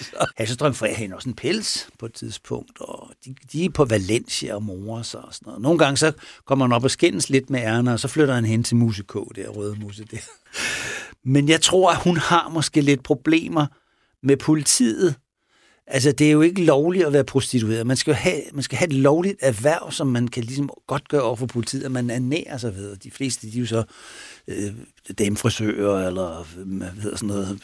Så 0.00 0.32
Hasselstrøm 0.36 0.74
får 0.74 0.86
hende 0.86 1.16
også 1.16 1.28
en 1.28 1.34
pels 1.34 1.88
på 1.98 2.06
et 2.06 2.14
tidspunkt, 2.14 2.80
og 2.80 3.10
de, 3.24 3.34
de 3.52 3.64
er 3.64 3.70
på 3.70 3.84
Valencia 3.84 4.54
og 4.54 4.62
morer 4.62 5.02
sig 5.02 5.20
og 5.20 5.34
sådan 5.34 5.46
noget. 5.46 5.62
Nogle 5.62 5.78
gange 5.78 5.96
så 5.96 6.12
kommer 6.44 6.64
han 6.64 6.72
op 6.72 6.84
og 6.84 6.90
skændes 6.90 7.30
lidt 7.30 7.50
med 7.50 7.60
Erna, 7.60 7.92
og 7.92 8.00
så 8.00 8.08
flytter 8.08 8.34
han 8.34 8.44
hen 8.44 8.62
til 8.62 8.76
Musikå, 8.76 9.32
der 9.36 9.48
røde 9.48 9.76
muse 9.80 10.04
der. 10.04 10.18
Men 11.24 11.48
jeg 11.48 11.60
tror, 11.60 11.90
at 11.90 12.02
hun 12.02 12.16
har 12.16 12.48
måske 12.48 12.80
lidt 12.80 13.02
problemer 13.02 13.66
med 14.22 14.36
politiet. 14.36 15.14
Altså, 15.92 16.12
det 16.12 16.26
er 16.26 16.30
jo 16.30 16.40
ikke 16.40 16.64
lovligt 16.64 17.06
at 17.06 17.12
være 17.12 17.24
prostitueret. 17.24 17.86
Man 17.86 17.96
skal 17.96 18.14
have, 18.14 18.40
man 18.52 18.62
skal 18.62 18.78
have 18.78 18.86
et 18.86 18.92
lovligt 18.92 19.36
erhverv, 19.40 19.92
som 19.92 20.06
man 20.06 20.28
kan 20.28 20.44
ligesom 20.44 20.70
godt 20.86 21.08
gøre 21.08 21.22
over 21.22 21.36
for 21.36 21.46
politiet, 21.46 21.84
at 21.84 21.92
man 21.92 22.10
ernærer 22.10 22.58
sig 22.58 22.76
ved. 22.76 22.96
De 22.96 23.10
fleste, 23.10 23.50
de 23.50 23.56
er 23.56 23.60
jo 23.60 23.66
så 23.66 23.84
øh, 24.48 24.72
damefrisører, 25.18 26.06
eller 26.06 26.46
hvad 26.64 27.02
hedder 27.02 27.16
sådan 27.16 27.26
noget, 27.26 27.58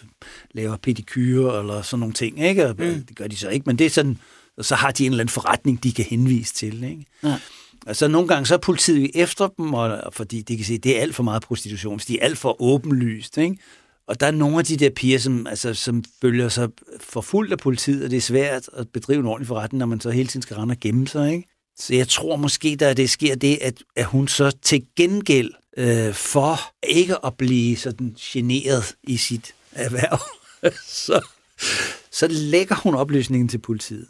laver 0.52 0.76
pedikyre, 0.76 1.60
eller 1.60 1.82
sådan 1.82 2.00
nogle 2.00 2.14
ting, 2.14 2.44
ikke? 2.44 2.66
Og, 2.66 2.74
mm. 2.78 3.04
Det 3.08 3.16
gør 3.16 3.26
de 3.26 3.36
så 3.36 3.48
ikke, 3.48 3.64
men 3.66 3.78
det 3.78 3.86
er 3.86 3.90
sådan, 3.90 4.18
og 4.56 4.64
så 4.64 4.74
har 4.74 4.90
de 4.90 5.06
en 5.06 5.12
eller 5.12 5.22
anden 5.22 5.32
forretning, 5.32 5.82
de 5.82 5.92
kan 5.92 6.04
henvise 6.04 6.54
til, 6.54 6.84
ikke? 6.84 7.06
Ja. 7.24 7.38
Altså 7.86 8.08
nogle 8.08 8.28
gange 8.28 8.46
så 8.46 8.54
er 8.54 8.58
politiet 8.58 9.10
efter 9.14 9.48
dem, 9.48 9.74
og, 9.74 10.12
fordi 10.12 10.42
de 10.42 10.56
kan 10.56 10.66
se, 10.66 10.74
at 10.74 10.84
det 10.84 10.96
er 10.96 11.00
alt 11.00 11.14
for 11.14 11.22
meget 11.22 11.42
prostitution, 11.42 12.00
så 12.00 12.06
de 12.08 12.20
er 12.20 12.24
alt 12.24 12.38
for 12.38 12.62
åbenlyst, 12.62 13.38
ikke? 13.38 13.56
Og 14.08 14.20
der 14.20 14.26
er 14.26 14.30
nogle 14.30 14.58
af 14.58 14.64
de 14.64 14.76
der 14.76 14.90
piger, 14.90 15.18
som, 15.18 15.46
altså, 15.46 15.74
som 15.74 16.04
følger 16.20 16.48
sig 16.48 16.68
forfulgt 17.00 17.52
af 17.52 17.58
politiet, 17.58 18.04
og 18.04 18.10
det 18.10 18.16
er 18.16 18.20
svært 18.20 18.68
at 18.72 18.88
bedrive 18.88 19.20
en 19.20 19.26
ordentlig 19.26 19.46
forretning, 19.46 19.78
når 19.78 19.86
man 19.86 20.00
så 20.00 20.10
hele 20.10 20.28
tiden 20.28 20.42
skal 20.42 20.56
rende 20.56 20.72
og 20.72 20.80
gemme 20.80 21.08
sig, 21.08 21.32
ikke? 21.32 21.48
Så 21.78 21.94
jeg 21.94 22.08
tror 22.08 22.36
måske, 22.36 22.76
der 22.76 22.94
det 22.94 23.10
sker 23.10 23.34
det, 23.34 23.58
at, 23.62 23.82
at 23.96 24.04
hun 24.04 24.28
så 24.28 24.50
til 24.62 24.86
gengæld 24.96 25.50
øh, 25.76 26.14
for 26.14 26.60
ikke 26.82 27.26
at 27.26 27.36
blive 27.36 27.76
sådan 27.76 28.16
generet 28.20 28.96
i 29.02 29.16
sit 29.16 29.54
erhverv, 29.72 30.20
så, 31.06 31.26
så 32.10 32.26
lægger 32.28 32.74
hun 32.74 32.94
oplysningen 32.94 33.48
til 33.48 33.58
politiet. 33.58 34.08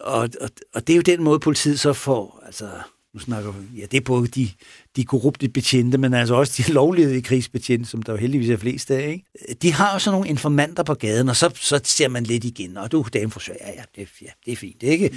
Og, 0.00 0.28
og, 0.40 0.50
og 0.74 0.86
det 0.86 0.92
er 0.92 0.96
jo 0.96 1.02
den 1.02 1.22
måde, 1.22 1.40
politiet 1.40 1.80
så 1.80 1.92
får, 1.92 2.42
altså 2.46 2.70
nu 3.14 3.20
snakker 3.20 3.52
ja, 3.76 3.82
det 3.90 3.96
er 3.96 4.04
både 4.04 4.28
de, 4.28 4.50
de 4.96 5.04
korrupte 5.04 5.48
betjente, 5.48 5.98
men 5.98 6.14
altså 6.14 6.34
også 6.34 6.62
de 6.62 6.72
lovlige 6.80 7.22
krigsbetjente, 7.22 7.88
som 7.88 8.02
der 8.02 8.12
jo 8.12 8.18
heldigvis 8.18 8.50
er 8.50 8.56
flest 8.56 8.90
af, 8.90 9.08
ikke? 9.08 9.54
De 9.62 9.72
har 9.72 9.92
jo 9.92 9.98
sådan 9.98 10.14
nogle 10.14 10.28
informanter 10.28 10.82
på 10.82 10.94
gaden, 10.94 11.28
og 11.28 11.36
så, 11.36 11.50
så 11.54 11.80
ser 11.84 12.08
man 12.08 12.24
lidt 12.24 12.44
igen, 12.44 12.76
og 12.76 12.92
du 12.92 13.00
er 13.00 13.28
frisør, 13.28 13.52
ja, 13.60 13.70
ja, 13.70 13.82
det, 13.96 14.08
ja, 14.22 14.26
det 14.46 14.52
er 14.52 14.56
fint, 14.56 14.82
ikke? 14.82 15.10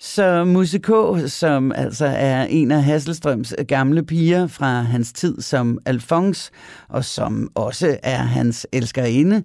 Så 0.00 0.44
Musiko, 0.44 1.28
som 1.28 1.72
altså 1.72 2.06
er 2.06 2.44
en 2.44 2.70
af 2.70 2.82
Hasselstrøms 2.82 3.54
gamle 3.68 4.02
piger 4.02 4.46
fra 4.46 4.82
hans 4.82 5.12
tid 5.12 5.40
som 5.40 5.78
Alfons, 5.84 6.50
og 6.88 7.04
som 7.04 7.50
også 7.54 7.98
er 8.02 8.22
hans 8.22 8.66
elskerinde, 8.72 9.42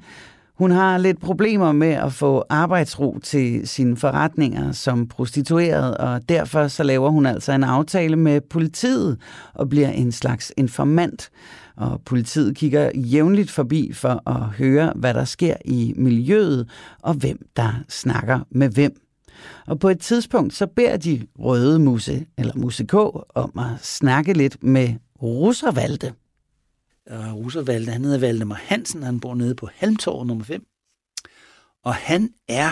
hun 0.58 0.72
har 0.72 0.98
lidt 0.98 1.22
problemer 1.22 1.72
med 1.72 1.92
at 1.92 2.14
få 2.14 2.46
arbejdsro 2.50 3.20
til 3.24 3.68
sine 3.68 3.98
forretninger 3.98 4.72
som 4.72 5.08
prostitueret, 5.08 5.98
og 5.98 6.30
derfor 6.30 6.68
så 6.68 6.84
laver 6.84 7.10
hun 7.10 7.26
altså 7.26 7.52
en 7.52 7.64
aftale 7.64 8.16
med 8.16 8.42
politiet 8.42 9.18
og 9.54 9.70
bliver 9.70 9.90
en 9.90 10.12
slags 10.12 10.54
informant. 10.58 11.30
Og 11.76 12.02
politiet 12.06 12.56
kigger 12.56 12.92
jævnligt 12.96 13.52
forbi 13.52 13.92
for 13.94 14.30
at 14.30 14.42
høre, 14.42 14.94
hvad 14.96 15.14
der 15.14 15.26
sker 15.26 15.56
i 15.66 15.94
miljøet, 15.98 16.70
og 17.02 17.14
hvem 17.14 17.38
der 17.56 17.84
snakker 17.90 18.40
med 18.52 18.70
hvem. 18.70 18.96
Og 19.68 19.80
på 19.80 19.90
et 19.90 20.00
tidspunkt 20.00 20.54
så 20.54 20.68
beder 20.68 20.98
de 20.98 21.22
røde 21.40 21.80
muse, 21.80 22.26
eller 22.38 22.54
musik 22.56 22.94
om 22.94 23.52
at 23.60 23.86
snakke 23.86 24.34
lidt 24.34 24.64
med 24.64 24.90
Russervalde. 25.22 26.12
Uh, 27.12 27.34
Russervalde, 27.34 27.92
han 27.92 28.04
hedder 28.04 28.20
Valdemar 28.20 28.56
Hansen, 28.56 29.04
han 29.04 29.20
bor 29.20 29.36
nede 29.36 29.56
på 29.56 29.70
Halmtorv 29.76 30.26
nummer 30.26 30.46
5. 30.46 30.66
Og 31.84 31.96
han 31.96 32.34
er, 32.48 32.72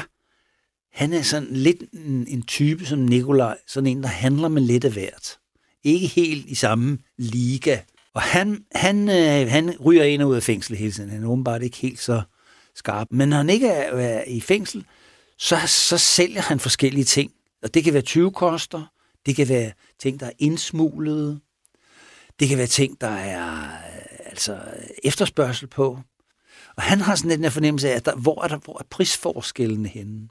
han 0.98 1.14
er 1.14 1.22
sådan 1.22 1.48
lidt 1.52 1.84
en, 1.94 2.28
en 2.28 2.42
type 2.42 2.86
som 2.86 3.00
Nikolaj, 3.00 3.58
sådan 3.68 3.88
en, 3.88 4.04
der 4.04 4.10
handler 4.10 4.48
med 4.48 4.62
lidt 4.62 4.86
af 4.86 4.92
hvert. 4.92 5.38
Ikke 5.84 6.08
helt 6.08 6.46
i 6.46 6.56
samme 6.56 6.98
liga. 7.18 7.80
Og 8.14 8.22
han, 8.22 8.66
han, 8.72 9.10
øh, 9.10 9.52
han 9.52 9.80
ryger 9.80 10.04
ind 10.04 10.22
og 10.22 10.30
ud 10.30 10.36
af 10.36 10.44
fængsel 10.44 10.78
hele 10.78 10.92
tiden. 10.92 11.10
Han 11.10 11.24
er 11.24 11.28
åbenbart 11.28 11.64
ikke 11.64 11.78
helt 11.78 12.00
så 12.00 12.22
skarp. 12.76 13.08
Men 13.12 13.30
når 13.30 13.38
han 13.38 13.50
ikke 13.50 13.68
er, 13.68 13.98
er 13.98 14.24
i 14.24 14.42
fængsel, 14.42 14.86
så, 15.38 15.58
så 15.68 15.98
sælger 15.98 16.42
han 16.42 16.60
forskellige 16.60 17.06
ting. 17.06 17.32
Og 17.64 17.74
det 17.74 17.84
kan 17.84 17.94
være 17.94 18.02
20 18.02 18.32
koster, 18.32 18.92
det 19.26 19.36
kan 19.36 19.50
være 19.50 19.72
ting, 20.00 20.20
der 20.20 20.26
er 20.26 20.32
indsmuglet, 20.40 21.40
det 22.40 22.48
kan 22.48 22.58
være 22.58 22.68
ting, 22.68 23.02
der 23.02 23.08
er 23.08 23.70
altså 24.36 24.60
efterspørgsel 25.04 25.68
på. 25.68 26.00
Og 26.76 26.84
han 26.84 27.02
har 27.02 27.16
sådan 27.16 27.42
den 27.42 27.52
fornemmelse 27.52 27.90
af, 27.90 27.96
at 27.96 28.06
der, 28.06 28.16
hvor, 28.16 28.44
er 28.44 28.48
der, 28.48 28.58
hvor 28.58 28.80
er 28.80 28.84
prisforskellene 28.90 29.88
henne? 29.88 30.28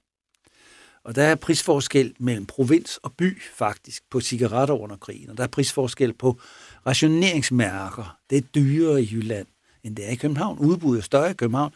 Og 1.04 1.14
der 1.14 1.22
er 1.22 1.34
prisforskel 1.34 2.14
mellem 2.18 2.46
provins 2.46 2.96
og 2.96 3.12
by 3.12 3.42
faktisk 3.54 4.02
på 4.10 4.20
cigaretter 4.20 4.74
under 4.74 4.96
krigen, 4.96 5.30
og 5.30 5.36
der 5.36 5.42
er 5.42 5.48
prisforskel 5.48 6.12
på 6.12 6.40
rationeringsmærker. 6.86 8.18
Det 8.30 8.38
er 8.38 8.42
dyrere 8.54 9.02
i 9.02 9.08
Jylland, 9.12 9.46
end 9.84 9.96
det 9.96 10.06
er 10.06 10.10
i 10.10 10.14
København. 10.14 10.58
Udbuddet 10.58 11.00
er 11.00 11.04
større 11.04 11.30
i 11.30 11.34
København. 11.34 11.72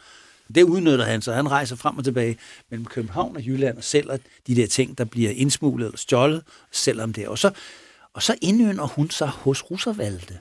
Det 0.55 0.63
udnytter 0.63 1.05
han, 1.05 1.21
så 1.21 1.33
han 1.33 1.51
rejser 1.51 1.75
frem 1.75 1.97
og 1.97 2.03
tilbage 2.03 2.37
mellem 2.69 2.85
København 2.85 3.35
og 3.35 3.45
Jylland 3.45 3.77
og 3.77 3.83
sælger 3.83 4.17
de 4.47 4.55
der 4.55 4.67
ting, 4.67 4.97
der 4.97 5.05
bliver 5.05 5.31
indsmuglet 5.31 5.85
eller 5.85 5.97
stjålet, 5.97 6.43
selvom 6.71 7.13
det 7.13 7.23
er. 7.23 7.29
Og 7.29 7.37
så, 7.37 7.51
og 8.13 8.23
så 8.23 8.35
indynder 8.41 8.87
hun 8.87 9.09
sig 9.09 9.27
hos 9.27 9.71
Russervalde. 9.71 10.39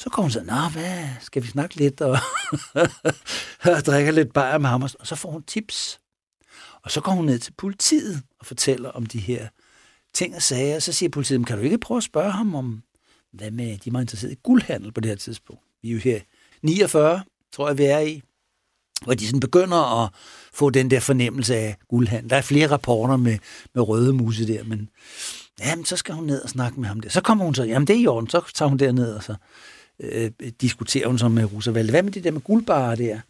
Så 0.00 0.10
kommer 0.10 0.24
hun 0.24 0.30
så, 0.30 0.42
nå, 0.42 0.68
hvad, 0.72 1.08
skal 1.20 1.42
vi 1.42 1.48
snakke 1.48 1.76
lidt 1.76 2.00
og, 2.00 2.18
og 3.76 3.84
drikke 3.86 4.12
lidt 4.12 4.32
bajer 4.32 4.58
med 4.58 4.68
ham, 4.70 4.82
og 4.82 4.90
så 4.90 5.14
får 5.14 5.30
hun 5.30 5.42
tips. 5.42 6.00
Og 6.82 6.90
så 6.90 7.00
går 7.00 7.12
hun 7.12 7.24
ned 7.24 7.38
til 7.38 7.52
politiet 7.52 8.22
og 8.40 8.46
fortæller 8.46 8.90
om 8.90 9.06
de 9.06 9.18
her 9.18 9.48
ting 10.14 10.36
og 10.36 10.42
sager, 10.42 10.78
så 10.78 10.92
siger 10.92 11.10
politiet, 11.10 11.46
kan 11.46 11.58
du 11.58 11.64
ikke 11.64 11.78
prøve 11.78 11.98
at 11.98 12.02
spørge 12.02 12.30
ham 12.30 12.54
om, 12.54 12.82
hvad 13.32 13.50
med, 13.50 13.78
de 13.78 13.88
er 13.88 13.92
meget 13.92 14.04
interesseret 14.04 14.32
i 14.32 14.38
guldhandel 14.42 14.92
på 14.92 15.00
det 15.00 15.08
her 15.08 15.16
tidspunkt. 15.16 15.62
Vi 15.82 15.88
er 15.88 15.92
jo 15.92 15.98
her 15.98 16.20
49, 16.62 17.22
tror 17.52 17.68
jeg, 17.68 17.78
vi 17.78 17.84
er 17.84 17.98
i, 17.98 18.22
hvor 19.04 19.14
de 19.14 19.26
sådan 19.26 19.40
begynder 19.40 20.04
at 20.04 20.10
få 20.52 20.70
den 20.70 20.90
der 20.90 21.00
fornemmelse 21.00 21.56
af 21.56 21.76
guldhandel. 21.88 22.30
Der 22.30 22.36
er 22.36 22.42
flere 22.42 22.70
rapporter 22.70 23.16
med, 23.16 23.38
med 23.74 23.88
røde 23.88 24.12
muse 24.12 24.46
der, 24.46 24.64
men 24.64 24.88
jamen, 25.60 25.84
så 25.84 25.96
skal 25.96 26.14
hun 26.14 26.24
ned 26.24 26.42
og 26.42 26.48
snakke 26.48 26.80
med 26.80 26.88
ham 26.88 27.00
der. 27.00 27.08
Så 27.08 27.20
kommer 27.20 27.44
hun 27.44 27.54
så, 27.54 27.64
jamen 27.64 27.86
det 27.86 27.96
er 27.96 28.00
i 28.00 28.06
orden, 28.06 28.30
så 28.30 28.52
tager 28.54 28.68
hun 28.68 28.78
derned, 28.78 29.14
og 29.14 29.22
så 29.22 29.34
øh, 30.00 30.30
diskuterer 30.60 31.06
hun 31.06 31.18
så 31.18 31.28
med 31.28 31.52
Roosevelt. 31.52 31.90
Hvad 31.90 32.02
med 32.02 32.12
det 32.12 32.24
der 32.24 32.30
med 32.30 32.40
guldbarer 32.40 32.94
der? 32.94 33.20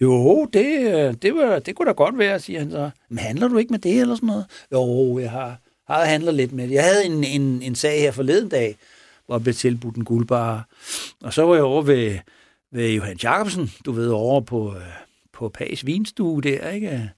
Jo, 0.00 0.44
det, 0.52 0.94
øh, 0.94 1.14
det, 1.22 1.34
var, 1.34 1.58
det 1.58 1.74
kunne 1.74 1.86
da 1.86 1.92
godt 1.92 2.18
være, 2.18 2.40
siger 2.40 2.58
han 2.58 2.70
så. 2.70 2.90
Men 3.08 3.18
handler 3.18 3.48
du 3.48 3.58
ikke 3.58 3.70
med 3.70 3.78
det 3.78 4.00
eller 4.00 4.14
sådan 4.14 4.26
noget? 4.26 4.46
Jo, 4.72 5.18
jeg 5.18 5.30
har, 5.30 5.58
har 5.86 6.04
handlet 6.04 6.34
lidt 6.34 6.52
med 6.52 6.68
det. 6.68 6.74
Jeg 6.74 6.84
havde 6.84 7.06
en, 7.06 7.24
en, 7.24 7.62
en 7.62 7.74
sag 7.74 8.00
her 8.00 8.10
forleden 8.10 8.48
dag, 8.48 8.76
hvor 9.26 9.34
jeg 9.34 9.42
blev 9.42 9.54
tilbudt 9.54 9.96
en 9.96 10.04
guldbar. 10.04 10.68
Og 11.22 11.32
så 11.32 11.42
var 11.42 11.54
jeg 11.54 11.64
over 11.64 11.82
ved, 11.82 12.18
ved 12.72 12.90
Johan 12.90 13.18
Jacobsen, 13.22 13.70
du 13.84 13.92
ved, 13.92 14.08
over 14.08 14.40
på, 14.40 14.74
øh, 14.76 14.82
på 15.32 15.48
Pags 15.48 15.86
vinstue 15.86 16.42
der, 16.42 16.70
ikke? 16.70 17.10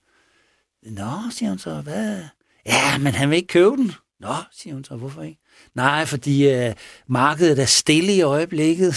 Nå, 0.83 1.11
siger 1.31 1.49
hun 1.49 1.59
så, 1.59 1.81
hvad? 1.81 2.23
Ja, 2.67 2.99
men 2.99 3.13
han 3.13 3.31
vil 3.31 3.37
ikke 3.37 3.49
købe 3.49 3.77
den. 3.77 3.93
Nå, 4.21 4.35
siger 4.53 4.75
hun 4.75 4.85
så, 4.85 4.97
hvorfor 4.97 5.23
ikke? 5.23 5.41
Nej, 5.75 6.07
fordi 6.07 6.49
øh, 6.49 6.75
markedet 7.07 7.59
er 7.59 7.67
stille 7.67 8.15
i 8.15 8.23
øjeblikket. 8.23 8.95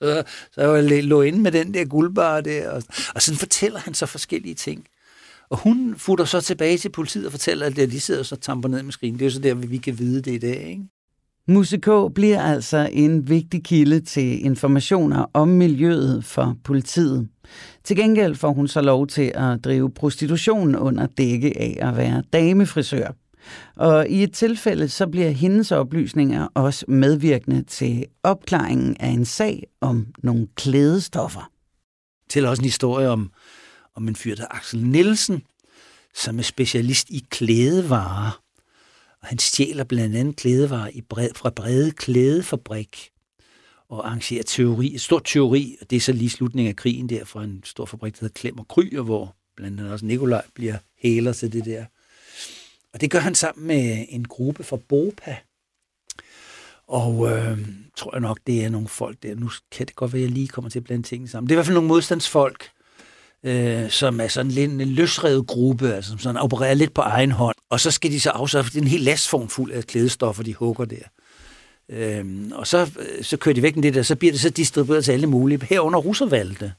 så 0.54 0.74
jeg 0.74 1.04
lå 1.04 1.22
inde 1.22 1.38
med 1.38 1.52
den 1.52 1.74
der 1.74 1.84
guldbar 1.84 2.40
der. 2.40 2.70
Og, 2.70 2.82
og 3.14 3.22
sådan 3.22 3.38
fortæller 3.38 3.78
han 3.78 3.94
så 3.94 4.06
forskellige 4.06 4.54
ting. 4.54 4.86
Og 5.50 5.58
hun 5.58 5.94
futter 5.98 6.24
så 6.24 6.40
tilbage 6.40 6.78
til 6.78 6.88
politiet 6.88 7.26
og 7.26 7.32
fortæller, 7.32 7.66
at 7.66 7.76
de 7.76 8.00
sidder 8.00 8.22
så 8.22 8.36
tamper 8.36 8.68
ned 8.68 8.82
med 8.82 8.92
skrinen. 8.92 9.18
Det 9.18 9.24
er 9.24 9.26
jo 9.26 9.34
så 9.34 9.40
der, 9.40 9.54
vi 9.54 9.76
kan 9.76 9.98
vide 9.98 10.22
det 10.22 10.32
i 10.34 10.38
dag, 10.38 10.68
ikke? 10.68 10.82
Musiko 11.48 12.08
bliver 12.08 12.42
altså 12.42 12.88
en 12.92 13.28
vigtig 13.28 13.64
kilde 13.64 14.00
til 14.00 14.44
informationer 14.44 15.30
om 15.32 15.48
miljøet 15.48 16.24
for 16.24 16.56
politiet. 16.64 17.28
Til 17.84 17.96
gengæld 17.96 18.34
får 18.34 18.52
hun 18.52 18.68
så 18.68 18.80
lov 18.80 19.06
til 19.06 19.32
at 19.34 19.64
drive 19.64 19.90
prostitution 19.90 20.76
under 20.76 21.06
dække 21.06 21.58
af 21.58 21.78
at 21.80 21.96
være 21.96 22.22
damefrisør. 22.32 23.12
Og 23.76 24.08
i 24.08 24.22
et 24.22 24.32
tilfælde, 24.32 24.88
så 24.88 25.06
bliver 25.06 25.30
hendes 25.30 25.72
oplysninger 25.72 26.48
også 26.54 26.84
medvirkende 26.88 27.62
til 27.62 28.06
opklaringen 28.22 28.96
af 29.00 29.08
en 29.08 29.24
sag 29.24 29.66
om 29.80 30.06
nogle 30.22 30.48
klædestoffer. 30.54 31.50
Til 32.30 32.46
også 32.46 32.60
en 32.60 32.64
historie 32.64 33.08
om, 33.08 33.30
om 33.94 34.08
en 34.08 34.16
fyr, 34.16 34.34
der 34.34 34.46
Axel 34.50 34.86
Nielsen, 34.86 35.42
som 36.14 36.38
er 36.38 36.42
specialist 36.42 37.10
i 37.10 37.26
klædevarer. 37.30 38.40
Og 39.20 39.28
han 39.28 39.38
stjæler 39.38 39.84
blandt 39.84 40.16
andet 40.16 40.36
klædevarer 40.36 40.90
i 40.94 41.00
bred, 41.00 41.30
fra 41.36 41.50
Brede 41.50 41.90
Klædefabrik 41.90 43.10
og 43.88 44.06
arrangerer 44.06 44.42
teori, 44.42 44.94
et 44.94 45.00
stort 45.00 45.24
teori, 45.24 45.76
og 45.80 45.90
det 45.90 45.96
er 45.96 46.00
så 46.00 46.12
lige 46.12 46.30
slutningen 46.30 46.68
af 46.68 46.76
krigen 46.76 47.08
der 47.08 47.24
fra 47.24 47.44
en 47.44 47.60
stor 47.64 47.86
fabrik, 47.86 48.12
der 48.12 48.18
hedder 48.20 48.40
Klem 48.40 48.58
og 48.58 48.68
Kryer, 48.68 49.02
hvor 49.02 49.36
blandt 49.56 49.80
andet 49.80 49.92
også 49.92 50.06
Nikolaj 50.06 50.44
bliver 50.54 50.76
hæler 51.02 51.32
til 51.32 51.52
det 51.52 51.64
der 51.64 51.84
og 52.98 53.02
det 53.02 53.10
gør 53.10 53.18
han 53.18 53.34
sammen 53.34 53.66
med 53.66 54.06
en 54.08 54.24
gruppe 54.24 54.64
fra 54.64 54.76
BOPA. 54.88 55.36
Og 56.88 57.30
øh, 57.30 57.58
tror 57.96 58.14
jeg 58.14 58.20
nok, 58.20 58.38
det 58.46 58.64
er 58.64 58.68
nogle 58.68 58.88
folk 58.88 59.22
der. 59.22 59.34
Nu 59.34 59.50
kan 59.72 59.86
det 59.86 59.96
godt 59.96 60.12
være, 60.12 60.22
at 60.22 60.24
jeg 60.24 60.32
lige 60.32 60.48
kommer 60.48 60.70
til 60.70 60.78
at 60.78 60.84
blande 60.84 61.02
tingene 61.02 61.28
sammen. 61.28 61.48
Det 61.48 61.52
er 61.52 61.54
i 61.54 61.56
hvert 61.56 61.66
fald 61.66 61.74
nogle 61.74 61.88
modstandsfolk, 61.88 62.70
øh, 63.42 63.90
som 63.90 64.20
er 64.20 64.28
sådan 64.28 64.50
lidt 64.50 64.70
en 64.70 64.80
løsrevet 64.80 65.46
gruppe, 65.46 65.94
altså, 65.94 66.10
som 66.10 66.18
sådan 66.18 66.36
opererer 66.36 66.74
lidt 66.74 66.94
på 66.94 67.00
egen 67.00 67.30
hånd. 67.30 67.56
Og 67.70 67.80
så 67.80 67.90
skal 67.90 68.10
de 68.10 68.20
så 68.20 68.30
afsætte 68.30 68.78
en 68.78 68.88
hel 68.88 69.00
lastform 69.00 69.48
fuld 69.48 69.72
af 69.72 69.84
klædestoffer, 69.84 70.42
de 70.42 70.54
hugger 70.54 70.84
der. 70.84 71.04
Øhm, 71.88 72.52
og 72.52 72.66
så, 72.66 72.90
øh, 72.98 73.24
så 73.24 73.36
kører 73.36 73.54
de 73.54 73.62
væk 73.62 73.76
med 73.76 73.82
det 73.82 73.94
der, 73.94 74.02
så 74.02 74.16
bliver 74.16 74.32
det 74.32 74.40
så 74.40 74.50
distribueret 74.50 75.04
til 75.04 75.12
alle 75.12 75.26
mulige, 75.26 75.64
herunder 75.64 75.98
russervalgte. 75.98 76.72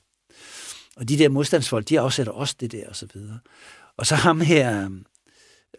Og 0.95 1.09
de 1.09 1.17
der 1.17 1.29
modstandsfolk, 1.29 1.89
de 1.89 1.99
afsætter 1.99 2.33
også 2.33 2.55
det 2.59 2.71
der, 2.71 2.89
og 2.89 2.95
så 2.95 3.07
videre. 3.13 3.39
Og 3.97 4.05
så 4.05 4.15
ham 4.15 4.41
her, 4.41 4.89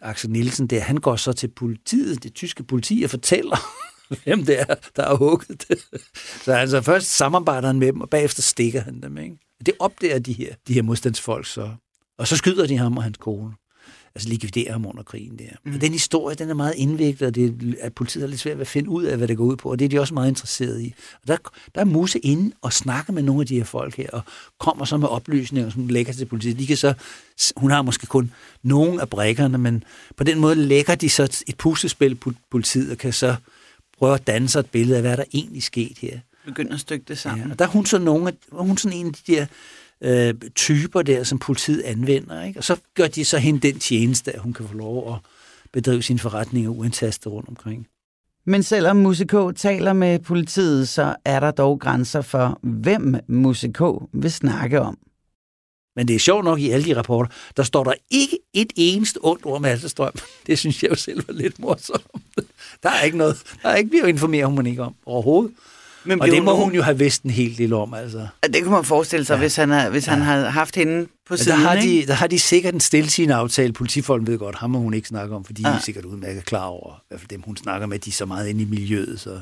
Axel 0.01 0.29
Nielsen 0.29 0.67
der, 0.67 0.79
han 0.79 0.97
går 0.97 1.15
så 1.15 1.33
til 1.33 1.47
politiet, 1.47 2.23
det 2.23 2.33
tyske 2.33 2.63
politi, 2.63 3.01
og 3.03 3.09
fortæller, 3.09 3.57
hvem 4.23 4.45
det 4.45 4.59
er, 4.59 4.75
der 4.95 5.07
har 5.07 5.15
hugget 5.15 5.65
det. 5.69 5.79
Så 6.43 6.53
altså 6.53 6.81
først 6.81 7.07
samarbejder 7.07 7.67
han 7.67 7.79
med 7.79 7.87
dem, 7.87 8.01
og 8.01 8.09
bagefter 8.09 8.41
stikker 8.41 8.81
han 8.81 9.01
dem. 9.01 9.17
Ikke? 9.17 9.37
Det 9.65 9.73
opdager 9.79 10.19
de 10.19 10.33
her, 10.33 10.55
de 10.67 10.73
her 10.73 10.81
modstandsfolk 10.81 11.45
så. 11.45 11.75
Og 12.17 12.27
så 12.27 12.37
skyder 12.37 12.67
de 12.67 12.77
ham 12.77 12.97
og 12.97 13.03
hans 13.03 13.17
kone 13.17 13.53
altså 14.15 14.29
likvidere 14.29 14.71
ham 14.71 14.85
under 14.85 15.03
krigen 15.03 15.39
der. 15.39 15.45
Mm. 15.65 15.73
Og 15.73 15.81
den 15.81 15.91
historie, 15.91 16.35
den 16.35 16.49
er 16.49 16.53
meget 16.53 16.73
indviklet, 16.77 17.27
og 17.27 17.35
det 17.35 17.45
er, 17.45 17.73
at 17.79 17.93
politiet 17.93 18.23
er 18.23 18.27
lidt 18.27 18.39
svært 18.39 18.57
ved 18.57 18.61
at 18.61 18.67
finde 18.67 18.89
ud 18.89 19.03
af, 19.03 19.17
hvad 19.17 19.27
det 19.27 19.37
går 19.37 19.43
ud 19.43 19.55
på, 19.55 19.71
og 19.71 19.79
det 19.79 19.85
er 19.85 19.89
de 19.89 19.99
også 19.99 20.13
meget 20.13 20.29
interesseret 20.29 20.81
i. 20.81 20.93
Og 21.21 21.27
der, 21.27 21.37
der 21.75 21.81
er 21.81 21.85
Muse 21.85 22.19
inde 22.19 22.55
og 22.61 22.73
snakker 22.73 23.13
med 23.13 23.23
nogle 23.23 23.41
af 23.41 23.47
de 23.47 23.57
her 23.57 23.63
folk 23.63 23.95
her, 23.95 24.09
og 24.09 24.21
kommer 24.59 24.85
så 24.85 24.97
med 24.97 25.07
oplysninger, 25.07 25.69
som 25.69 25.87
lægger 25.87 26.13
til 26.13 26.25
politiet. 26.25 26.59
De 26.59 26.67
kan 26.67 26.77
så, 26.77 26.93
hun 27.57 27.71
har 27.71 27.81
måske 27.81 28.07
kun 28.07 28.31
nogle 28.63 29.01
af 29.01 29.09
brækkerne, 29.09 29.57
men 29.57 29.83
på 30.17 30.23
den 30.23 30.39
måde 30.39 30.55
lægger 30.55 30.95
de 30.95 31.09
så 31.09 31.43
et 31.47 31.57
puslespil 31.57 32.15
på 32.15 32.33
politiet, 32.51 32.91
og 32.91 32.97
kan 32.97 33.13
så 33.13 33.35
prøve 33.97 34.13
at 34.13 34.27
danne 34.27 34.49
sig 34.49 34.59
et 34.59 34.69
billede 34.69 34.95
af, 34.95 35.01
hvad 35.01 35.17
der 35.17 35.23
egentlig 35.33 35.63
sket 35.63 35.97
her. 35.97 36.19
Begynder 36.45 36.73
at 36.73 36.79
stykke 36.79 37.05
det 37.07 37.17
sammen. 37.17 37.45
Ja, 37.47 37.51
og 37.51 37.59
der 37.59 37.65
er 37.65 37.69
hun 37.69 37.85
så, 37.85 37.97
nogle 37.97 38.27
af, 38.27 38.65
hun 38.65 38.77
sådan 38.77 38.97
en 38.97 39.05
af 39.05 39.13
de 39.13 39.35
der 39.35 39.45
øh, 40.03 40.33
typer 40.55 41.01
der, 41.01 41.23
som 41.23 41.39
politiet 41.39 41.81
anvender. 41.81 42.43
Ikke? 42.43 42.59
Og 42.59 42.63
så 42.63 42.75
gør 42.95 43.07
de 43.07 43.25
så 43.25 43.37
hende 43.37 43.59
den 43.59 43.79
tjeneste, 43.79 44.31
at 44.31 44.39
hun 44.39 44.53
kan 44.53 44.67
få 44.67 44.73
lov 44.73 45.13
at 45.13 45.19
bedrive 45.71 46.03
sine 46.03 46.19
forretninger 46.19 46.69
uantastet 46.69 47.31
rundt 47.31 47.49
omkring. 47.49 47.87
Men 48.45 48.63
selvom 48.63 48.97
Musiko 48.97 49.51
taler 49.51 49.93
med 49.93 50.19
politiet, 50.19 50.89
så 50.89 51.15
er 51.25 51.39
der 51.39 51.51
dog 51.51 51.79
grænser 51.79 52.21
for, 52.21 52.59
hvem 52.61 53.15
Musiko 53.27 54.09
vil 54.13 54.31
snakke 54.31 54.81
om. 54.81 54.97
Men 55.95 56.07
det 56.07 56.15
er 56.15 56.19
sjovt 56.19 56.45
nok 56.45 56.59
i 56.59 56.69
alle 56.69 56.85
de 56.85 56.97
rapporter, 56.97 57.31
der 57.57 57.63
står 57.63 57.83
der 57.83 57.93
ikke 58.11 58.39
et 58.53 58.73
eneste 58.75 59.19
ondt 59.21 59.45
ord 59.45 59.55
om 59.55 59.63
Halsestrøm. 59.63 60.13
Det 60.47 60.59
synes 60.59 60.83
jeg 60.83 60.89
jo 60.91 60.95
selv 60.95 61.27
var 61.27 61.33
lidt 61.33 61.59
morsomt. 61.59 62.05
Der 62.83 62.89
er 62.89 63.01
ikke 63.01 63.17
noget, 63.17 63.43
der 63.63 63.69
er 63.69 63.75
ikke 63.75 63.89
blevet 63.89 64.07
informeret 64.07 64.51
hun 64.51 64.65
ikke 64.65 64.83
om 64.83 64.95
overhovedet. 65.05 65.55
Men 66.03 66.21
og 66.21 66.27
det 66.27 66.43
må 66.43 66.55
hun 66.55 66.73
jo 66.75 66.81
have 66.81 66.97
vidst 66.97 67.23
en 67.23 67.29
hel 67.29 67.57
del 67.57 67.73
om, 67.73 67.93
altså. 67.93 68.27
Det 68.53 68.63
kunne 68.63 68.73
man 68.73 68.83
forestille 68.83 69.25
sig, 69.25 69.33
ja. 69.33 69.39
hvis, 69.39 69.55
han, 69.55 69.69
har, 69.69 69.89
hvis 69.89 70.07
ja. 70.07 70.11
han 70.11 70.21
havde 70.21 70.45
haft 70.45 70.75
hende 70.75 71.07
på 71.27 71.37
siden, 71.37 71.59
der 71.59 71.67
har, 71.67 71.75
de, 71.75 72.03
der 72.07 72.13
har 72.13 72.27
de 72.27 72.39
sikkert 72.39 72.73
en 72.73 72.79
stilsigende 72.79 73.35
aftale. 73.35 73.73
Politifolk 73.73 74.27
ved 74.27 74.37
godt, 74.37 74.55
ham 74.55 74.69
må 74.69 74.79
hun 74.79 74.93
ikke 74.93 75.07
snakke 75.07 75.35
om, 75.35 75.45
fordi 75.45 75.61
ja. 75.61 75.69
de 75.69 75.73
er 75.73 75.79
sikkert 75.79 76.05
udmærket 76.05 76.45
klar 76.45 76.65
over, 76.65 76.93
i 76.93 77.05
hvert 77.07 77.19
fald 77.19 77.29
dem, 77.29 77.41
hun 77.41 77.57
snakker 77.57 77.87
med, 77.87 77.99
de 77.99 78.09
er 78.09 78.13
så 78.13 78.25
meget 78.25 78.47
inde 78.47 78.61
i 78.61 78.65
miljøet, 78.65 79.19
så, 79.19 79.41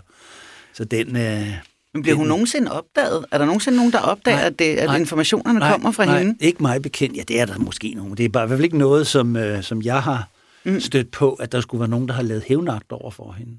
så 0.74 0.84
den... 0.84 1.16
Øh, 1.16 1.47
men 1.93 2.01
bliver 2.01 2.16
hun 2.16 2.24
den, 2.24 2.30
nogensinde 2.30 2.72
opdaget? 2.72 3.26
Er 3.32 3.38
der 3.38 3.45
nogensinde 3.45 3.78
nogen, 3.78 3.91
der 3.91 3.99
opdager, 3.99 4.38
nej, 4.38 4.45
at, 4.45 4.60
det, 4.60 4.66
at 4.66 4.86
nej, 4.86 4.97
informationerne 4.97 5.60
nej, 5.60 5.72
kommer 5.72 5.91
fra 5.91 6.05
nej, 6.05 6.20
hende? 6.20 6.36
ikke 6.39 6.62
mig 6.62 6.82
bekendt. 6.82 7.18
Ja, 7.18 7.22
det 7.28 7.39
er 7.39 7.45
der 7.45 7.57
måske 7.57 7.93
nogen. 7.97 8.18
Det 8.18 8.26
er 8.26 8.30
bare 8.30 8.43
i 8.43 8.47
hvert 8.47 8.57
fald 8.57 8.64
ikke 8.64 8.78
noget, 8.78 9.07
som, 9.07 9.36
øh, 9.36 9.64
som 9.64 9.82
jeg 9.82 10.03
har 10.03 10.30
mm. 10.66 10.80
stødt 10.80 11.12
på, 11.12 11.34
at 11.34 11.51
der 11.51 11.62
skulle 11.62 11.80
være 11.80 11.89
nogen, 11.89 12.07
der 12.07 12.14
har 12.14 12.22
lavet 12.22 12.43
hævnagt 12.47 12.91
over 12.91 13.12
for 13.12 13.36
hende. 13.38 13.51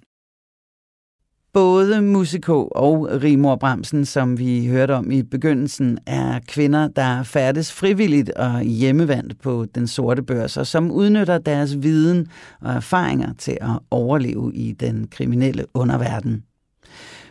Både 1.52 2.02
Musiko 2.02 2.68
og 2.70 3.08
Rimor 3.22 3.56
Bramsen, 3.56 4.04
som 4.04 4.38
vi 4.38 4.66
hørte 4.66 4.94
om 4.94 5.10
i 5.10 5.22
begyndelsen, 5.22 5.98
er 6.06 6.38
kvinder, 6.48 6.88
der 6.88 7.22
færdes 7.22 7.72
frivilligt 7.72 8.30
og 8.30 8.62
hjemmevandt 8.62 9.40
på 9.42 9.66
den 9.74 9.86
sorte 9.86 10.22
børs, 10.22 10.56
og 10.56 10.66
som 10.66 10.90
udnytter 10.90 11.38
deres 11.38 11.82
viden 11.82 12.26
og 12.60 12.72
erfaringer 12.72 13.32
til 13.38 13.58
at 13.60 13.78
overleve 13.90 14.52
i 14.54 14.72
den 14.72 15.08
kriminelle 15.08 15.64
underverden. 15.74 16.42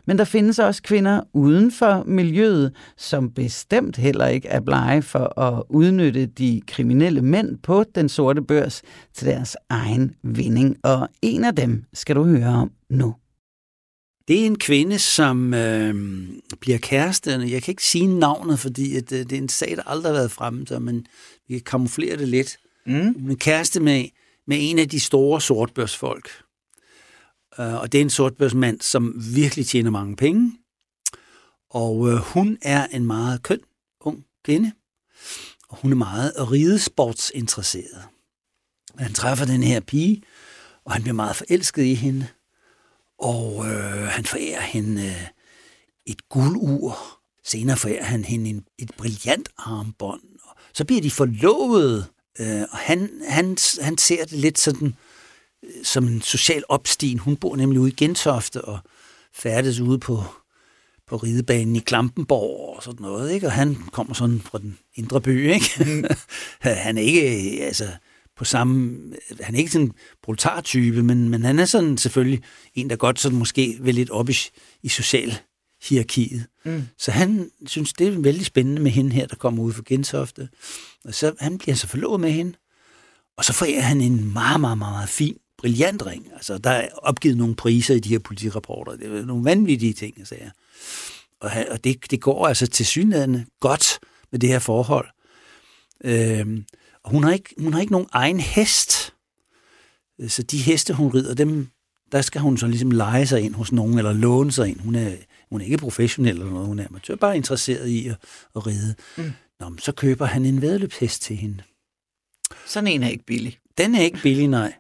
Men 0.06 0.18
der 0.18 0.24
findes 0.24 0.60
også 0.60 0.84
kvinder 0.84 1.22
uden 1.34 1.72
for 1.72 2.04
miljøet, 2.08 2.72
som 2.98 3.32
bestemt 3.32 3.98
heller 3.98 4.28
ikke 4.28 4.48
er 4.48 4.60
blege 4.60 5.02
for 5.02 5.40
at 5.40 5.64
udnytte 5.70 6.26
de 6.26 6.62
kriminelle 6.68 7.22
mænd 7.22 7.58
på 7.64 7.84
den 7.96 8.10
sorte 8.10 8.42
børs 8.42 8.82
til 9.14 9.28
deres 9.28 9.58
egen 9.70 10.14
vinding. 10.24 10.78
Og 10.84 11.08
en 11.22 11.44
af 11.44 11.56
dem 11.56 11.84
skal 11.94 12.16
du 12.16 12.24
høre 12.24 12.48
om 12.48 12.72
nu. 12.90 13.16
Det 14.30 14.42
er 14.42 14.46
en 14.46 14.58
kvinde, 14.58 15.00
som 15.00 15.54
øh, 15.54 15.96
bliver 16.60 16.78
kæreste. 16.78 17.32
Jeg 17.32 17.64
kan 17.64 17.72
ikke 17.72 17.84
sige 17.84 18.08
navnet, 18.08 18.60
fordi 18.60 18.96
at, 18.96 19.12
øh, 19.12 19.20
det 19.20 19.34
er 19.34 19.38
en 19.38 19.50
sag, 19.50 19.78
der 19.78 19.84
aldrig 19.84 20.12
har 20.12 20.20
været 20.20 20.32
fremme, 20.32 20.68
så 20.68 20.80
men 20.80 21.08
vi 21.48 21.54
kan 21.54 21.64
kamuflere 21.64 22.18
det 22.18 22.28
lidt. 22.28 22.58
Mm. 22.86 23.22
Hun 23.22 23.32
er 23.32 23.36
kæreste 23.36 23.80
med, 23.80 24.06
med 24.48 24.58
en 24.60 24.80
af 24.80 24.90
de 24.90 25.00
store 25.00 25.42
sortbørsfolk. 25.42 26.30
Uh, 27.60 27.76
og 27.76 27.92
det 27.92 27.98
er 27.98 28.02
en 28.02 28.10
sortbørsmand, 28.10 28.82
som 28.82 29.14
virkelig 29.36 29.68
tjener 29.68 29.92
mange 29.92 30.16
penge. 30.16 30.54
Og 31.70 31.98
uh, 31.98 32.14
hun 32.14 32.58
er 32.62 32.88
en 32.88 33.06
meget 33.06 33.44
køn, 33.44 33.60
ung 34.02 34.26
kvinde. 34.46 34.72
Og 35.70 35.78
hun 35.78 35.92
er 35.92 35.96
meget 35.96 36.52
ridesportsinteresseret. 36.52 38.04
Han 38.98 39.14
træffer 39.14 39.46
den 39.46 39.64
her 39.64 39.80
pige, 39.80 40.24
og 40.86 40.94
han 40.94 41.02
bliver 41.02 41.16
meget 41.16 41.36
forelsket 41.36 41.84
i 41.84 41.94
hende 41.94 42.28
og 43.20 43.66
øh, 43.66 44.08
han 44.08 44.26
forærer 44.26 44.62
hende 44.62 45.06
øh, 45.06 45.28
et 46.06 46.30
guldur. 46.30 46.98
Senere 47.44 47.78
forærer 47.78 48.04
han 48.04 48.24
hende 48.24 48.50
en, 48.50 48.64
et 48.78 48.92
brillant 48.98 49.50
armbånd. 49.58 50.22
Og 50.44 50.56
så 50.74 50.86
bliver 50.86 51.02
de 51.02 51.12
forlovet, 51.12 52.08
øh, 52.40 52.62
og 52.72 52.78
han, 52.78 53.10
han, 53.28 53.58
han 53.82 53.98
ser 53.98 54.26
det 54.26 54.32
lidt 54.38 54.60
sådan 54.60 54.96
øh, 55.64 55.84
som 55.84 56.08
en 56.08 56.22
social 56.22 56.64
opstigning. 56.70 57.20
Hun 57.20 57.36
bor 57.36 57.56
nemlig 57.56 57.80
ude 57.80 57.92
i 57.92 57.96
Gentofte 57.96 58.66
og 58.66 58.80
færdes 59.34 59.80
ude 59.80 60.00
på, 60.00 60.24
på 61.08 61.18
ridebanen 61.18 61.76
i 61.76 61.80
Klampenborg 61.80 62.76
og 62.76 62.84
sådan 62.84 63.02
noget, 63.02 63.32
ikke? 63.32 63.48
Og 63.48 63.54
han 63.54 63.76
kommer 63.76 64.14
sådan 64.14 64.42
fra 64.42 64.58
den 64.58 64.78
indre 64.96 65.22
by, 65.22 65.54
ikke? 65.54 65.70
Mm. 65.80 66.04
han 66.62 66.98
er 66.98 67.02
ikke, 67.02 67.22
altså, 67.66 67.88
på 68.40 68.46
samme... 68.46 69.00
Han 69.42 69.56
er 69.56 69.60
ikke 69.60 69.72
sådan 69.72 69.88
en 69.88 69.94
proletartype, 70.24 71.04
men, 71.04 71.30
men 71.30 71.44
han 71.44 71.60
er 71.60 71.66
sådan 71.66 71.98
selvfølgelig 71.98 72.44
en, 72.76 72.90
der 72.90 72.96
godt 72.96 73.20
sådan 73.20 73.38
måske 73.38 73.78
vil 73.82 73.96
lidt 73.96 74.10
op 74.10 74.30
i, 74.30 74.36
i 74.84 74.90
social 74.90 75.38
hierarkiet. 75.90 76.46
Mm. 76.66 76.84
Så 76.98 77.12
han 77.12 77.52
synes, 77.66 77.94
det 77.94 78.08
er 78.08 78.20
vældig 78.20 78.46
spændende 78.46 78.82
med 78.82 78.92
hende 78.92 79.12
her, 79.12 79.28
der 79.28 79.36
kommer 79.36 79.64
ud 79.64 79.74
fra 79.74 79.82
Gentofte. 79.86 80.50
Og 81.06 81.14
så 81.14 81.34
han 81.40 81.58
bliver 81.58 81.76
så 81.76 81.88
forlovet 81.88 82.20
med 82.20 82.32
hende. 82.32 82.54
Og 83.38 83.46
så 83.46 83.54
får 83.54 83.82
han 83.82 84.02
en 84.02 84.34
meget, 84.34 84.62
meget, 84.62 84.78
meget 84.78 85.10
fin, 85.10 85.38
brilliant 85.58 86.06
ring. 86.06 86.28
Altså, 86.34 86.58
der 86.58 86.70
er 86.70 86.90
opgivet 86.98 87.38
nogle 87.38 87.56
priser 87.56 87.96
i 87.96 88.00
de 88.00 88.10
her 88.10 88.20
politirapporter. 88.20 88.96
Det 88.96 89.20
er 89.20 89.26
nogle 89.26 89.46
vanvittige 89.46 89.94
ting, 89.94 90.28
siger. 90.28 90.50
Og, 91.42 91.52
og 91.72 91.84
det, 91.84 92.12
det 92.12 92.22
går 92.22 92.48
altså 92.48 92.68
til 92.68 92.86
synligheden 92.86 93.46
godt 93.60 94.00
med 94.32 94.40
det 94.40 94.50
her 94.50 94.60
forhold. 94.60 95.08
Øhm, 96.04 96.66
og 97.04 97.12
hun 97.12 97.24
har 97.24 97.32
ikke, 97.32 97.56
hun 97.58 97.74
har 97.74 97.80
ikke 97.80 97.92
nogen 97.92 98.08
egen 98.12 98.40
hest. 98.40 99.14
Så 100.28 100.44
de 100.44 100.58
heste, 100.58 100.94
hun 100.94 101.14
rider, 101.14 101.34
dem, 101.34 101.68
der 102.12 102.22
skal 102.22 102.42
hun 102.42 102.58
så 102.58 102.68
ligesom 102.68 102.92
lege 102.92 103.28
sig 103.28 103.42
ind 103.42 103.56
hos 103.56 103.72
nogen, 103.72 103.98
eller 103.98 104.14
låne 104.14 104.52
sig 104.52 104.70
ind. 104.70 104.80
Hun 104.80 104.96
er, 104.96 105.16
hun 105.50 105.62
er 105.62 105.66
ikke 105.66 105.78
professionel 105.78 106.36
eller 106.36 106.54
noget, 106.54 106.68
hun 106.68 106.80
er 106.80 106.88
amatør, 106.88 107.16
bare 107.16 107.36
interesseret 107.36 107.88
i 107.88 108.08
at, 108.08 108.16
at 108.56 108.68
ride. 108.68 108.96
Mm. 109.18 109.32
Nå, 109.60 109.72
så 109.80 109.92
køber 109.92 110.26
han 110.26 110.46
en 110.46 110.62
vedløbshest 110.62 111.22
til 111.22 111.36
hende. 111.36 111.64
Sådan 112.66 112.88
en 112.88 113.04
er 113.04 113.10
ikke 113.10 113.26
billig. 113.26 113.58
Den 113.78 113.96
er 113.96 114.02
ikke 114.02 114.20
billig, 114.22 114.48
nej. 114.48 114.74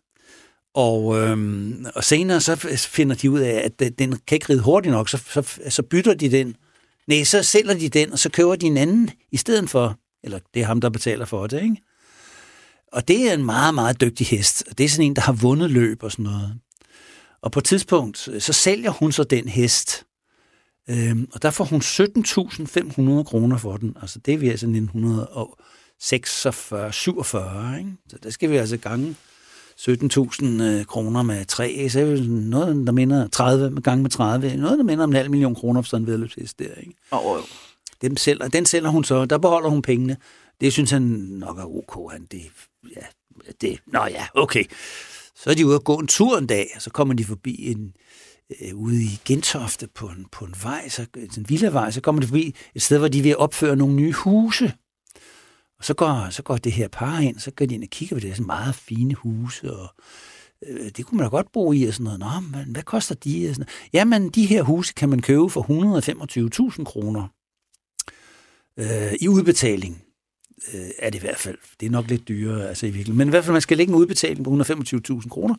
Og, 0.73 1.17
øhm, 1.17 1.85
og 1.95 2.03
senere 2.03 2.41
så 2.41 2.55
finder 2.77 3.15
de 3.15 3.31
ud 3.31 3.39
af, 3.39 3.71
at 3.79 3.99
den 3.99 4.19
kan 4.27 4.35
ikke 4.35 4.49
ride 4.49 4.61
hurtigt 4.61 4.91
nok, 4.91 5.09
så, 5.09 5.17
så, 5.17 5.59
så 5.69 5.83
bytter 5.83 6.13
de 6.13 6.31
den. 6.31 6.55
Nej, 7.07 7.23
så 7.23 7.43
sælger 7.43 7.73
de 7.73 7.89
den, 7.89 8.11
og 8.11 8.19
så 8.19 8.29
køber 8.29 8.55
de 8.55 8.65
en 8.65 8.77
anden 8.77 9.09
i 9.31 9.37
stedet 9.37 9.69
for. 9.69 9.99
Eller 10.23 10.39
det 10.53 10.61
er 10.61 10.65
ham, 10.65 10.81
der 10.81 10.89
betaler 10.89 11.25
for 11.25 11.47
det, 11.47 11.63
ikke? 11.63 11.75
Og 12.91 13.07
det 13.07 13.29
er 13.29 13.33
en 13.33 13.45
meget, 13.45 13.75
meget 13.75 14.01
dygtig 14.01 14.27
hest. 14.27 14.63
Det 14.77 14.83
er 14.83 14.89
sådan 14.89 15.05
en, 15.05 15.15
der 15.15 15.21
har 15.21 15.33
vundet 15.33 15.71
løb 15.71 16.03
og 16.03 16.11
sådan 16.11 16.23
noget. 16.23 16.59
Og 17.41 17.51
på 17.51 17.59
et 17.59 17.65
tidspunkt, 17.65 18.29
så 18.39 18.53
sælger 18.53 18.91
hun 18.91 19.11
så 19.11 19.23
den 19.23 19.47
hest. 19.47 20.05
Øhm, 20.89 21.29
og 21.33 21.41
der 21.41 21.51
får 21.51 21.63
hun 21.63 21.81
17.500 21.81 23.23
kroner 23.23 23.57
for 23.57 23.77
den. 23.77 23.97
Altså 24.01 24.19
det 24.19 24.33
er 24.33 24.37
vi 24.37 24.49
altså 24.49 24.65
1946, 24.65 26.93
47, 26.93 27.77
ikke? 27.77 27.91
Så 28.09 28.17
der 28.23 28.29
skal 28.29 28.49
vi 28.49 28.57
altså 28.57 28.77
gange 28.77 29.15
17.000 29.79 30.45
øh, 30.45 30.85
kroner 30.85 31.23
med 31.23 31.45
3, 31.45 31.89
så 31.89 31.99
er 31.99 32.05
det 32.05 32.29
noget, 32.29 32.87
der 32.87 32.93
minder 32.93 33.27
30 33.27 33.81
gange 33.81 34.01
med 34.01 34.09
30, 34.09 34.57
noget, 34.57 34.77
der 34.77 34.83
minder 34.83 35.03
om 35.03 35.09
en 35.09 35.15
halv 35.15 35.31
million 35.31 35.55
kroner 35.55 35.81
for 35.81 35.89
sådan 35.89 36.03
en 36.03 36.07
vedløbshest 36.07 36.59
der, 36.59 36.73
ikke? 36.77 36.93
Oh, 37.11 37.25
oh. 37.25 37.39
Dem 38.01 38.17
sælger, 38.17 38.47
den 38.47 38.65
sælger 38.65 38.89
hun 38.89 39.03
så, 39.03 39.25
der 39.25 39.37
beholder 39.37 39.69
hun 39.69 39.81
pengene. 39.81 40.17
Det 40.61 40.73
synes 40.73 40.91
han 40.91 41.01
nok 41.01 41.57
er 41.59 41.65
ok, 41.65 42.11
han 42.11 42.25
det 42.31 42.41
ja, 42.95 43.05
det, 43.61 43.79
nå 43.85 44.05
ja, 44.05 44.27
okay. 44.33 44.63
Så 45.35 45.49
er 45.49 45.53
de 45.53 45.65
ude 45.65 45.75
at 45.75 45.83
gå 45.83 45.97
en 45.97 46.07
tur 46.07 46.37
en 46.37 46.47
dag, 46.47 46.71
og 46.75 46.81
så 46.81 46.89
kommer 46.89 47.13
de 47.13 47.25
forbi 47.25 47.71
en, 47.71 47.93
øh, 48.61 48.75
ude 48.75 49.03
i 49.03 49.19
Gentofte 49.25 49.87
på 49.87 50.07
en, 50.07 50.25
på 50.31 50.45
en 50.45 50.55
vej, 50.63 50.89
så, 50.89 51.05
en 51.15 51.49
villavej, 51.49 51.91
så 51.91 52.01
kommer 52.01 52.21
de 52.21 52.27
forbi 52.27 52.55
et 52.75 52.81
sted, 52.81 52.97
hvor 52.97 53.07
de 53.07 53.21
vil 53.21 53.37
opføre 53.37 53.75
nogle 53.75 53.95
nye 53.95 54.13
huse. 54.13 54.73
Og 55.79 55.85
så 55.85 55.93
går, 55.93 56.29
så 56.29 56.43
går 56.43 56.57
det 56.57 56.71
her 56.71 56.87
par 56.87 57.19
ind, 57.19 57.39
så 57.39 57.51
går 57.51 57.65
de 57.65 57.75
ind 57.75 57.83
og 57.83 57.89
kigger 57.89 58.15
på 58.15 58.19
det, 58.19 58.29
er 58.29 58.33
sådan 58.33 58.45
meget 58.45 58.75
fine 58.75 59.13
huse, 59.13 59.73
og 59.73 59.87
øh, 60.67 60.91
det 60.97 61.05
kunne 61.05 61.17
man 61.17 61.23
da 61.25 61.29
godt 61.29 61.51
bo 61.51 61.73
i, 61.73 61.83
og 61.83 61.93
sådan 61.93 62.03
noget. 62.03 62.19
Nå, 62.19 62.57
men 62.57 62.71
hvad 62.71 62.83
koster 62.83 63.15
de? 63.15 63.49
Og 63.49 63.55
sådan 63.55 63.67
noget. 63.67 63.93
Jamen, 63.93 64.29
de 64.29 64.45
her 64.45 64.63
huse 64.63 64.93
kan 64.93 65.09
man 65.09 65.21
købe 65.21 65.49
for 65.49 65.61
125.000 66.77 66.83
kroner 66.83 67.27
øh, 68.77 69.13
i 69.21 69.27
udbetaling 69.27 70.03
øh, 70.73 70.89
er 70.99 71.09
det 71.09 71.19
i 71.19 71.21
hvert 71.21 71.37
fald. 71.37 71.57
Det 71.79 71.85
er 71.85 71.89
nok 71.89 72.09
lidt 72.09 72.27
dyrere, 72.27 72.69
altså 72.69 72.85
i 72.85 72.89
virkeligheden. 72.89 73.17
Men 73.17 73.27
i 73.27 73.29
hvert 73.29 73.43
fald, 73.43 73.53
man 73.53 73.61
skal 73.61 73.77
lægge 73.77 73.91
en 73.93 73.99
udbetaling 73.99 74.43
på 74.43 74.51
125.000 74.51 75.29
kroner. 75.29 75.55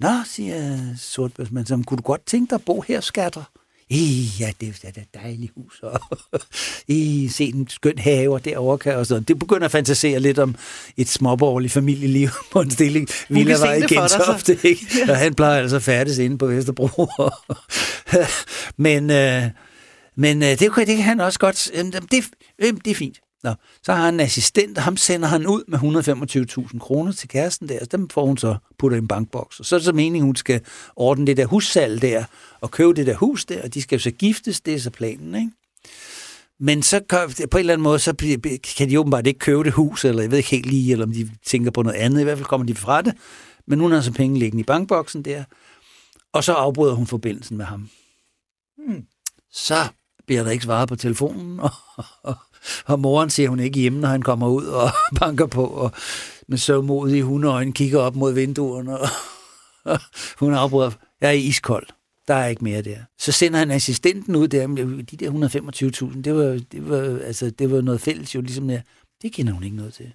Nå, 0.00 0.08
siger 0.26 0.78
sortbørsmanden, 0.98 1.66
så 1.66 1.84
kunne 1.86 1.96
du 1.96 2.02
godt 2.02 2.26
tænke 2.26 2.50
dig 2.50 2.54
at 2.54 2.64
bo 2.64 2.80
her, 2.80 3.00
skatter? 3.00 3.50
I, 3.90 4.30
ja, 4.40 4.52
det 4.60 4.80
er 4.84 4.88
et 4.88 5.14
dejligt 5.14 5.52
hus, 5.56 5.80
og 5.82 6.00
I, 6.88 7.28
se 7.28 7.44
en 7.44 7.68
skøn 7.68 7.98
have 7.98 8.38
derovre, 8.38 8.78
kan, 8.78 8.96
og 8.96 9.06
sådan. 9.06 9.22
Det 9.22 9.38
begynder 9.38 9.64
at 9.64 9.70
fantasere 9.70 10.20
lidt 10.20 10.38
om 10.38 10.54
et 10.96 11.08
småborgerligt 11.08 11.72
familieliv 11.72 12.28
på 12.52 12.60
en 12.60 12.70
stilling. 12.70 13.08
Villa 13.28 13.58
var 13.58 13.72
i 13.72 13.80
Gentofte, 13.80 14.58
ikke? 14.62 14.86
Ja. 15.06 15.10
Og 15.10 15.16
han 15.16 15.34
plejer 15.34 15.62
altså 15.62 15.80
færdes 15.80 16.18
inde 16.18 16.38
på 16.38 16.46
Vesterbro. 16.46 16.88
men 18.76 19.10
øh, 19.10 19.42
men 20.16 20.42
øh, 20.42 20.48
det, 20.48 20.60
det 20.60 20.86
kan 20.86 21.02
han 21.02 21.20
også 21.20 21.38
godt. 21.38 21.70
Det, 22.10 22.24
det 22.84 22.90
er 22.90 22.94
fint. 22.94 23.20
Nå, 23.42 23.54
så 23.82 23.92
har 23.92 24.04
han 24.04 24.14
en 24.14 24.20
assistent, 24.20 24.78
og 24.78 24.84
ham 24.84 24.96
sender 24.96 25.28
han 25.28 25.46
ud 25.46 25.62
med 25.68 25.78
125.000 26.72 26.78
kroner 26.78 27.12
til 27.12 27.28
kæresten 27.28 27.68
der, 27.68 27.78
så 27.78 27.86
dem 27.92 28.08
får 28.08 28.26
hun 28.26 28.38
så 28.38 28.56
puttet 28.78 28.96
i 28.96 29.00
en 29.00 29.08
bankboks. 29.08 29.60
Og 29.60 29.66
så 29.66 29.76
er 29.76 29.78
det 29.78 29.84
så 29.84 29.92
meningen, 29.92 30.26
hun 30.26 30.36
skal 30.36 30.60
ordne 30.96 31.26
det 31.26 31.36
der 31.36 31.46
hussalg 31.46 32.02
der, 32.02 32.24
og 32.60 32.70
købe 32.70 32.94
det 32.94 33.06
der 33.06 33.14
hus 33.14 33.44
der, 33.44 33.62
og 33.62 33.74
de 33.74 33.82
skal 33.82 33.96
jo 33.96 34.02
så 34.02 34.10
giftes, 34.10 34.60
det 34.60 34.74
er 34.74 34.78
så 34.78 34.90
planen, 34.90 35.34
ikke? 35.34 35.50
Men 36.60 36.82
så 36.82 37.00
kan, 37.10 37.18
på 37.50 37.58
en 37.58 37.60
eller 37.60 37.72
anden 37.72 37.82
måde, 37.82 37.98
så 37.98 38.14
kan 38.76 38.90
de 38.90 39.00
åbenbart 39.00 39.26
ikke 39.26 39.38
købe 39.38 39.64
det 39.64 39.72
hus, 39.72 40.04
eller 40.04 40.22
jeg 40.22 40.30
ved 40.30 40.38
ikke 40.38 40.50
helt 40.50 40.66
lige, 40.66 40.92
eller 40.92 41.06
om 41.06 41.12
de 41.12 41.30
tænker 41.46 41.70
på 41.70 41.82
noget 41.82 41.96
andet. 41.96 42.20
I 42.20 42.24
hvert 42.24 42.38
fald 42.38 42.48
kommer 42.48 42.66
de 42.66 42.74
fra 42.74 43.02
det. 43.02 43.14
Men 43.66 43.80
hun 43.80 43.92
har 43.92 44.00
så 44.00 44.12
penge 44.12 44.38
liggende 44.38 44.60
i 44.60 44.64
bankboksen 44.64 45.22
der. 45.22 45.44
Og 46.32 46.44
så 46.44 46.52
afbryder 46.52 46.94
hun 46.94 47.06
forbindelsen 47.06 47.56
med 47.56 47.64
ham. 47.64 47.90
Hmm. 48.78 49.04
Så 49.52 49.88
bliver 50.26 50.42
der 50.42 50.50
ikke 50.50 50.64
svaret 50.64 50.88
på 50.88 50.96
telefonen, 50.96 51.60
og, 51.60 51.70
og, 52.22 52.34
og 52.86 53.00
moren 53.00 53.30
siger 53.30 53.48
hun 53.48 53.60
ikke 53.60 53.80
hjemme, 53.80 54.00
når 54.00 54.08
han 54.08 54.22
kommer 54.22 54.48
ud 54.48 54.64
og 54.64 54.90
banker 55.20 55.46
på, 55.46 55.66
og 55.66 55.92
med 56.48 56.58
sørgmodige 56.58 57.22
hundeøjne 57.22 57.72
kigger 57.72 58.00
op 58.00 58.16
mod 58.16 58.32
vinduerne, 58.32 58.98
og, 58.98 59.08
og 59.84 60.00
hun 60.40 60.54
afbryder, 60.54 60.90
jeg 61.20 61.28
er 61.28 61.32
iskold. 61.32 61.86
Der 62.28 62.34
er 62.34 62.46
ikke 62.46 62.64
mere 62.64 62.82
der. 62.82 62.98
Så 63.18 63.32
sender 63.32 63.58
han 63.58 63.70
assistenten 63.70 64.36
ud 64.36 64.48
der, 64.48 64.66
de 65.10 65.16
der 65.16 66.10
125.000, 66.14 66.22
det 66.22 66.34
var, 66.34 66.60
det, 66.72 66.88
var, 66.88 67.20
altså, 67.24 67.50
det 67.50 67.70
var 67.70 67.80
noget 67.80 68.00
fælles 68.00 68.34
jo, 68.34 68.40
ligesom 68.40 68.68
der. 68.68 68.80
Det 69.22 69.32
kender 69.32 69.52
hun 69.52 69.62
ikke 69.64 69.76
noget 69.76 69.94
til. 69.94 70.12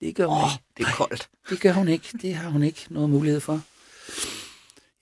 Det 0.00 0.14
gør 0.14 0.26
hun 0.26 0.36
oh, 0.36 0.50
ikke. 0.52 0.64
Det 0.76 0.86
er 0.86 0.96
koldt. 0.96 1.28
Det 1.50 1.60
gør 1.60 1.72
hun 1.72 1.88
ikke. 1.88 2.18
Det 2.22 2.34
har 2.34 2.50
hun 2.50 2.62
ikke 2.62 2.86
noget 2.90 3.10
mulighed 3.10 3.40
for. 3.40 3.60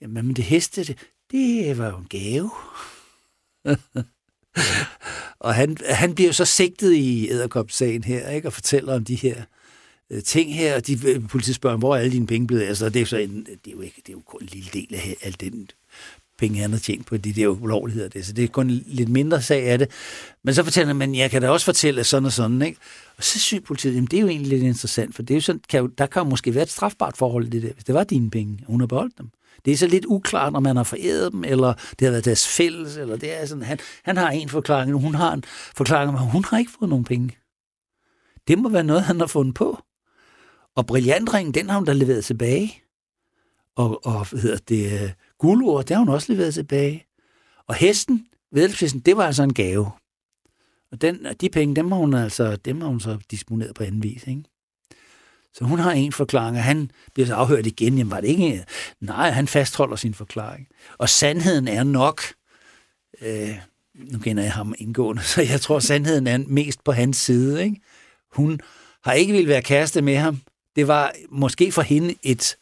Jamen, 0.01 0.25
men 0.27 0.35
det 0.35 0.43
heste, 0.43 0.83
det, 0.83 0.97
det 1.31 1.77
var 1.77 1.87
jo 1.89 1.97
en 1.97 2.07
gave. 2.09 2.51
og 5.39 5.55
han, 5.55 5.77
han 5.89 6.15
bliver 6.15 6.31
så 6.31 6.45
sigtet 6.45 6.93
i 6.93 7.29
æderkopssagen 7.29 8.03
her, 8.03 8.29
ikke? 8.29 8.47
og 8.47 8.53
fortæller 8.53 8.95
om 8.95 9.03
de 9.03 9.15
her 9.15 9.35
øh, 10.09 10.23
ting 10.23 10.55
her, 10.55 10.75
og 10.75 10.87
de 10.87 10.99
øh, 11.07 11.27
politiet 11.27 11.55
spørger, 11.55 11.77
hvor 11.77 11.95
er 11.95 11.99
alle 11.99 12.11
dine 12.11 12.27
penge 12.27 12.47
blevet? 12.47 12.63
Altså, 12.63 12.89
det 12.89 13.01
er, 13.01 13.05
så 13.05 13.17
en, 13.17 13.45
det 13.45 13.67
er 13.67 13.71
jo 13.71 13.81
ikke, 13.81 14.01
det 14.05 14.09
er 14.09 14.13
jo 14.13 14.21
kun 14.25 14.41
en 14.41 14.49
lille 14.51 14.69
del 14.73 14.95
af 14.95 15.15
al 15.21 15.35
den 15.39 15.69
penge, 16.37 16.59
han 16.59 16.71
har 16.71 16.79
tjent 16.79 17.05
på 17.05 17.17
de 17.17 17.33
der 17.33 17.47
ulovligheder. 17.47 18.09
Det. 18.09 18.25
Så 18.25 18.33
det 18.33 18.43
er 18.43 18.47
kun 18.47 18.69
en 18.69 18.83
lidt 18.87 19.09
mindre 19.09 19.41
sag 19.41 19.63
af 19.67 19.79
det. 19.79 19.91
Men 20.43 20.53
så 20.53 20.63
fortæller 20.63 20.87
han, 20.87 20.95
men 20.95 21.15
jeg 21.15 21.31
kan 21.31 21.41
da 21.41 21.49
også 21.49 21.65
fortælle 21.65 22.03
sådan 22.03 22.25
og 22.25 22.31
sådan. 22.31 22.61
Ikke? 22.61 22.79
Og 23.17 23.23
så 23.23 23.39
synes 23.39 23.63
politiet, 23.65 23.95
jamen 23.95 24.07
det 24.07 24.17
er 24.17 24.21
jo 24.21 24.27
egentlig 24.27 24.49
lidt 24.49 24.63
interessant, 24.63 25.15
for 25.15 25.23
det 25.23 25.33
er 25.33 25.35
jo 25.35 25.41
sådan, 25.41 25.61
kan 25.69 25.79
jo, 25.79 25.87
der 25.87 26.05
kan 26.05 26.23
jo 26.23 26.29
måske 26.29 26.53
være 26.53 26.63
et 26.63 26.69
strafbart 26.69 27.17
forhold 27.17 27.47
i 27.47 27.49
det 27.49 27.61
der, 27.61 27.73
hvis 27.73 27.83
det 27.83 27.95
var 27.95 28.03
dine 28.03 28.29
penge, 28.29 28.59
og 28.65 28.71
hun 28.71 28.79
har 28.79 28.87
beholdt 28.87 29.17
dem. 29.17 29.29
Det 29.65 29.73
er 29.73 29.77
så 29.77 29.87
lidt 29.87 30.05
uklart, 30.05 30.53
når 30.53 30.59
man 30.59 30.75
har 30.75 30.83
foræret 30.83 31.31
dem, 31.31 31.43
eller 31.43 31.73
det 31.73 32.01
har 32.01 32.11
været 32.11 32.25
deres 32.25 32.47
fælles, 32.47 32.97
eller 32.97 33.17
det 33.17 33.41
er 33.41 33.45
sådan, 33.45 33.63
han, 33.63 33.79
han 34.03 34.17
har 34.17 34.29
en 34.29 34.49
forklaring, 34.49 34.93
og 34.93 35.01
hun 35.01 35.15
har 35.15 35.33
en 35.33 35.43
forklaring, 35.75 36.11
men 36.11 36.21
hun 36.21 36.45
har 36.45 36.57
ikke 36.57 36.71
fået 36.79 36.89
nogen 36.89 37.05
penge. 37.05 37.37
Det 38.47 38.57
må 38.57 38.69
være 38.69 38.83
noget, 38.83 39.03
han 39.03 39.19
har 39.19 39.27
fundet 39.27 39.55
på. 39.55 39.79
Og 40.75 40.85
brillantringen, 40.85 41.53
den 41.53 41.69
har 41.69 41.77
hun 41.77 41.85
da 41.85 41.93
leveret 41.93 42.25
tilbage. 42.25 42.81
Og, 43.75 44.05
og 44.05 44.29
hvad 44.29 44.39
hedder 44.39 44.57
det, 44.57 44.93
øh, 44.93 45.03
uh, 45.03 45.09
guldord, 45.37 45.85
det 45.85 45.95
har 45.95 46.03
hun 46.03 46.13
også 46.13 46.33
leveret 46.33 46.53
tilbage. 46.53 47.05
Og 47.67 47.75
hesten, 47.75 48.27
vedelsespidsen, 48.51 48.99
det 48.99 49.17
var 49.17 49.25
altså 49.25 49.43
en 49.43 49.53
gave. 49.53 49.91
Og 50.91 51.01
den, 51.01 51.27
de 51.41 51.49
penge, 51.49 51.75
dem 51.75 51.91
har 51.91 51.99
hun 51.99 52.13
altså, 52.13 52.55
dem 52.55 52.81
har 52.81 52.87
hun 52.87 52.99
så 52.99 53.17
disponeret 53.31 53.75
på 53.75 53.83
anden 53.83 54.03
vis, 54.03 54.27
ikke? 54.27 54.43
Så 55.57 55.63
hun 55.63 55.79
har 55.79 55.91
en 55.91 56.11
forklaring, 56.11 56.57
og 56.57 56.63
han 56.63 56.91
bliver 57.13 57.27
så 57.27 57.35
afhørt 57.35 57.65
igen. 57.65 57.97
Jamen 57.97 58.11
var 58.11 58.21
det 58.21 58.27
ikke? 58.27 58.65
Nej, 59.01 59.29
han 59.29 59.47
fastholder 59.47 59.95
sin 59.95 60.13
forklaring. 60.13 60.67
Og 60.97 61.09
sandheden 61.09 61.67
er 61.67 61.83
nok, 61.83 62.21
øh, 63.21 63.55
nu 63.95 64.19
kender 64.19 64.43
jeg 64.43 64.53
ham 64.53 64.75
indgående, 64.77 65.23
så 65.33 65.41
jeg 65.41 65.61
tror, 65.61 65.79
sandheden 65.79 66.27
er 66.27 66.37
mest 66.37 66.83
på 66.83 66.91
hans 66.91 67.17
side. 67.17 67.63
Ikke? 67.63 67.81
Hun 68.33 68.59
har 69.03 69.13
ikke 69.13 69.33
ville 69.33 69.47
være 69.49 69.61
kæreste 69.61 70.01
med 70.01 70.17
ham. 70.17 70.41
Det 70.75 70.87
var 70.87 71.11
måske 71.29 71.71
for 71.71 71.81
hende 71.81 72.15
et, 72.23 72.57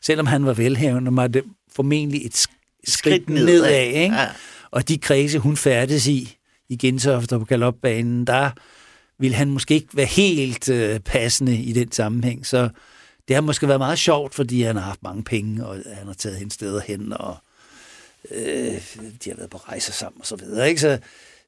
selvom 0.00 0.26
han 0.26 0.46
var 0.46 0.52
velhavende, 0.52 1.16
var 1.16 1.26
det 1.26 1.44
formentlig 1.72 2.26
et 2.26 2.46
skridt, 2.84 3.28
nedad. 3.28 3.46
nedad 3.46 3.86
ikke? 3.86 4.14
Ja. 4.14 4.28
Og 4.70 4.88
de 4.88 4.98
kredse, 4.98 5.38
hun 5.38 5.56
færdes 5.56 6.06
i, 6.06 6.36
i 6.68 6.76
Gentofte 6.76 7.38
på 7.38 7.44
galopbanen, 7.44 8.26
der 8.26 8.50
ville 9.22 9.36
han 9.36 9.50
måske 9.50 9.74
ikke 9.74 9.96
være 9.96 10.06
helt 10.06 10.68
øh, 10.68 11.00
passende 11.00 11.56
i 11.56 11.72
den 11.72 11.92
sammenhæng. 11.92 12.46
Så 12.46 12.68
det 13.28 13.36
har 13.36 13.40
måske 13.40 13.68
været 13.68 13.80
meget 13.80 13.98
sjovt, 13.98 14.34
fordi 14.34 14.62
han 14.62 14.76
har 14.76 14.82
haft 14.82 15.02
mange 15.02 15.24
penge, 15.24 15.66
og 15.66 15.82
han 15.94 16.06
har 16.06 16.14
taget 16.14 16.38
hende 16.38 16.54
steder 16.54 16.80
hen, 16.80 17.12
og 17.12 17.36
øh, 18.30 18.82
de 19.24 19.30
har 19.30 19.36
været 19.36 19.50
på 19.50 19.56
rejser 19.56 19.92
sammen 19.92 20.20
og 20.20 20.26
så 20.26 20.36
videre. 20.36 20.68
Ikke? 20.68 20.80
Så, 20.80 20.98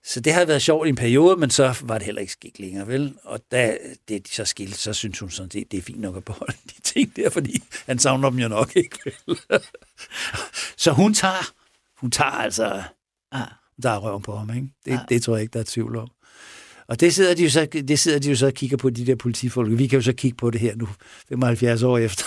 så 0.05 0.21
det 0.21 0.33
har 0.33 0.45
været 0.45 0.63
sjovt 0.63 0.87
i 0.87 0.89
en 0.89 0.97
periode, 0.97 1.37
men 1.37 1.51
så 1.51 1.79
var 1.83 1.99
det 1.99 2.05
heller 2.05 2.21
ikke 2.21 2.33
skidt 2.33 2.61
længere, 2.61 2.89
vel? 2.89 3.15
Og 3.23 3.41
da 3.51 3.79
det 4.09 4.27
de 4.27 4.33
så 4.33 4.45
skilt, 4.45 4.77
så 4.77 4.93
synes 4.93 5.19
hun 5.19 5.31
sådan, 5.31 5.49
det, 5.49 5.71
det 5.71 5.79
er 5.79 5.83
fint 5.83 6.01
nok 6.01 6.17
at 6.17 6.25
beholde 6.25 6.57
de 6.67 6.81
ting 6.83 7.17
der, 7.17 7.31
fordi 7.31 7.63
han 7.87 7.99
savner 7.99 8.31
dem 8.31 8.39
jo 8.39 8.49
nok 8.49 8.77
ikke, 8.77 8.99
vel? 9.05 9.39
så 10.77 10.93
hun 10.93 11.15
tager, 11.15 11.53
hun 11.97 12.11
tager 12.11 12.31
altså, 12.31 12.83
ah, 13.33 13.49
hun 13.77 13.83
tager 13.83 13.99
røven 13.99 14.23
på 14.23 14.37
ham, 14.37 14.51
ikke? 14.51 14.69
Det, 14.85 14.93
ah. 14.93 14.99
det 15.09 15.23
tror 15.23 15.37
jeg 15.37 15.43
ikke, 15.43 15.53
der 15.53 15.61
er 15.61 15.65
tvivl 15.65 15.97
om. 15.97 16.09
Og 16.89 17.01
det 17.01 17.15
sidder, 17.15 17.35
de 17.35 17.43
jo 17.43 17.51
så, 17.51 17.67
det 17.89 17.99
sidder 17.99 18.19
de 18.19 18.29
jo 18.29 18.37
så 18.37 18.47
og 18.47 18.53
kigger 18.53 18.77
på, 18.77 18.91
de 18.91 19.07
der 19.07 19.15
politifolk. 19.15 19.79
Vi 19.79 19.87
kan 19.87 19.99
jo 19.99 20.03
så 20.03 20.13
kigge 20.13 20.37
på 20.37 20.51
det 20.51 20.61
her 20.61 20.77
nu, 20.77 20.89
75 21.29 21.83
år 21.83 21.99
efter, 21.99 22.25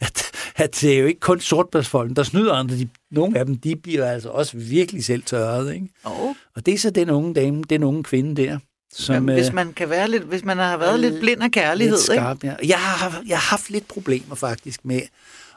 at, 0.00 0.22
at 0.56 0.78
det 0.80 0.94
er 0.94 0.98
jo 0.98 1.06
ikke 1.06 1.20
kun 1.20 1.40
sortbærsfolk, 1.40 2.16
der 2.16 2.22
snyder 2.22 2.52
andre. 2.52 2.76
De, 2.76 2.88
nogle 3.10 3.38
af 3.38 3.46
dem, 3.46 3.58
de 3.58 3.76
bliver 3.76 4.06
altså 4.06 4.28
også 4.28 4.56
virkelig 4.56 5.04
selv 5.04 5.22
tørret. 5.22 5.74
Ikke? 5.74 5.88
Oh. 6.04 6.34
Og 6.56 6.66
det 6.66 6.74
er 6.74 6.78
så 6.78 6.90
den 6.90 7.10
unge 7.10 7.34
dame, 7.34 7.62
den 7.70 7.82
unge 7.82 8.02
kvinde 8.02 8.42
der. 8.42 8.58
Som, 8.92 9.14
Jamen, 9.14 9.34
hvis 9.34 9.52
man 9.52 9.72
kan 9.72 9.90
være 9.90 10.10
lidt, 10.10 10.22
hvis 10.22 10.44
man 10.44 10.56
har 10.56 10.76
været 10.76 10.94
øh, 10.94 11.00
lidt 11.00 11.20
blind 11.20 11.42
af 11.42 11.50
kærlighed, 11.50 11.96
lidt 11.96 12.02
skarp, 12.02 12.36
ikke? 12.44 12.56
Ja. 12.62 12.68
Jeg 12.68 12.78
har, 12.78 13.22
jeg 13.26 13.36
har 13.36 13.50
haft 13.50 13.70
lidt 13.70 13.88
problemer 13.88 14.34
faktisk 14.34 14.84
med 14.84 15.00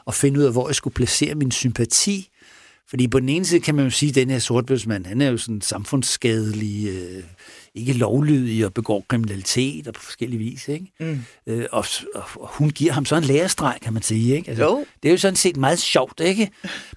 at 0.06 0.14
finde 0.14 0.40
ud 0.40 0.44
af, 0.44 0.52
hvor 0.52 0.68
jeg 0.68 0.74
skulle 0.74 0.94
placere 0.94 1.34
min 1.34 1.50
sympati. 1.50 2.28
Fordi 2.88 3.08
på 3.08 3.20
den 3.20 3.28
ene 3.28 3.44
side 3.44 3.60
kan 3.60 3.74
man 3.74 3.84
jo 3.84 3.90
sige, 3.90 4.08
at 4.08 4.14
den 4.14 4.30
her 4.30 4.38
sortbøsmand, 4.38 5.06
han 5.06 5.20
er 5.20 5.30
jo 5.30 5.36
sådan 5.36 5.60
samfundsskadelig, 5.60 6.88
øh, 6.88 7.22
ikke 7.74 7.92
lovlydig 7.92 8.66
og 8.66 8.74
begår 8.74 9.04
kriminalitet 9.08 9.88
og 9.88 9.94
på 9.94 10.00
forskellige 10.00 10.38
vis. 10.38 10.68
Ikke? 10.68 10.86
Mm. 11.00 11.20
Øh, 11.46 11.66
og, 11.72 11.84
og, 12.14 12.24
og 12.34 12.48
hun 12.52 12.70
giver 12.70 12.92
ham 12.92 13.04
så 13.04 13.16
en 13.16 13.24
lærestreg, 13.24 13.78
kan 13.82 13.92
man 13.92 14.02
sige. 14.02 14.36
Ikke? 14.36 14.48
Altså, 14.48 14.64
jo. 14.64 14.84
Det 15.02 15.08
er 15.08 15.12
jo 15.12 15.18
sådan 15.18 15.36
set 15.36 15.56
meget 15.56 15.78
sjovt. 15.78 16.20
Ikke? 16.20 16.50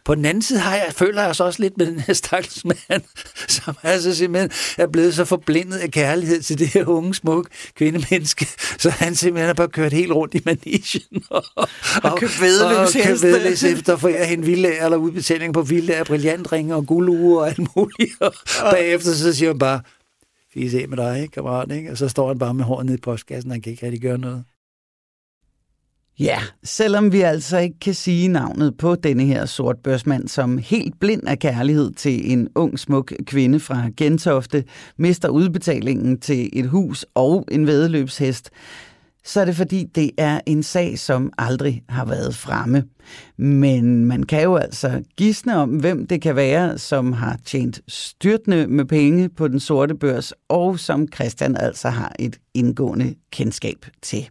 På 0.06 0.16
den 0.16 0.26
anden 0.26 0.42
side 0.42 0.60
har 0.60 0.76
jeg, 0.76 0.88
føler 0.92 1.24
jeg 1.24 1.36
så 1.36 1.44
også 1.44 1.62
lidt 1.62 1.78
med 1.78 1.86
den 1.86 2.00
her 2.00 2.14
stakkels 2.14 2.66
mand, 2.66 3.04
som 3.48 3.76
altså 3.84 4.16
simpelthen 4.16 4.52
er 4.78 4.88
blevet 4.88 5.16
så 5.16 5.26
forblindet 5.26 5.78
af 5.78 5.92
kærlighed 5.92 6.42
til 6.42 6.60
det 6.60 6.68
her 6.68 6.86
unge, 6.86 7.16
smukke 7.16 7.50
kvindemenneske, 7.76 8.48
så 8.84 8.90
han 8.90 9.16
simpelthen 9.16 9.48
har 9.48 9.54
bare 9.54 9.68
kørt 9.68 9.94
helt 9.94 10.12
rundt 10.12 10.36
i 10.36 10.42
manichen 10.46 11.24
og, 11.30 11.44
og, 11.56 11.68
og 12.04 12.18
købt 12.20 12.42
vedløs 12.42 12.96
og, 12.96 13.02
købt 13.04 13.24
vedløs 13.24 13.64
efter 13.64 13.98
for 13.98 14.26
hende 14.26 14.46
villa 14.46 14.86
eller 14.86 14.98
udbetaling 14.98 15.54
på 15.54 15.62
villa 15.62 16.04
brillantringe 16.04 16.76
og 16.76 16.86
gulduger 16.86 17.40
og 17.40 17.48
alt 17.48 17.76
muligt. 17.76 18.14
Og, 18.20 18.34
og 18.64 18.72
bagefter 18.72 19.14
så 19.14 19.34
siger 19.34 19.50
han 19.50 19.60
bare, 19.60 19.82
fise 20.54 20.82
af 20.82 20.90
med 20.90 20.98
dig, 20.98 21.22
ikke, 21.22 21.32
kammerat, 21.32 21.72
ikke? 21.72 21.92
Og 21.92 21.98
så 21.98 22.08
står 22.08 22.28
han 22.28 22.40
bare 22.40 22.54
med 22.54 22.64
håret 22.64 22.86
nede 22.86 22.98
i 22.98 23.02
postkassen, 23.02 23.52
han 23.52 23.62
kan 23.62 23.72
ikke 23.72 23.86
rigtig 23.86 24.02
gøre 24.02 24.18
noget. 24.18 24.44
Ja, 26.20 26.40
selvom 26.64 27.12
vi 27.12 27.22
altså 27.22 27.58
ikke 27.58 27.80
kan 27.80 27.94
sige 27.94 28.28
navnet 28.28 28.78
på 28.78 28.96
denne 28.96 29.26
her 29.26 29.46
sortbørsmand, 29.46 30.28
som 30.28 30.58
helt 30.58 31.00
blind 31.00 31.28
af 31.28 31.40
kærlighed 31.40 31.92
til 31.92 32.32
en 32.32 32.50
ung, 32.56 32.80
smuk 32.80 33.14
kvinde 33.26 33.60
fra 33.60 33.90
Gentofte, 33.98 34.64
mister 34.98 35.30
udbetalingen 35.30 36.20
til 36.20 36.50
et 36.54 36.70
hus 36.70 37.06
og 37.16 37.46
en 37.52 37.68
vedløbshest, 37.68 38.50
så 39.28 39.42
er 39.42 39.46
det 39.46 39.56
fordi, 39.56 39.84
det 39.96 40.12
er 40.18 40.42
en 40.46 40.64
sag, 40.64 41.00
som 41.00 41.34
aldrig 41.38 41.84
har 41.90 42.06
været 42.06 42.36
fremme. 42.36 42.84
Men 43.38 44.06
man 44.06 44.24
kan 44.24 44.44
jo 44.44 44.56
altså 44.56 45.04
gisne 45.18 45.58
om, 45.58 45.70
hvem 45.70 46.08
det 46.08 46.22
kan 46.22 46.36
være, 46.36 46.78
som 46.78 47.14
har 47.14 47.38
tjent 47.46 47.82
styrtende 47.88 48.68
med 48.68 48.86
penge 48.86 49.30
på 49.30 49.48
den 49.48 49.60
sorte 49.60 49.96
børs, 49.96 50.34
og 50.50 50.80
som 50.80 51.08
Christian 51.16 51.58
altså 51.58 51.90
har 51.90 52.16
et 52.20 52.40
indgående 52.54 53.16
kendskab 53.32 53.86
til. 54.02 54.30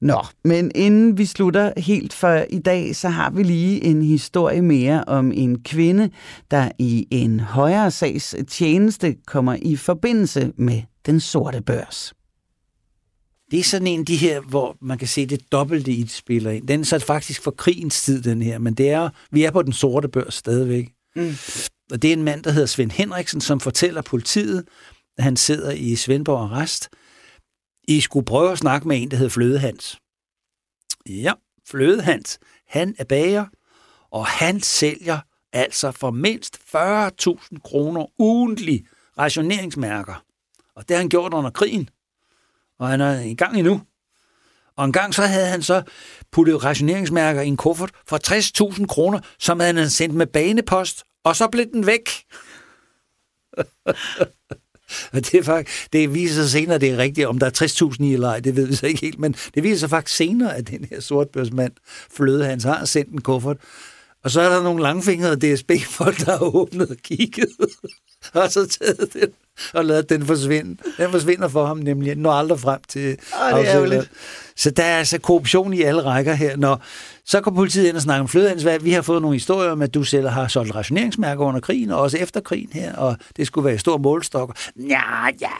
Nå, 0.00 0.18
men 0.44 0.70
inden 0.74 1.18
vi 1.18 1.26
slutter 1.26 1.72
helt 1.76 2.12
for 2.12 2.44
i 2.50 2.58
dag, 2.58 2.96
så 2.96 3.08
har 3.08 3.30
vi 3.30 3.42
lige 3.42 3.84
en 3.84 4.02
historie 4.02 4.62
mere 4.62 5.04
om 5.04 5.32
en 5.32 5.62
kvinde, 5.62 6.10
der 6.50 6.68
i 6.78 7.06
en 7.10 7.40
højere 7.40 7.90
sags 7.90 8.34
tjeneste 8.48 9.16
kommer 9.26 9.56
i 9.62 9.76
forbindelse 9.76 10.52
med 10.56 10.82
den 11.06 11.20
sorte 11.20 11.62
børs. 11.62 12.14
Det 13.50 13.60
er 13.60 13.64
sådan 13.64 13.86
en 13.86 14.00
af 14.00 14.06
de 14.06 14.16
her, 14.16 14.40
hvor 14.40 14.76
man 14.80 14.98
kan 14.98 15.08
se 15.08 15.26
det 15.26 15.52
dobbelte 15.52 15.92
i 15.92 16.02
det 16.02 16.10
spiller 16.10 16.50
ind. 16.50 16.68
Den 16.68 16.80
er 16.80 16.84
så 16.84 16.98
faktisk 16.98 17.42
for 17.42 17.50
krigens 17.50 18.02
tid, 18.02 18.22
den 18.22 18.42
her, 18.42 18.58
men 18.58 18.74
det 18.74 18.90
er, 18.90 19.10
vi 19.30 19.44
er 19.44 19.50
på 19.50 19.62
den 19.62 19.72
sorte 19.72 20.08
børs 20.08 20.34
stadigvæk. 20.34 20.92
Mm. 21.16 21.34
Og 21.92 22.02
det 22.02 22.08
er 22.08 22.12
en 22.12 22.22
mand, 22.22 22.42
der 22.42 22.50
hedder 22.50 22.66
Svend 22.66 22.90
Henriksen, 22.90 23.40
som 23.40 23.60
fortæller 23.60 24.02
politiet, 24.02 24.64
at 25.18 25.24
han 25.24 25.36
sidder 25.36 25.70
i 25.70 25.96
Svendborg 25.96 26.40
Arrest. 26.40 26.88
I 27.88 28.00
skulle 28.00 28.26
prøve 28.26 28.52
at 28.52 28.58
snakke 28.58 28.88
med 28.88 29.02
en, 29.02 29.10
der 29.10 29.16
hedder 29.16 29.30
Flødehans. 29.30 29.98
Ja, 31.08 31.32
Flødehans, 31.68 32.38
han 32.68 32.94
er 32.98 33.04
bager, 33.04 33.46
og 34.10 34.26
han 34.26 34.60
sælger 34.60 35.18
altså 35.52 35.92
for 35.92 36.10
mindst 36.10 36.56
40.000 36.56 37.58
kroner 37.64 38.20
ugentlig 38.20 38.84
rationeringsmærker. 39.18 40.24
Og 40.76 40.88
det 40.88 40.96
har 40.96 41.00
han 41.00 41.08
gjort 41.08 41.34
under 41.34 41.50
krigen. 41.50 41.88
Og 42.84 42.90
han 42.90 43.00
er 43.00 43.20
i 43.20 43.34
gang 43.34 43.58
endnu. 43.58 43.82
Og 44.76 44.84
en 44.84 44.92
gang 44.92 45.14
så 45.14 45.22
havde 45.22 45.46
han 45.46 45.62
så 45.62 45.82
puttet 46.32 46.64
rationeringsmærker 46.64 47.40
i 47.42 47.46
en 47.46 47.56
kuffert 47.56 47.90
for 48.08 48.18
60.000 48.78 48.86
kroner, 48.86 49.20
som 49.38 49.60
han 49.60 49.76
havde 49.76 49.90
sendt 49.90 50.14
med 50.14 50.26
banepost, 50.26 51.04
og 51.24 51.36
så 51.36 51.48
blev 51.48 51.66
den 51.72 51.86
væk. 51.86 52.10
Og 55.12 55.20
det, 55.20 55.34
er 55.34 55.42
faktisk, 55.42 55.92
det 55.92 56.14
viser 56.14 56.42
sig 56.42 56.50
senere, 56.50 56.74
at 56.74 56.80
det 56.80 56.90
er 56.90 56.96
rigtigt, 56.96 57.26
om 57.26 57.38
der 57.38 57.46
er 57.46 57.90
60.000 57.94 58.04
i 58.04 58.12
eller 58.12 58.28
ej, 58.28 58.40
det 58.40 58.56
ved 58.56 58.66
vi 58.66 58.74
så 58.74 58.86
ikke 58.86 59.00
helt, 59.00 59.18
men 59.18 59.36
det 59.54 59.62
viser 59.62 59.78
sig 59.78 59.90
faktisk 59.90 60.16
senere, 60.16 60.56
at 60.56 60.68
den 60.68 60.84
her 60.90 61.00
sortbørsmand, 61.00 61.72
Fløde 62.10 62.44
Hans, 62.44 62.64
har 62.64 62.84
sendt 62.84 63.12
en 63.12 63.20
kuffert. 63.20 63.56
Og 64.24 64.30
så 64.30 64.40
er 64.40 64.48
der 64.48 64.62
nogle 64.62 64.82
langfingrede 64.82 65.54
DSB-folk, 65.54 66.26
der 66.26 66.38
har 66.38 66.54
åbnet 66.54 66.90
og 66.90 66.96
kigget, 66.96 67.48
og 68.34 68.52
så 68.52 68.66
taget 68.66 69.12
den 69.12 69.32
og 69.74 69.84
ladet 69.84 70.08
den 70.08 70.26
forsvinde. 70.26 70.76
Den 70.98 71.10
forsvinder 71.10 71.48
for 71.48 71.66
ham 71.66 71.76
nemlig, 71.76 72.16
når 72.16 72.32
aldrig 72.32 72.60
frem 72.60 72.80
til 72.88 73.16
afsættet. 73.32 74.08
Så 74.56 74.70
der 74.70 74.84
er 74.84 74.98
altså 74.98 75.18
korruption 75.18 75.72
i 75.72 75.82
alle 75.82 76.02
rækker 76.02 76.34
her. 76.34 76.56
Når 76.56 76.82
så 77.26 77.40
går 77.40 77.50
politiet 77.50 77.88
ind 77.88 77.96
og 77.96 78.02
snakker 78.02 78.20
om 78.20 78.28
flødehandsvalg. 78.28 78.84
Vi 78.84 78.92
har 78.92 79.02
fået 79.02 79.22
nogle 79.22 79.34
historier 79.34 79.70
om, 79.70 79.82
at 79.82 79.94
du 79.94 80.04
selv 80.04 80.28
har 80.28 80.48
solgt 80.48 80.74
rationeringsmærker 80.74 81.44
under 81.44 81.60
krigen, 81.60 81.90
og 81.90 82.00
også 82.00 82.18
efter 82.18 82.40
krigen 82.40 82.70
her, 82.72 82.96
og 82.96 83.16
det 83.36 83.46
skulle 83.46 83.64
være 83.64 83.78
stor 83.78 83.98
målstok. 83.98 84.56
Ja, 84.76 85.26
ja, 85.40 85.50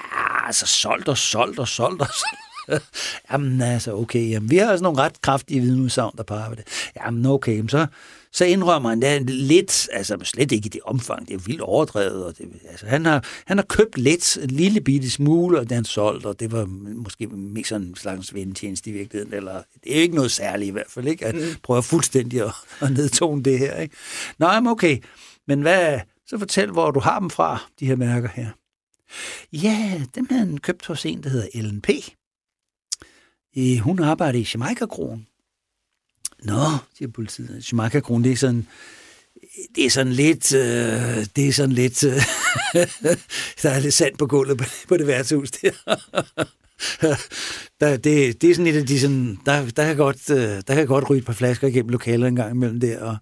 altså 0.47 0.67
solgt 0.67 1.09
og 1.09 1.19
solgt 1.19 1.59
og 1.59 1.69
solgt 1.69 2.01
og 2.01 2.09
solgt. 2.09 2.44
jamen 3.33 3.61
altså, 3.61 3.95
okay, 3.95 4.31
jamen, 4.31 4.51
vi 4.51 4.57
har 4.57 4.71
altså 4.71 4.83
nogle 4.83 4.99
ret 4.99 5.21
kraftige 5.21 5.61
vidneudsagn, 5.61 6.17
der 6.17 6.23
peger 6.23 6.49
på 6.49 6.55
det. 6.55 6.65
Jamen 6.97 7.27
okay, 7.27 7.65
så, 7.69 7.87
så 8.33 8.45
indrømmer 8.45 8.89
han 8.89 9.03
det 9.03 9.31
lidt, 9.31 9.89
altså 9.93 10.19
slet 10.23 10.53
ikke 10.53 10.67
i 10.67 10.69
det 10.69 10.81
omfang, 10.85 11.29
det 11.29 11.35
er 11.35 11.39
vildt 11.39 11.61
overdrevet. 11.61 12.25
Og 12.25 12.39
det, 12.39 12.49
altså, 12.71 12.87
han, 12.87 13.07
har, 13.07 13.25
han 13.47 13.59
har 13.59 13.65
købt 13.65 13.99
lidt, 13.99 14.39
en 14.43 14.51
lille 14.51 14.81
bitte 14.81 15.11
smule, 15.11 15.59
og 15.59 15.69
det 15.69 15.73
han 15.73 15.85
solgt, 15.85 16.27
og 16.27 16.41
det 16.41 16.53
var 16.53 16.65
måske 16.95 17.27
mest 17.27 17.69
sådan 17.69 17.87
en 17.87 17.97
slags 17.97 18.35
vendetjeneste 18.35 18.91
i 18.91 18.93
virkeligheden, 18.93 19.35
eller 19.35 19.63
det 19.85 19.97
er 19.97 20.03
ikke 20.03 20.15
noget 20.15 20.33
særligt 20.33 20.69
i 20.69 20.73
hvert 20.73 20.91
fald, 20.91 21.07
ikke? 21.07 21.27
At 21.27 21.35
mm. 21.35 21.41
prøve 21.63 21.83
fuldstændig 21.83 22.43
at, 22.43 22.53
at 22.81 22.91
nedtone 22.91 23.43
det 23.43 23.59
her, 23.59 23.77
ikke? 23.77 23.97
Nå, 24.39 24.47
jamen 24.47 24.71
okay, 24.71 24.99
men 25.47 25.61
hvad, 25.61 26.01
så 26.27 26.39
fortæl, 26.39 26.71
hvor 26.71 26.91
du 26.91 27.01
har 27.01 27.19
dem 27.19 27.31
fra, 27.31 27.59
de 27.81 27.87
her 27.87 27.97
mærker 27.97 28.29
her. 28.35 28.51
Ja, 29.53 30.03
dem 30.15 30.27
har 30.31 30.39
han 30.39 30.59
købt 30.59 30.87
hos 30.87 31.07
en, 31.07 31.23
der 31.23 31.29
hedder 31.29 31.49
Ellen 31.55 31.81
P. 33.55 33.83
Hun 33.83 34.03
arbejder 34.03 34.39
i 34.39 34.47
Jamaica-kronen. 34.55 35.27
Nå, 36.45 36.67
siger 36.99 37.09
politiet. 37.09 37.73
jamaica 37.73 38.01
det 38.01 38.33
er 38.33 38.37
sådan, 38.37 38.67
det 39.77 39.87
er 39.87 39.91
sådan 39.91 40.13
lidt, 40.13 40.55
øh, 40.55 41.27
det 41.37 41.49
er 41.49 41.53
sådan 41.53 41.73
lidt, 41.73 42.05
øh, 42.05 42.13
der 43.63 43.71
er 43.71 43.79
lidt 43.79 43.95
sand 43.95 44.17
på 44.19 44.27
gulvet 44.27 44.59
på, 44.59 44.65
på 44.89 44.97
det 44.97 45.07
værtshus 45.07 45.51
der. 45.51 45.71
der, 47.81 47.97
det, 47.97 48.43
det 48.43 48.51
er 48.51 48.55
sådan 48.55 48.67
et 48.67 48.77
af 48.77 48.87
de 48.87 49.01
sådan, 49.01 49.39
der, 49.47 49.71
der, 49.71 49.85
kan 49.87 49.97
godt, 49.97 50.31
øh, 50.31 50.63
der 50.69 50.75
kan 50.75 50.87
godt 50.87 51.11
ryge 51.11 51.19
et 51.19 51.27
par 51.27 51.33
flasker 51.33 51.69
igennem 51.69 51.91
lokalet 51.91 52.29
en 52.29 52.37
gang 52.37 52.51
imellem 52.55 52.81
der, 52.81 53.01
og 53.01 53.17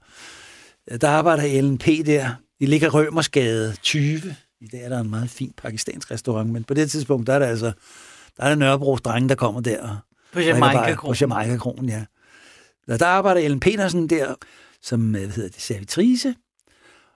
øh, 0.91 1.01
der 1.01 1.09
arbejder 1.09 1.43
Ellen 1.43 1.79
P. 1.79 1.87
der. 1.87 2.31
De 2.61 2.67
ligger 2.67 2.91
Rømersgade 2.91 3.77
20. 3.83 4.37
I 4.61 4.67
dag 4.67 4.83
er 4.83 4.89
der 4.89 5.01
en 5.01 5.11
meget 5.11 5.31
fin 5.31 5.53
pakistansk 5.57 6.11
restaurant, 6.11 6.51
men 6.51 6.65
på 6.65 6.75
det 6.75 6.91
tidspunkt, 6.91 7.27
der 7.27 7.33
er 7.33 7.39
der 7.39 7.47
altså, 7.47 7.73
der 8.37 8.43
er 8.43 8.49
der 8.49 8.57
Nørrebros 8.57 9.01
drenge, 9.01 9.29
der 9.29 9.35
kommer 9.35 9.61
der. 9.61 10.03
På 10.33 10.41
Jamaica-kronen. 10.41 11.15
På 11.15 11.19
Jamaica-kronen, 11.21 11.89
ja. 11.89 12.05
Og 12.89 13.01
der 13.01 13.07
arbejder 13.07 13.41
Ellen 13.41 13.61
Petersen 13.61 14.11
der, 14.11 14.35
som 14.83 15.11
hvad 15.11 15.21
hedder 15.29 15.49
det, 15.49 15.61
servitrice. 15.61 16.35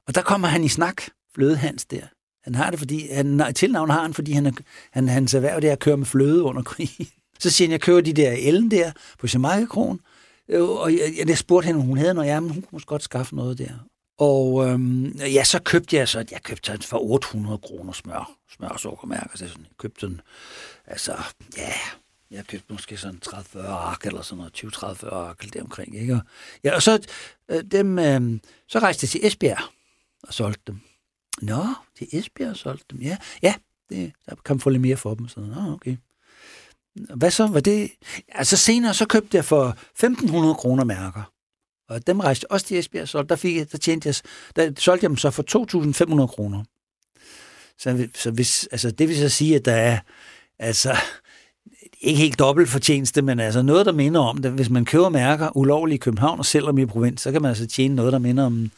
Og 0.07 0.15
der 0.15 0.23
kommer 0.23 0.49
han 0.49 0.65
i 0.65 0.69
snak, 0.69 1.03
Fløde 1.35 1.57
Hans 1.57 1.85
der. 1.85 2.03
Han 2.45 2.55
har 2.55 2.71
det, 2.71 2.79
fordi 2.79 3.13
han, 3.13 3.55
tilnavn 3.55 3.91
har 3.91 4.03
han, 4.03 4.15
fordi 4.15 4.33
han, 4.33 4.47
er, 4.47 4.53
han, 4.93 5.09
hans 5.09 5.35
erhverv 5.35 5.61
det 5.61 5.69
er 5.69 5.73
at 5.73 5.79
køre 5.79 5.97
med 5.97 6.07
fløde 6.07 6.43
under 6.43 6.63
krigen. 6.63 7.07
Så 7.39 7.51
siger 7.51 7.69
han, 7.69 7.73
jeg 7.73 7.81
kører 7.81 8.01
de 8.01 8.13
der 8.13 8.33
Ellen 8.33 8.71
der 8.71 8.93
på 9.19 9.27
Jamaica-kronen. 9.35 10.01
Øh, 10.49 10.63
og 10.63 10.93
jeg, 10.93 11.29
jeg 11.29 11.39
spurgte 11.39 11.67
hende, 11.67 11.81
om 11.81 11.87
hun 11.87 11.99
havde 11.99 12.15
noget. 12.15 12.29
Ja, 12.29 12.41
men 12.41 12.51
hun 12.51 12.63
kunne 12.63 12.69
måske 12.73 12.89
godt 12.89 13.03
skaffe 13.03 13.37
noget 13.37 13.59
der. 13.59 13.71
Og 14.19 14.67
øhm, 14.67 15.07
ja, 15.07 15.45
så 15.45 15.63
købte 15.63 15.97
jeg 15.97 16.09
så, 16.09 16.25
jeg 16.31 16.43
købte 16.43 16.79
for 16.83 16.99
800 16.99 17.59
kroner 17.59 17.93
smør, 17.93 18.31
smør 18.51 18.69
og 18.69 18.81
sukkermærker. 18.81 19.37
Så 19.39 19.45
jeg 19.45 19.53
købte 19.79 20.01
sådan, 20.01 20.21
altså, 20.87 21.13
ja, 21.57 21.73
jeg 22.31 22.47
købte 22.47 22.73
måske 22.73 22.97
sådan 22.97 23.21
30-40 23.27 23.59
ark 23.67 24.07
eller 24.07 24.23
sådan 24.23 24.39
noget, 24.39 24.65
20-30-40 25.05 25.15
ark 25.15 25.45
deromkring. 25.53 25.97
Ikke? 25.97 26.15
Og, 26.15 26.21
ja, 26.65 26.75
og 26.75 26.83
så, 26.83 27.07
øh, 27.49 27.65
dem, 27.65 27.99
øh, 27.99 28.41
så 28.69 28.79
rejste 28.79 29.05
jeg 29.05 29.11
til 29.11 29.27
Esbjerg 29.27 29.63
og 30.23 30.35
solgte 30.35 30.63
dem. 30.67 30.81
Nå, 31.43 31.65
til 31.99 32.09
Esbjerg 32.13 32.51
og 32.51 32.57
solgte 32.57 32.85
dem, 32.91 33.01
ja. 33.01 33.17
Ja, 33.43 33.55
det, 33.91 34.13
der 34.27 34.35
kan 34.45 34.57
man 34.57 34.61
få 34.61 34.71
lidt 34.71 34.83
mere 34.83 34.97
for 34.97 35.15
dem. 35.15 35.29
sådan, 35.29 35.49
Nå, 35.49 35.73
okay. 35.73 35.97
Hvad 36.95 37.31
så? 37.31 37.47
Var 37.47 37.61
det? 37.61 37.91
Altså 38.29 38.57
senere, 38.57 38.95
så 38.95 39.07
købte 39.07 39.37
jeg 39.37 39.45
for 39.45 39.77
1.500 40.05 40.55
kroner 40.55 40.85
mærker. 40.85 41.33
Og 41.89 42.07
dem 42.07 42.21
rejste 42.21 42.51
også 42.51 42.67
til 42.67 42.79
Esbjerg, 42.79 43.09
så 43.09 43.23
der, 43.23 43.37
fik 43.37 43.57
jeg, 43.57 43.73
der, 43.73 43.79
tjente 43.79 44.07
jeg, 44.09 44.15
der 44.57 44.73
solgte 44.79 45.05
jeg 45.05 45.09
dem 45.09 45.17
så 45.17 45.31
for 45.31 45.43
2.500 46.23 46.27
kroner. 46.27 46.65
Så, 47.79 48.09
så 48.15 48.31
hvis, 48.31 48.69
altså, 48.73 48.91
det 48.91 49.09
vil 49.09 49.17
så 49.17 49.29
sige, 49.29 49.57
at 49.57 49.65
der 49.65 49.75
er, 49.75 49.99
altså, 50.59 50.97
ikke 52.01 52.21
helt 52.21 52.39
dobbelt 52.39 52.69
fortjeneste, 52.69 53.23
men 53.23 53.41
altså 53.41 53.63
noget, 53.63 53.87
der 53.87 53.93
minder 53.93 54.21
om 54.21 54.39
det. 54.39 54.53
Hvis 54.53 54.71
man 54.71 54.85
køber 54.85 55.09
mærker 55.09 55.57
ulovligt 55.57 55.95
i 55.95 56.05
København 56.05 56.39
og 56.39 56.47
sælger 56.47 56.67
dem 56.67 56.79
i 56.79 56.87
provins, 56.87 57.21
så 57.21 57.33
kan 57.33 57.43
man 57.43 57.49
altså 57.49 57.67
tjene 57.67 57.95
noget, 57.95 58.13
der 58.13 58.19
minder 58.19 58.47
om 58.47 58.71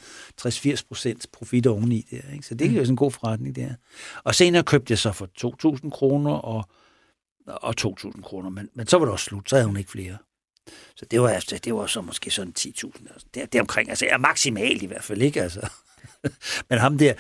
60-80 0.43 0.83
procent 0.89 1.27
profit 1.33 1.67
oveni 1.67 2.07
der. 2.11 2.33
Ikke? 2.33 2.47
Så 2.47 2.55
det 2.55 2.67
er 2.67 2.73
jo 2.73 2.79
sådan 2.79 2.93
en 2.93 2.97
god 2.97 3.11
forretning, 3.11 3.57
det 3.57 3.65
her. 3.65 3.75
Og 4.25 4.35
senere 4.35 4.63
købte 4.63 4.93
jeg 4.93 4.99
så 4.99 5.13
for 5.13 5.29
2.000 5.85 5.91
kroner 5.91 6.31
og, 6.31 6.69
og 7.47 7.75
2.000 7.81 8.23
kroner, 8.23 8.51
men, 8.51 8.69
men 8.75 8.87
så 8.87 8.99
var 8.99 9.05
det 9.05 9.13
også 9.13 9.25
slut, 9.25 9.51
så 9.51 9.57
havde 9.57 9.67
hun 9.67 9.77
ikke 9.77 9.91
flere. 9.91 10.17
Så 10.97 11.07
det 11.11 11.21
var, 11.21 11.29
altså, 11.29 11.61
det 11.65 11.75
var 11.75 11.87
så 11.87 12.01
måske 12.01 12.31
sådan 12.31 12.55
10.000. 12.59 13.13
Altså, 13.13 13.27
det, 13.35 13.53
det 13.53 13.61
omkring, 13.61 13.89
altså 13.89 14.07
er 14.11 14.19
maksimalt 14.19 14.83
i 14.83 14.87
hvert 14.87 15.05
fald, 15.05 15.23
ikke? 15.23 15.43
Altså. 15.43 15.69
Men 16.71 16.79
ham 16.79 16.99
der, 16.99 17.13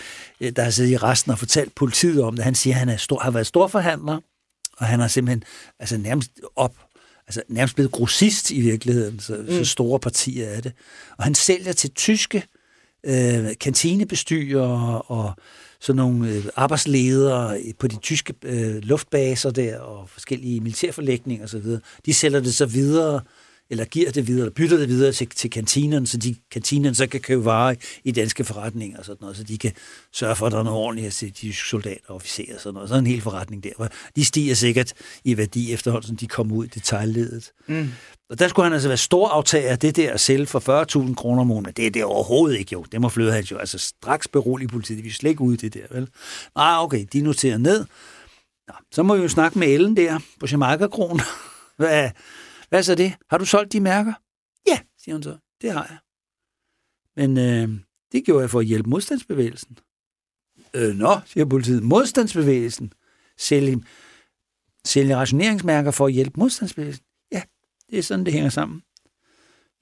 der 0.56 0.62
har 0.62 0.70
siddet 0.70 0.90
i 0.90 0.96
resten 0.96 1.32
og 1.32 1.38
fortalt 1.38 1.74
politiet 1.74 2.22
om 2.22 2.34
det, 2.36 2.44
han 2.44 2.54
siger, 2.54 2.74
at 2.74 2.78
han 2.78 2.88
er 2.88 2.96
stor, 2.96 3.18
har 3.18 3.30
været 3.30 3.46
storforhandler, 3.46 4.20
og 4.78 4.86
han 4.86 5.00
har 5.00 5.08
simpelthen 5.08 5.44
altså 5.78 5.98
nærmest 5.98 6.30
op, 6.56 6.74
altså 7.26 7.42
nærmest 7.48 7.74
blevet 7.74 7.92
grossist 7.92 8.50
i 8.50 8.60
virkeligheden, 8.60 9.20
så, 9.20 9.36
mm. 9.36 9.50
så 9.50 9.64
store 9.64 10.00
partier 10.00 10.48
er 10.48 10.60
det. 10.60 10.72
Og 11.18 11.24
han 11.24 11.34
sælger 11.34 11.72
til 11.72 11.90
tyske 11.90 12.44
øh, 13.04 13.46
kantinebestyrer 13.60 14.98
og 15.10 15.32
sådan 15.80 15.96
nogle 15.96 16.28
øh, 16.28 16.44
arbejdsledere 16.56 17.60
på 17.78 17.86
de 17.86 17.96
tyske 17.96 18.34
øh, 18.42 18.76
luftbaser 18.76 19.50
der 19.50 19.78
og 19.78 20.08
forskellige 20.08 20.60
militærforlægninger 20.60 21.44
osv. 21.44 21.66
De 22.06 22.14
sælger 22.14 22.40
det 22.40 22.54
så 22.54 22.66
videre 22.66 23.20
eller 23.70 23.84
giver 23.84 24.10
det 24.10 24.26
videre, 24.26 24.40
eller 24.40 24.54
bytter 24.54 24.76
det 24.76 24.88
videre 24.88 25.12
til, 25.12 25.28
til 25.28 25.50
kantinerne, 25.50 26.06
så 26.06 26.16
de 26.16 26.36
kantinerne 26.50 26.94
så 26.94 27.06
kan 27.06 27.20
købe 27.20 27.44
varer 27.44 27.74
i 28.04 28.12
danske 28.12 28.44
forretninger 28.44 28.98
og 28.98 29.04
sådan 29.04 29.18
noget, 29.20 29.36
så 29.36 29.42
de 29.42 29.58
kan 29.58 29.72
sørge 30.12 30.36
for, 30.36 30.46
at 30.46 30.52
der 30.52 30.58
er 30.58 30.62
noget 30.62 30.78
ordentligt 30.78 31.14
til 31.14 31.36
de 31.40 31.52
soldater 31.52 32.00
og 32.08 32.14
officerer 32.14 32.54
og 32.54 32.60
sådan 32.60 32.74
noget. 32.74 32.88
Så 32.88 32.94
er 32.94 32.98
en 32.98 33.06
hel 33.06 33.20
forretning 33.20 33.64
der. 33.64 33.88
De 34.16 34.24
stiger 34.24 34.54
sikkert 34.54 34.92
i 35.24 35.36
værdi 35.36 35.72
efterhånden, 35.72 36.06
som 36.06 36.16
de 36.16 36.26
kommer 36.26 36.56
ud 36.56 36.64
i 36.64 36.68
detaljledet. 36.68 37.52
Mm. 37.66 37.90
Og 38.30 38.38
der 38.38 38.48
skulle 38.48 38.64
han 38.64 38.72
altså 38.72 38.88
være 38.88 38.98
stor 38.98 39.28
aftager 39.28 39.70
af 39.70 39.78
det 39.78 39.96
der 39.96 40.12
at 40.12 40.20
sælge 40.20 40.46
for 40.46 41.08
40.000 41.08 41.14
kroner 41.14 41.40
om 41.40 41.46
måneden. 41.46 41.74
Det 41.76 41.86
er 41.86 41.90
det 41.90 42.04
overhovedet 42.04 42.58
ikke 42.58 42.72
jo. 42.72 42.82
Det 42.92 43.00
må 43.00 43.08
flyde 43.08 43.32
hans 43.32 43.50
jo 43.50 43.56
altså 43.56 43.78
straks 43.78 44.28
berolige 44.28 44.68
politiet. 44.68 45.04
Vi 45.04 45.08
er 45.08 45.12
slet 45.12 45.30
ikke 45.30 45.42
ude 45.42 45.54
i 45.54 45.56
det 45.56 45.74
der, 45.74 45.94
vel? 45.94 46.08
Nej, 46.56 46.76
okay, 46.78 47.06
de 47.12 47.20
noterer 47.20 47.58
ned. 47.58 47.84
Nå, 48.68 48.74
så 48.92 49.02
må 49.02 49.16
vi 49.16 49.22
jo 49.22 49.28
snakke 49.28 49.58
med 49.58 49.68
Ellen 49.68 49.96
der 49.96 50.18
på 50.40 50.46
Jamaica-kronen. 50.50 51.20
Hvad, 51.76 52.10
hvad 52.68 52.82
så 52.82 52.94
det? 52.94 53.14
Har 53.30 53.38
du 53.38 53.44
solgt 53.44 53.72
de 53.72 53.80
mærker? 53.80 54.12
Ja, 54.66 54.78
siger 54.98 55.14
hun 55.14 55.22
så. 55.22 55.36
Det 55.62 55.72
har 55.72 55.86
jeg. 55.90 55.98
Men 57.16 57.38
øh, 57.38 57.80
det 58.12 58.24
gjorde 58.24 58.40
jeg 58.40 58.50
for 58.50 58.60
at 58.60 58.66
hjælpe 58.66 58.90
modstandsbevægelsen. 58.90 59.78
Øh, 60.74 60.94
nå, 60.94 61.20
siger 61.26 61.44
politiet. 61.44 61.82
Modstandsbevægelsen? 61.82 62.92
Sælge, 63.38 63.82
sælge 64.84 65.16
rationeringsmærker 65.16 65.90
for 65.90 66.06
at 66.06 66.12
hjælpe 66.12 66.40
modstandsbevægelsen? 66.40 67.04
Ja, 67.32 67.42
det 67.90 67.98
er 67.98 68.02
sådan, 68.02 68.24
det 68.24 68.32
hænger 68.32 68.50
sammen. 68.50 68.82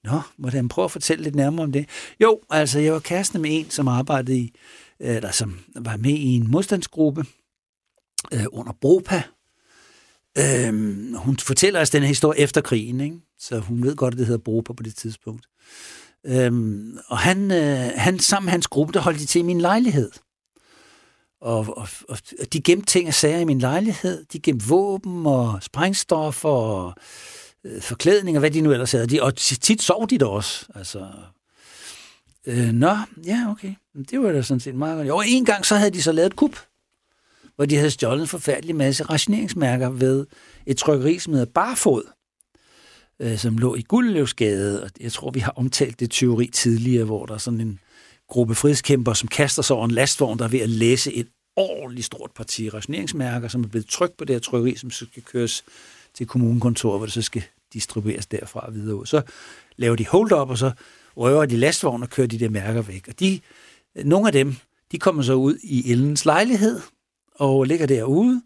Nå, 0.04 0.20
hvordan 0.36 0.68
prøve 0.68 0.84
at 0.84 0.90
fortælle 0.90 1.24
lidt 1.24 1.34
nærmere 1.34 1.62
om 1.62 1.72
det? 1.72 1.88
Jo, 2.20 2.40
altså, 2.50 2.78
jeg 2.78 2.92
var 2.92 2.98
kæreste 2.98 3.38
med 3.38 3.50
en, 3.52 3.70
som 3.70 3.88
arbejdede 3.88 4.38
i, 4.38 4.54
eller 4.98 5.30
som 5.30 5.58
var 5.74 5.96
med 5.96 6.10
i 6.10 6.34
en 6.34 6.50
modstandsgruppe 6.50 7.24
øh, 8.34 8.44
under 8.52 8.72
Bropa, 8.72 9.22
Øhm, 10.38 11.14
hun 11.14 11.38
fortæller 11.38 11.80
os 11.80 11.90
den 11.90 12.02
her 12.02 12.08
historie 12.08 12.40
efter 12.40 12.60
krigen, 12.60 13.00
ikke? 13.00 13.16
så 13.38 13.58
hun 13.58 13.82
ved 13.82 13.96
godt, 13.96 14.14
at 14.14 14.18
det 14.18 14.26
hedder 14.26 14.42
Bropa 14.42 14.72
på 14.72 14.82
det 14.82 14.96
tidspunkt. 14.96 15.46
Øhm, 16.26 16.98
og 17.08 17.18
han, 17.18 17.50
øh, 17.50 17.90
han, 17.94 18.18
sammen 18.18 18.46
med 18.46 18.50
hans 18.50 18.66
gruppe, 18.66 18.92
der 18.92 19.00
holdt 19.00 19.20
de 19.20 19.26
til 19.26 19.38
i 19.38 19.42
min 19.42 19.60
lejlighed. 19.60 20.10
Og, 21.40 21.78
og, 21.78 21.88
og 22.08 22.52
de 22.52 22.60
gemte 22.60 22.86
ting 22.86 23.08
og 23.08 23.14
sager 23.14 23.38
i 23.38 23.44
min 23.44 23.58
lejlighed. 23.58 24.24
De 24.32 24.40
gemte 24.40 24.66
våben 24.66 25.26
og 25.26 25.58
sprængstoffer 25.62 26.48
og 26.48 26.94
øh, 27.64 27.82
forklædning 27.82 28.36
og 28.36 28.40
hvad 28.40 28.50
de 28.50 28.60
nu 28.60 28.72
ellers 28.72 28.92
havde. 28.92 29.06
De, 29.06 29.22
og 29.22 29.36
tit 29.36 29.82
sov 29.82 30.10
de 30.10 30.18
der 30.18 30.26
også. 30.26 30.66
Altså, 30.74 31.08
øh, 32.46 32.68
nå, 32.68 32.96
ja, 33.26 33.46
okay. 33.50 33.74
Det 34.10 34.20
var 34.20 34.32
da 34.32 34.42
sådan 34.42 34.60
set 34.60 34.74
meget 34.74 34.96
godt. 34.96 35.10
Og 35.10 35.28
en 35.28 35.44
gang 35.44 35.66
så 35.66 35.76
havde 35.76 35.90
de 35.90 36.02
så 36.02 36.12
lavet 36.12 36.26
et 36.26 36.36
kup, 36.36 36.56
hvor 37.56 37.64
de 37.64 37.76
havde 37.76 37.90
stjålet 37.90 38.22
en 38.22 38.28
forfærdelig 38.28 38.76
masse 38.76 39.04
rationeringsmærker 39.04 39.90
ved 39.90 40.26
et 40.66 40.76
trykkeri, 40.76 41.18
som 41.18 41.32
hedder 41.32 41.52
Barfod, 41.54 42.02
øh, 43.20 43.38
som 43.38 43.58
lå 43.58 43.74
i 43.74 43.82
Guldløvsgade. 43.82 44.82
Og 44.82 44.90
jeg 45.00 45.12
tror, 45.12 45.30
vi 45.30 45.40
har 45.40 45.52
omtalt 45.56 46.00
det 46.00 46.10
teori 46.10 46.46
tidligere, 46.46 47.04
hvor 47.04 47.26
der 47.26 47.34
er 47.34 47.38
sådan 47.38 47.60
en 47.60 47.80
gruppe 48.28 48.54
frihedskæmper, 48.54 49.12
som 49.12 49.28
kaster 49.28 49.62
sig 49.62 49.76
over 49.76 49.84
en 49.84 49.90
lastvogn, 49.90 50.38
der 50.38 50.44
er 50.44 50.48
ved 50.48 50.60
at 50.60 50.68
læse 50.68 51.12
et 51.12 51.28
ordentligt 51.56 52.06
stort 52.06 52.30
parti 52.36 52.68
rationeringsmærker, 52.68 53.48
som 53.48 53.64
er 53.64 53.68
blevet 53.68 53.88
trykt 53.88 54.16
på 54.16 54.24
det 54.24 54.34
her 54.34 54.40
trykkeri, 54.40 54.76
som 54.76 54.90
så 54.90 55.06
skal 55.10 55.22
køres 55.22 55.64
til 56.14 56.26
kommunekontoret, 56.26 56.98
hvor 56.98 57.06
det 57.06 57.12
så 57.12 57.22
skal 57.22 57.42
distribueres 57.72 58.26
derfra 58.26 58.70
videre 58.70 58.96
ud. 58.96 59.06
Så 59.06 59.22
laver 59.76 59.96
de 59.96 60.06
hold 60.06 60.32
op, 60.32 60.50
og 60.50 60.58
så 60.58 60.70
røver 61.16 61.46
de 61.46 61.56
lastvogn 61.56 62.02
og 62.02 62.10
kører 62.10 62.26
de 62.26 62.38
der 62.38 62.48
mærker 62.48 62.82
væk. 62.82 63.08
Og 63.08 63.20
de, 63.20 63.40
øh, 63.96 64.04
nogle 64.04 64.26
af 64.26 64.32
dem, 64.32 64.56
de 64.92 64.98
kommer 64.98 65.22
så 65.22 65.34
ud 65.34 65.58
i 65.62 65.90
Ellens 65.92 66.24
lejlighed 66.24 66.80
og 67.38 67.64
ligger 67.64 67.86
derude. 67.86 68.42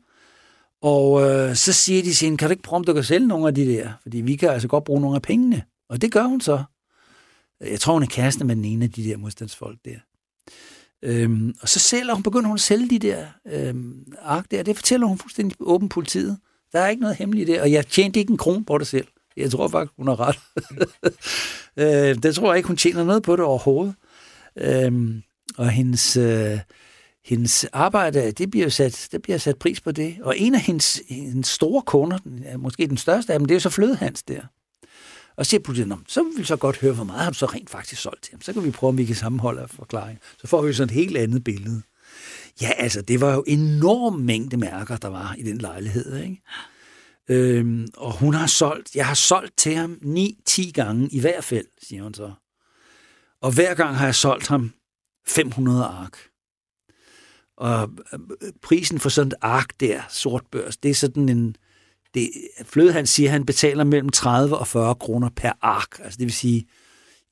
Og 0.82 1.22
øh, 1.22 1.57
så 1.57 1.72
siger 1.72 2.03
de 2.03 2.12
til 2.12 2.36
kan 2.36 2.49
du 2.49 2.51
ikke 2.51 2.62
prøve, 2.62 2.78
om 2.78 2.84
du 2.84 2.93
kan 2.93 3.05
sælge 3.05 3.26
nogle 3.26 3.49
af 3.49 3.55
de 3.55 3.66
der? 3.66 3.93
Fordi 4.03 4.20
vi 4.20 4.36
kan 4.36 4.49
altså 4.49 4.68
godt 4.68 4.84
bruge 4.84 5.01
nogle 5.01 5.16
af 5.16 5.22
pengene. 5.22 5.62
Og 5.88 6.03
det 6.03 6.12
gør 6.12 6.22
hun 6.22 6.41
så. 6.41 6.62
Jeg 7.61 7.80
tror, 7.80 7.93
hun 7.93 8.03
er 8.03 8.07
kæreste 8.07 8.45
med 8.45 8.57
den 8.57 8.64
ene 8.64 8.84
af 8.84 8.91
de 8.91 9.05
der 9.05 9.16
modstandsfolk 9.16 9.78
der. 9.84 9.97
Øhm, 11.03 11.55
og 11.61 11.68
så 11.68 11.78
sælger 11.78 12.14
hun, 12.14 12.22
begynder 12.22 12.47
hun 12.47 12.55
at 12.55 12.61
sælge 12.61 12.91
de 12.91 12.99
der 12.99 13.26
øhm, 13.47 14.12
ark 14.22 14.51
der. 14.51 14.62
Det 14.62 14.76
fortæller 14.76 15.07
hun 15.07 15.18
fuldstændig 15.18 15.57
åben 15.61 15.88
politiet. 15.88 16.38
Der 16.72 16.80
er 16.80 16.88
ikke 16.88 17.03
noget 17.03 17.16
hemmeligt 17.16 17.49
der, 17.49 17.62
og 17.62 17.72
jeg 17.72 17.86
tjente 17.86 18.20
ikke 18.20 18.30
en 18.30 18.36
krone 18.36 18.64
på 18.64 18.78
det 18.78 18.86
selv. 18.86 19.07
Jeg 19.36 19.51
tror 19.51 19.68
faktisk, 19.68 19.93
hun 19.97 20.09
har 20.09 20.20
ret. 20.20 20.38
øh, 22.16 22.22
det 22.22 22.34
tror 22.34 22.53
jeg 22.53 22.57
ikke, 22.57 22.66
hun 22.66 22.76
tjener 22.76 23.05
noget 23.05 23.22
på 23.22 23.36
det 23.36 23.45
overhovedet. 23.45 23.95
Øhm, 24.57 25.22
og 25.59 25.70
hendes, 25.70 26.16
øh, 26.16 26.59
hendes 27.25 27.64
arbejde, 27.73 28.31
det 28.31 28.51
bliver 28.51 28.68
sat, 28.68 29.09
det 29.12 29.23
bliver 29.23 29.39
sat 29.39 29.59
pris 29.59 29.81
på 29.81 29.93
det. 29.93 30.16
Og 30.23 30.39
en 30.39 30.55
af 30.55 30.61
hendes, 30.61 31.03
hendes 31.09 31.49
store 31.49 31.83
kunder, 31.83 32.18
måske 32.59 32.87
den 32.87 32.97
største 32.97 33.33
af 33.33 33.39
dem, 33.39 33.47
det 33.47 33.55
er 33.55 33.57
jo 33.57 33.61
så 33.61 33.71
Flødehans 33.71 34.23
der. 34.23 34.41
Og 35.37 35.47
siger 35.47 35.61
politiet, 35.61 35.99
så 36.09 36.23
vil 36.23 36.33
vi 36.37 36.45
så 36.45 36.57
godt 36.57 36.79
høre, 36.79 36.93
hvor 36.93 37.05
meget 37.05 37.25
har 37.25 37.31
du 37.31 37.39
så 37.39 37.47
rent 37.47 37.71
faktisk 37.71 38.03
solgt 38.03 38.23
til 38.23 38.33
ham. 38.33 38.41
Så 38.41 38.53
kan 38.53 38.64
vi 38.64 38.71
prøve, 38.71 38.89
om 38.89 38.99
vi 38.99 39.05
kan 39.05 39.16
sammenholde 39.16 39.68
forklaring. 39.68 40.18
Så 40.39 40.47
får 40.47 40.62
vi 40.62 40.73
sådan 40.73 40.89
et 40.89 40.95
helt 40.95 41.16
andet 41.16 41.45
billede. 41.45 41.83
Ja, 42.62 42.71
altså, 42.77 43.03
det 43.03 43.21
var 43.21 43.35
jo 43.35 43.45
enorm 43.47 44.14
mængde 44.14 44.57
mærker, 44.57 44.97
der 44.97 45.09
var 45.09 45.35
i 45.39 45.43
den 45.43 45.59
lejlighed. 45.59 46.23
Ikke? 46.23 46.43
Øhm, 47.29 47.89
og 47.97 48.12
hun 48.12 48.35
har 48.35 48.47
solgt, 48.47 48.95
jeg 48.95 49.07
har 49.07 49.14
solgt 49.14 49.57
til 49.57 49.75
ham 49.75 49.99
9-10 50.03 50.71
gange 50.71 51.09
i 51.09 51.21
hvert 51.21 51.45
fald, 51.45 51.66
siger 51.83 52.03
hun 52.03 52.14
så. 52.14 52.33
Og 53.41 53.55
hver 53.55 53.75
gang 53.75 53.97
har 53.97 54.05
jeg 54.05 54.14
solgt 54.14 54.47
ham 54.47 54.73
500 55.27 55.85
ark. 55.85 56.30
Og 57.61 57.91
øh, 58.13 58.19
prisen 58.63 59.01
for 59.01 59.09
sådan 59.09 59.29
et 59.29 59.35
ark 59.41 59.81
der, 59.81 60.03
sort 60.09 60.43
børs, 60.51 60.77
det 60.77 60.91
er 60.91 60.95
sådan 60.95 61.29
en, 61.29 61.57
det, 62.15 62.31
Fløde 62.65 62.93
han 62.93 63.07
siger, 63.07 63.31
han 63.31 63.47
betaler 63.47 63.85
mellem 63.85 64.09
30 64.09 64.59
og 64.59 64.67
40 64.67 64.95
kroner 64.95 65.29
per 65.37 65.53
ark. 65.61 65.99
Altså 65.99 66.17
det 66.19 66.25
vil 66.25 66.35
sige, 66.35 66.67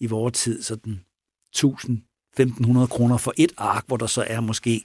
i 0.00 0.06
vores 0.06 0.38
tid 0.38 0.62
sådan 0.62 1.00
1000 1.52 2.02
1500 2.42 2.86
kroner 2.86 3.16
for 3.16 3.32
et 3.36 3.52
ark, 3.56 3.84
hvor 3.86 3.96
der 3.96 4.06
så 4.06 4.24
er 4.26 4.40
måske, 4.40 4.84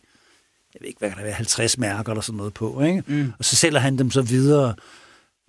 jeg 0.74 0.80
ved 0.82 0.88
ikke, 0.88 1.00
hvad 1.00 1.10
kan 1.10 1.18
der 1.18 1.24
være, 1.24 1.34
50 1.34 1.78
mærker 1.78 2.12
eller 2.12 2.22
sådan 2.22 2.38
noget 2.38 2.54
på, 2.54 2.82
ikke? 2.82 3.04
Mm. 3.08 3.32
Og 3.40 3.46
så 3.46 3.56
sælger 3.56 3.80
han 3.80 3.98
dem 3.98 4.12
så 4.12 4.22
videre, 4.22 4.76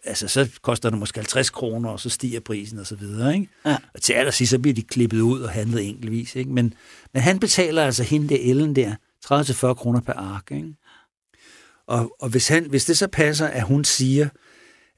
altså 0.05 0.28
så 0.28 0.51
koster 0.62 0.90
det 0.90 0.99
måske 0.99 1.18
50 1.18 1.51
kroner, 1.51 1.90
og 1.90 2.01
så 2.01 2.09
stiger 2.11 2.40
prisen 2.40 2.78
og 2.78 2.86
så 2.86 2.97
videre, 2.97 3.34
ikke? 3.34 3.49
Ja. 3.66 3.76
Og 3.95 4.03
til 4.03 4.12
allersidst, 4.12 4.51
så 4.51 4.59
bliver 4.59 4.74
de 4.74 4.82
klippet 4.82 5.20
ud 5.20 5.40
og 5.40 5.51
handlet 5.51 5.88
enkeltvis, 5.88 6.36
ikke? 6.36 6.51
Men, 6.51 6.74
men 7.12 7.22
han 7.22 7.38
betaler 7.38 7.84
altså 7.84 8.03
hende 8.03 8.28
der 8.28 8.38
Ellen 8.40 8.76
der 8.76 8.95
30-40 9.24 9.74
kroner 9.74 10.00
per 10.00 10.12
ark, 10.12 10.50
ikke? 10.50 10.74
Og, 11.86 12.16
og 12.20 12.28
hvis, 12.28 12.48
han, 12.48 12.64
hvis 12.64 12.84
det 12.84 12.98
så 12.98 13.08
passer, 13.08 13.46
at 13.46 13.62
hun 13.62 13.84
siger, 13.84 14.28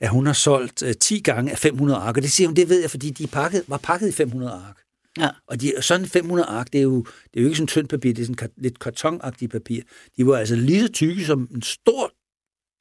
at 0.01 0.09
hun 0.09 0.27
har 0.27 0.33
solgt 0.33 0.83
uh, 0.83 0.91
10 1.01 1.21
gange 1.21 1.53
af 1.53 1.59
500 1.59 1.99
ark, 1.99 2.17
og 2.17 2.23
det 2.23 2.33
siger 2.33 2.49
hun, 2.49 2.57
det 2.57 2.69
ved 2.69 2.81
jeg, 2.81 2.91
fordi 2.91 3.11
de 3.11 3.27
pakket, 3.27 3.65
var 3.69 3.79
pakket 3.79 4.09
i 4.09 4.13
500 4.13 4.53
ark. 4.53 4.83
Ja. 5.19 5.29
Og 5.47 5.61
de, 5.61 5.73
sådan 5.81 6.07
500 6.07 6.49
ark, 6.49 6.73
det 6.73 6.79
er, 6.79 6.83
jo, 6.83 6.99
det 7.03 7.37
er 7.37 7.41
jo 7.41 7.47
ikke 7.47 7.57
sådan 7.57 7.67
tyndt 7.67 7.91
papir, 7.91 8.13
det 8.15 8.23
er 8.23 8.27
sådan 8.27 8.51
lidt 8.57 8.79
kartonagtigt 8.79 9.53
papir. 9.53 9.83
De 10.17 10.27
var 10.27 10.37
altså 10.37 10.57
lige 10.57 10.81
så 10.81 10.93
tykke 10.93 11.25
som 11.25 11.49
en 11.55 11.63
stor 11.63 12.13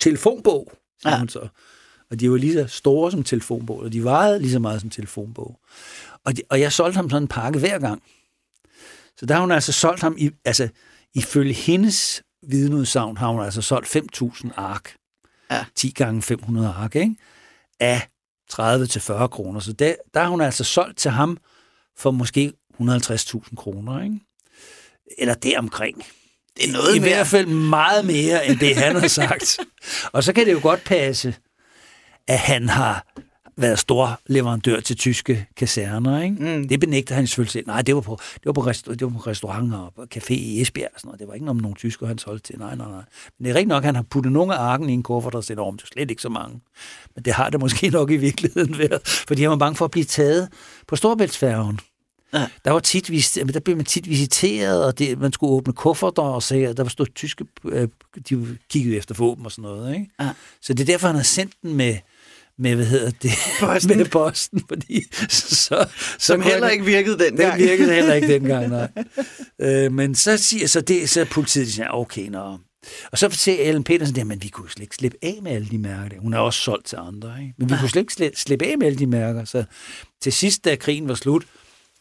telefonbog, 0.01 0.71
ja. 1.05 1.19
hun 1.19 1.29
så. 1.29 1.47
Og 2.11 2.19
de 2.19 2.31
var 2.31 2.37
lige 2.37 2.53
så 2.53 2.67
store 2.67 3.11
som 3.11 3.23
telefonbog, 3.23 3.79
og 3.79 3.93
de 3.93 4.03
vejede 4.03 4.39
lige 4.39 4.51
så 4.51 4.59
meget 4.59 4.81
som 4.81 4.89
telefonbog. 4.89 5.59
Og, 6.23 6.37
de, 6.37 6.41
og 6.49 6.59
jeg 6.59 6.73
solgte 6.73 6.95
ham 6.95 7.09
sådan 7.09 7.23
en 7.23 7.27
pakke 7.27 7.59
hver 7.59 7.79
gang. 7.79 8.03
Så 9.17 9.25
der 9.25 9.33
har 9.33 9.41
hun 9.41 9.51
altså 9.51 9.71
solgt 9.71 10.01
ham, 10.01 10.15
i, 10.17 10.31
altså 10.45 10.69
ifølge 11.15 11.53
hendes 11.53 12.23
vidneudsagn 12.47 13.17
har 13.17 13.27
hun 13.27 13.41
altså 13.41 13.61
solgt 13.61 13.95
5.000 13.95 14.49
ark. 14.55 14.95
Ja. 15.51 15.65
10 15.75 15.89
gange 15.89 16.21
500 16.21 16.67
ark, 16.67 16.95
ikke? 16.95 17.15
Af 17.79 18.07
30-40 18.53 19.27
kroner. 19.27 19.59
Så 19.59 19.73
der, 19.73 19.95
der 20.13 20.19
har 20.21 20.27
hun 20.29 20.41
altså 20.41 20.63
solgt 20.63 20.97
til 20.97 21.11
ham 21.11 21.37
for 21.97 22.11
måske 22.11 22.53
150.000 22.81 23.55
kroner, 23.55 24.03
ikke? 24.03 24.19
Eller 25.17 25.33
deromkring. 25.33 26.05
Det 26.57 26.69
er 26.69 26.73
noget 26.73 26.95
I 26.95 26.99
mere. 26.99 27.09
hvert 27.09 27.27
fald 27.27 27.47
meget 27.47 28.05
mere, 28.05 28.47
end 28.47 28.59
det 28.59 28.75
han 28.75 28.95
har 28.95 29.07
sagt. 29.21 29.59
Og 30.13 30.23
så 30.23 30.33
kan 30.33 30.45
det 30.45 30.51
jo 30.53 30.59
godt 30.61 30.83
passe, 30.83 31.35
at 32.27 32.39
han 32.39 32.69
har 32.69 33.05
været 33.57 33.79
stor 33.79 34.19
leverandør 34.27 34.79
til 34.79 34.95
tyske 34.97 35.45
kaserner. 35.55 36.21
Ikke? 36.21 36.57
Mm. 36.57 36.67
Det 36.67 36.79
benægter 36.79 37.15
han 37.15 37.27
selvfølgelig 37.27 37.51
selv. 37.51 37.67
Nej, 37.67 37.81
det 37.81 37.95
var 37.95 38.01
på, 38.01 38.19
det 38.33 38.45
var 38.45 38.53
på, 38.53 38.61
resta- 38.61 38.91
det 38.91 39.01
var 39.01 39.09
på 39.09 39.19
restauranter 39.19 39.77
og 39.77 39.93
på 39.95 40.05
café 40.15 40.33
i 40.33 40.61
Esbjerg. 40.61 40.89
Og 40.93 40.99
sådan 40.99 41.07
noget. 41.07 41.19
Det 41.19 41.27
var 41.27 41.33
ikke 41.33 41.45
noget 41.45 41.55
med 41.55 41.61
nogle 41.61 41.75
tyskere, 41.75 42.07
han 42.07 42.17
solgte 42.17 42.51
til. 42.51 42.59
Nej, 42.59 42.75
nej, 42.75 42.89
nej. 42.89 43.01
Men 43.37 43.45
det 43.45 43.49
er 43.51 43.55
rigtigt 43.55 43.67
nok, 43.69 43.83
han 43.83 43.95
har 43.95 44.03
puttet 44.03 44.31
nogle 44.31 44.55
af 44.55 44.59
arken 44.59 44.89
i 44.89 44.93
en 44.93 45.03
kuffert 45.03 45.35
og 45.35 45.43
set 45.43 45.59
om. 45.59 45.77
Det 45.77 45.83
er 45.83 45.87
slet 45.93 46.09
ikke 46.11 46.21
så 46.21 46.29
mange. 46.29 46.59
Men 47.15 47.25
det 47.25 47.33
har 47.33 47.49
det 47.49 47.59
måske 47.59 47.89
nok 47.89 48.11
i 48.11 48.17
virkeligheden 48.17 48.77
været. 48.77 49.01
Fordi 49.27 49.41
han 49.41 49.51
var 49.51 49.57
bange 49.57 49.75
for 49.75 49.85
at 49.85 49.91
blive 49.91 50.05
taget 50.05 50.49
på 50.87 50.95
Storbæltsfærgen. 50.95 51.79
Ja. 52.33 52.47
Der, 52.65 52.71
var 52.71 52.79
tit, 52.79 53.07
der 53.53 53.59
blev 53.59 53.75
man 53.75 53.85
tit 53.85 54.09
visiteret, 54.09 54.85
og 54.85 54.99
det, 54.99 55.19
man 55.19 55.33
skulle 55.33 55.51
åbne 55.53 55.73
kufferter 55.73 56.21
og 56.21 56.43
se, 56.43 56.73
der 56.73 56.83
var 56.83 56.89
stået 56.89 57.15
tyske, 57.15 57.45
øh, 57.65 57.87
de 58.29 58.57
kiggede 58.69 58.97
efter 58.97 59.15
våben 59.15 59.45
og 59.45 59.51
sådan 59.51 59.63
noget. 59.63 59.93
Ikke? 59.93 60.09
Ja. 60.19 60.29
Så 60.61 60.73
det 60.73 60.79
er 60.79 60.85
derfor, 60.85 61.07
han 61.07 61.15
har 61.15 61.23
sendt 61.23 61.53
den 61.61 61.73
med, 61.73 61.97
med, 62.57 62.75
hvad 62.75 62.85
hedder 62.85 63.11
det, 63.21 63.31
posten. 63.59 63.97
med 63.97 64.05
posten, 64.05 64.63
fordi 64.67 65.03
så, 65.29 65.49
så 65.69 65.87
Som 66.19 66.41
heller 66.41 66.69
ikke 66.69 66.85
virkede 66.85 67.19
dengang. 67.19 67.59
Den 67.59 67.67
virkede 67.67 67.93
heller 67.93 68.13
ikke 68.13 68.33
dengang, 68.39 68.69
nej. 68.69 68.89
øh, 69.61 69.91
men 69.91 70.15
så 70.15 70.37
siger 70.37 70.67
så 70.67 70.81
det, 70.81 71.09
så 71.09 71.25
politiet 71.31 71.73
siger, 71.73 71.89
okay, 71.89 72.27
nå. 72.27 72.57
Og 73.11 73.17
så 73.17 73.29
siger 73.29 73.57
Ellen 73.59 73.83
Petersen, 73.83 74.31
at 74.31 74.43
vi 74.43 74.47
kunne 74.47 74.69
slet 74.69 74.83
ikke 74.83 74.95
slippe 74.95 75.17
af 75.21 75.39
med 75.41 75.51
alle 75.51 75.67
de 75.67 75.77
mærker. 75.77 76.19
Hun 76.19 76.33
er 76.33 76.37
også 76.37 76.59
solgt 76.59 76.85
til 76.85 76.97
andre, 77.01 77.41
ikke? 77.41 77.53
Men 77.57 77.69
vi 77.69 77.75
kunne 77.79 77.89
slet 77.89 78.01
ikke 78.01 78.13
slippe, 78.13 78.37
slippe 78.37 78.65
af 78.65 78.77
med 78.77 78.87
alle 78.87 78.99
de 78.99 79.07
mærker. 79.07 79.45
Så 79.45 79.63
til 80.21 80.33
sidst, 80.33 80.65
da 80.65 80.75
krigen 80.75 81.07
var 81.07 81.13
slut, 81.13 81.45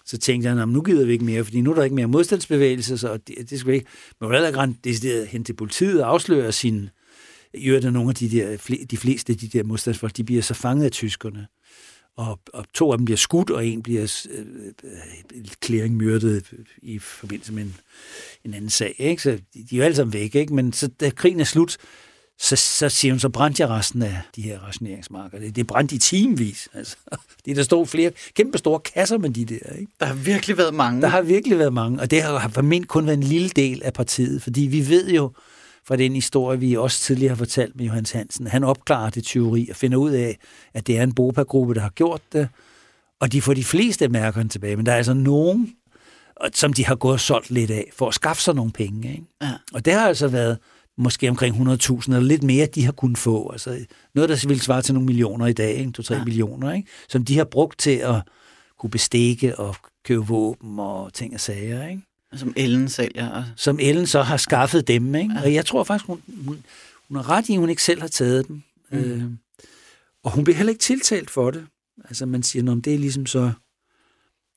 så 0.07 0.19
tænkte 0.19 0.49
jeg, 0.49 0.67
nu 0.67 0.83
gider 0.83 1.07
vi 1.07 1.13
ikke 1.13 1.25
mere, 1.25 1.45
fordi 1.45 1.61
nu 1.61 1.71
er 1.71 1.75
der 1.75 1.83
ikke 1.83 1.97
mere 1.97 2.07
modstandsbevægelse, 2.07 2.99
så 2.99 3.17
det, 3.17 3.51
det 3.51 3.61
skal 3.61 3.71
vi 3.71 3.77
ikke. 3.77 3.91
Men 4.21 4.27
hun 4.27 4.35
er 4.35 4.47
ikke 4.47 4.75
decideret 4.85 5.27
hen 5.27 5.45
til 5.45 5.53
politiet 5.53 6.03
og 6.03 6.11
afsløre 6.11 6.53
sin, 6.53 6.91
i 7.55 7.67
øvrigt 7.67 7.87
er 7.87 7.91
nogle 7.91 8.09
af 8.09 8.15
de, 8.15 8.31
der, 8.31 8.57
de 8.91 8.97
fleste 8.97 9.33
af 9.33 9.39
de 9.39 9.49
der 9.49 9.63
modstandsfolk, 9.63 10.17
de 10.17 10.25
bliver 10.25 10.43
så 10.43 10.55
fanget 10.55 10.85
af 10.85 10.91
tyskerne. 10.91 11.47
Og, 12.17 12.41
og 12.53 12.65
to 12.75 12.93
af 12.93 12.99
dem 12.99 13.05
bliver 13.05 13.19
skudt, 13.19 13.51
og 13.51 13.67
en 13.67 13.83
bliver 13.83 14.27
øh, 14.31 15.83
øh 15.83 15.91
myrdet 15.91 16.53
i 16.83 16.99
forbindelse 16.99 17.53
med 17.53 17.63
en, 17.63 17.77
en 18.45 18.55
anden 18.55 18.71
sag. 18.71 18.95
Ikke? 18.99 19.23
Så 19.23 19.31
de, 19.31 19.39
de 19.71 19.77
er 19.77 19.79
jo 19.79 19.85
alle 19.85 19.97
sammen 19.97 20.13
væk, 20.13 20.35
ikke? 20.35 20.55
men 20.55 20.73
så, 20.73 20.89
da 20.89 21.11
krigen 21.11 21.41
er 21.41 21.45
slut, 21.45 21.77
så, 22.39 22.57
så 22.57 22.89
siger 22.89 23.13
hun, 23.13 23.21
så 23.21 23.29
brændte 23.29 23.63
jeg 23.63 23.71
resten 23.71 24.03
af 24.03 24.21
de 24.37 24.43
her 24.43 24.59
rationeringsmarker. 24.59 25.39
Det, 25.39 25.57
det 25.57 25.67
brændte 25.67 25.95
i 25.95 25.99
timevis. 25.99 26.69
Altså. 26.75 26.97
Det 27.45 27.57
der 27.57 27.63
stod 27.63 27.87
flere 27.87 28.13
kæmpe 28.35 28.59
store 28.59 28.81
kasser 28.81 29.19
med 29.19 29.31
de 29.31 29.45
der. 29.45 29.73
Ikke? 29.79 29.93
Der 30.01 30.07
har 30.07 30.15
virkelig 30.15 30.59
været 30.59 30.75
mange. 30.75 31.03
Der 31.03 31.09
har 31.09 31.23
virkelig 31.23 31.59
været 31.59 31.73
mange, 31.73 32.01
og 32.01 32.11
det 32.11 32.23
har 32.23 32.49
formentlig 32.49 32.89
kun 32.89 33.07
været 33.07 33.17
en 33.17 33.23
lille 33.23 33.49
del 33.49 33.83
af 33.83 33.93
partiet, 33.93 34.43
fordi 34.43 34.61
vi 34.61 34.89
ved 34.89 35.11
jo, 35.11 35.33
fra 35.89 35.97
den 35.97 36.15
historie, 36.15 36.61
vi 36.61 36.77
også 36.77 37.01
tidligere 37.01 37.29
har 37.29 37.37
fortalt 37.37 37.77
med 37.77 37.85
Johannes 37.85 38.11
Hansen. 38.11 38.47
Han 38.47 38.65
opklarer 38.65 39.11
det 39.11 39.25
tyveri 39.25 39.69
og 39.71 39.77
finder 39.77 39.99
ud 39.99 40.11
af, 40.11 40.39
at 40.75 40.87
det 40.87 40.99
er 40.99 41.03
en 41.03 41.15
Bopa-gruppe, 41.15 41.75
der 41.75 41.81
har 41.81 41.91
gjort 41.91 42.21
det, 42.33 42.49
og 43.21 43.33
de 43.33 43.43
får 43.43 43.55
de 43.55 43.65
fleste 43.65 44.05
af 44.05 44.11
mærkerne 44.11 44.49
tilbage, 44.49 44.77
men 44.77 44.87
der 44.87 44.93
er 44.93 44.97
altså 44.97 45.15
nogen, 45.15 45.75
som 46.53 46.73
de 46.73 46.87
har 46.87 46.95
gået 46.95 47.13
og 47.13 47.21
solgt 47.21 47.51
lidt 47.51 47.71
af, 47.71 47.91
for 47.97 48.09
at 48.09 48.15
skaffe 48.15 48.43
sig 48.43 48.55
nogle 48.55 48.73
penge. 48.73 49.11
Ikke? 49.11 49.25
Ja. 49.43 49.53
Og 49.75 49.85
det 49.85 49.93
har 49.93 50.09
altså 50.09 50.29
været 50.29 50.59
måske 50.99 51.29
omkring 51.29 51.57
100.000 51.57 52.07
eller 52.07 52.21
lidt 52.21 52.43
mere, 52.43 52.67
de 52.67 52.85
har 52.85 52.93
kunnet 52.93 53.19
få. 53.19 53.51
Altså 53.53 53.87
noget, 54.15 54.31
der 54.31 54.49
vil 54.49 54.61
svare 54.61 54.83
til 54.83 54.95
nogle 54.95 55.07
millioner 55.07 55.47
i 55.47 55.53
dag, 55.53 55.91
2-3 55.99 56.15
ja. 56.15 56.25
millioner, 56.25 56.73
ikke? 56.73 56.89
som 57.09 57.25
de 57.25 57.37
har 57.37 57.45
brugt 57.45 57.79
til 57.79 57.97
at 57.97 58.15
kunne 58.79 58.91
bestikke 58.91 59.59
og 59.59 59.77
købe 60.05 60.27
våben 60.27 60.79
og 60.79 61.13
ting 61.13 61.35
og 61.35 61.41
sager, 61.41 61.89
ikke? 61.89 62.03
Som 62.37 62.53
Ellen 62.57 62.89
sælger. 62.89 63.45
Som 63.57 63.79
Ellen 63.81 64.07
så 64.07 64.23
har 64.23 64.37
skaffet 64.37 64.89
dem, 64.89 65.15
ikke? 65.15 65.35
Og 65.45 65.55
jeg 65.55 65.67
tror 65.67 65.85
faktisk, 65.85 66.07
hun, 66.07 66.23
hun, 66.45 66.65
hun 67.09 67.17
har 67.17 67.31
ret 67.31 67.49
i, 67.49 67.53
at 67.53 67.59
hun 67.59 67.71
ikke 67.71 67.83
selv 67.83 68.01
har 68.01 68.09
taget 68.09 68.49
dem. 68.49 68.63
Mm. 68.91 68.99
Øh, 68.99 69.23
og 70.23 70.31
hun 70.31 70.45
bliver 70.45 70.57
heller 70.57 70.71
ikke 70.71 70.83
tiltalt 70.83 71.31
for 71.31 71.51
det. 71.51 71.67
Altså 72.05 72.27
man 72.27 72.43
siger, 72.43 72.73
om 72.73 72.83
det 72.83 72.95
er 72.95 72.99
ligesom 72.99 73.27
så... 73.27 73.53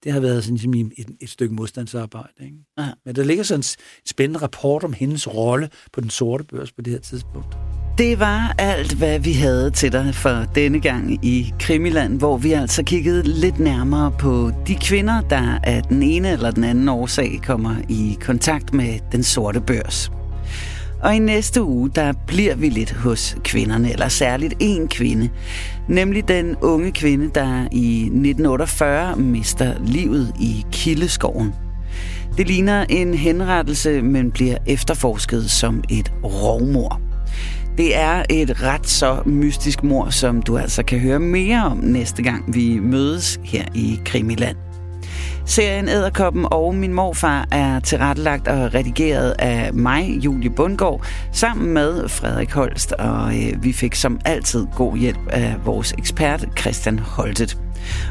Det 0.04 0.12
har 0.12 0.20
været 0.20 0.44
sådan 0.44 0.58
ligesom 0.58 0.92
et, 0.98 1.08
et 1.22 1.30
stykke 1.30 1.56
modstandsarbejde. 1.56 2.34
Ikke? 2.42 2.58
Ja. 2.78 2.92
Men 3.06 3.16
der 3.16 3.24
ligger 3.24 3.44
sådan 3.44 3.60
en 3.60 3.64
spændende 4.06 4.40
rapport 4.40 4.84
om 4.84 4.94
hendes 4.94 5.28
rolle 5.28 5.70
på 5.94 6.02
den 6.02 6.10
sorte 6.10 6.44
børs 6.44 6.72
på 6.72 6.82
det 6.82 6.94
her 6.94 7.00
tidspunkt. 7.00 7.67
Det 7.98 8.20
var 8.20 8.56
alt, 8.58 8.94
hvad 8.94 9.20
vi 9.20 9.34
havde 9.34 9.72
til 9.72 9.92
dig 9.92 10.16
for 10.16 10.46
denne 10.56 10.80
gang 10.80 11.26
i 11.26 11.54
Krimiland, 11.60 12.20
hvor 12.20 12.38
vi 12.38 12.52
altså 12.52 12.84
kiggede 12.84 13.24
lidt 13.24 13.60
nærmere 13.60 14.12
på 14.20 14.52
de 14.68 14.76
kvinder, 14.76 15.22
der 15.22 15.60
af 15.64 15.84
den 15.84 16.04
ene 16.04 16.32
eller 16.32 16.52
den 16.52 16.64
anden 16.64 16.90
årsag 16.90 17.40
kommer 17.46 17.76
i 17.90 18.18
kontakt 18.22 18.74
med 18.74 19.00
den 19.12 19.24
sorte 19.24 19.62
børs. 19.62 20.12
Og 21.04 21.16
i 21.16 21.20
næste 21.20 21.64
uge, 21.64 21.90
der 21.96 22.14
bliver 22.28 22.56
vi 22.56 22.70
lidt 22.70 22.92
hos 22.92 23.38
kvinderne, 23.44 23.92
eller 23.92 24.08
særligt 24.08 24.54
en 24.60 24.88
kvinde. 24.88 25.30
Nemlig 25.90 26.28
den 26.28 26.56
unge 26.62 26.92
kvinde, 26.92 27.30
der 27.36 27.62
i 27.72 28.02
1948 28.02 29.16
mister 29.16 29.74
livet 29.86 30.34
i 30.40 30.66
Kildeskoven. 30.72 31.54
Det 32.38 32.48
ligner 32.48 32.86
en 32.90 33.14
henrettelse, 33.14 34.02
men 34.02 34.32
bliver 34.32 34.58
efterforsket 34.68 35.52
som 35.52 35.84
et 35.90 36.12
rovmor. 36.24 37.07
Det 37.78 37.96
er 37.98 38.24
et 38.30 38.64
ret 38.64 38.88
så 38.88 39.22
mystisk 39.26 39.84
mor, 39.84 40.10
som 40.10 40.42
du 40.42 40.58
altså 40.58 40.84
kan 40.84 41.00
høre 41.00 41.20
mere 41.20 41.66
om 41.66 41.78
næste 41.78 42.24
gang, 42.24 42.56
vi 42.56 42.80
mødes 42.80 43.40
her 43.44 43.66
i 43.76 44.00
Krimiland. 44.06 44.56
Serien 45.46 45.90
Æderkoppen 45.90 46.46
og 46.52 46.76
min 46.76 46.94
morfar 46.94 47.48
er 47.52 47.80
tilrettelagt 47.80 48.48
og 48.48 48.74
redigeret 48.74 49.36
af 49.40 49.74
mig, 49.74 50.20
Julie 50.26 50.50
Bundgaard, 50.50 51.06
sammen 51.32 51.74
med 51.74 52.10
Frederik 52.10 52.52
Holst, 52.52 52.92
og 52.92 53.36
øh, 53.36 53.64
vi 53.64 53.74
fik 53.74 53.96
som 53.96 54.20
altid 54.26 54.68
god 54.76 54.98
hjælp 54.98 55.28
af 55.30 55.56
vores 55.66 55.94
ekspert 55.98 56.46
Christian 56.60 57.00
Holtet. 57.00 57.58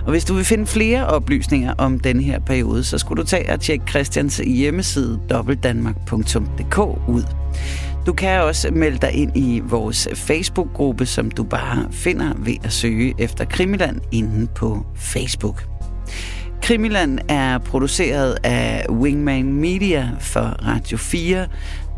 Og 0.04 0.10
hvis 0.10 0.24
du 0.24 0.34
vil 0.34 0.44
finde 0.44 0.66
flere 0.66 1.06
oplysninger 1.06 1.74
om 1.78 2.00
denne 2.00 2.22
her 2.22 2.40
periode, 2.40 2.84
så 2.84 2.98
skulle 2.98 3.22
du 3.22 3.26
tage 3.26 3.52
og 3.52 3.60
tjekke 3.60 3.84
Christians 3.88 4.36
hjemmeside 4.36 5.20
dobbeltdanmark.dk 5.30 6.78
ud. 7.08 7.22
Du 8.06 8.12
kan 8.12 8.42
også 8.42 8.70
melde 8.70 8.98
dig 8.98 9.12
ind 9.12 9.36
i 9.36 9.60
vores 9.64 10.08
Facebook-gruppe, 10.14 11.06
som 11.06 11.30
du 11.30 11.44
bare 11.44 11.86
finder 11.92 12.32
ved 12.36 12.54
at 12.64 12.72
søge 12.72 13.14
efter 13.18 13.44
Krimiland 13.44 14.00
inde 14.12 14.46
på 14.54 14.86
Facebook. 14.96 15.64
Krimiland 16.62 17.18
er 17.28 17.58
produceret 17.58 18.38
af 18.44 18.86
Wingman 18.90 19.52
Media 19.52 20.10
for 20.20 20.40
Radio 20.40 20.98
4. 20.98 21.46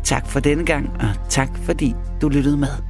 Tak 0.03 0.27
for 0.27 0.39
denne 0.39 0.65
gang, 0.65 0.89
og 0.99 1.29
tak 1.29 1.49
fordi 1.63 1.93
du 2.21 2.29
lyttede 2.29 2.57
med. 2.57 2.88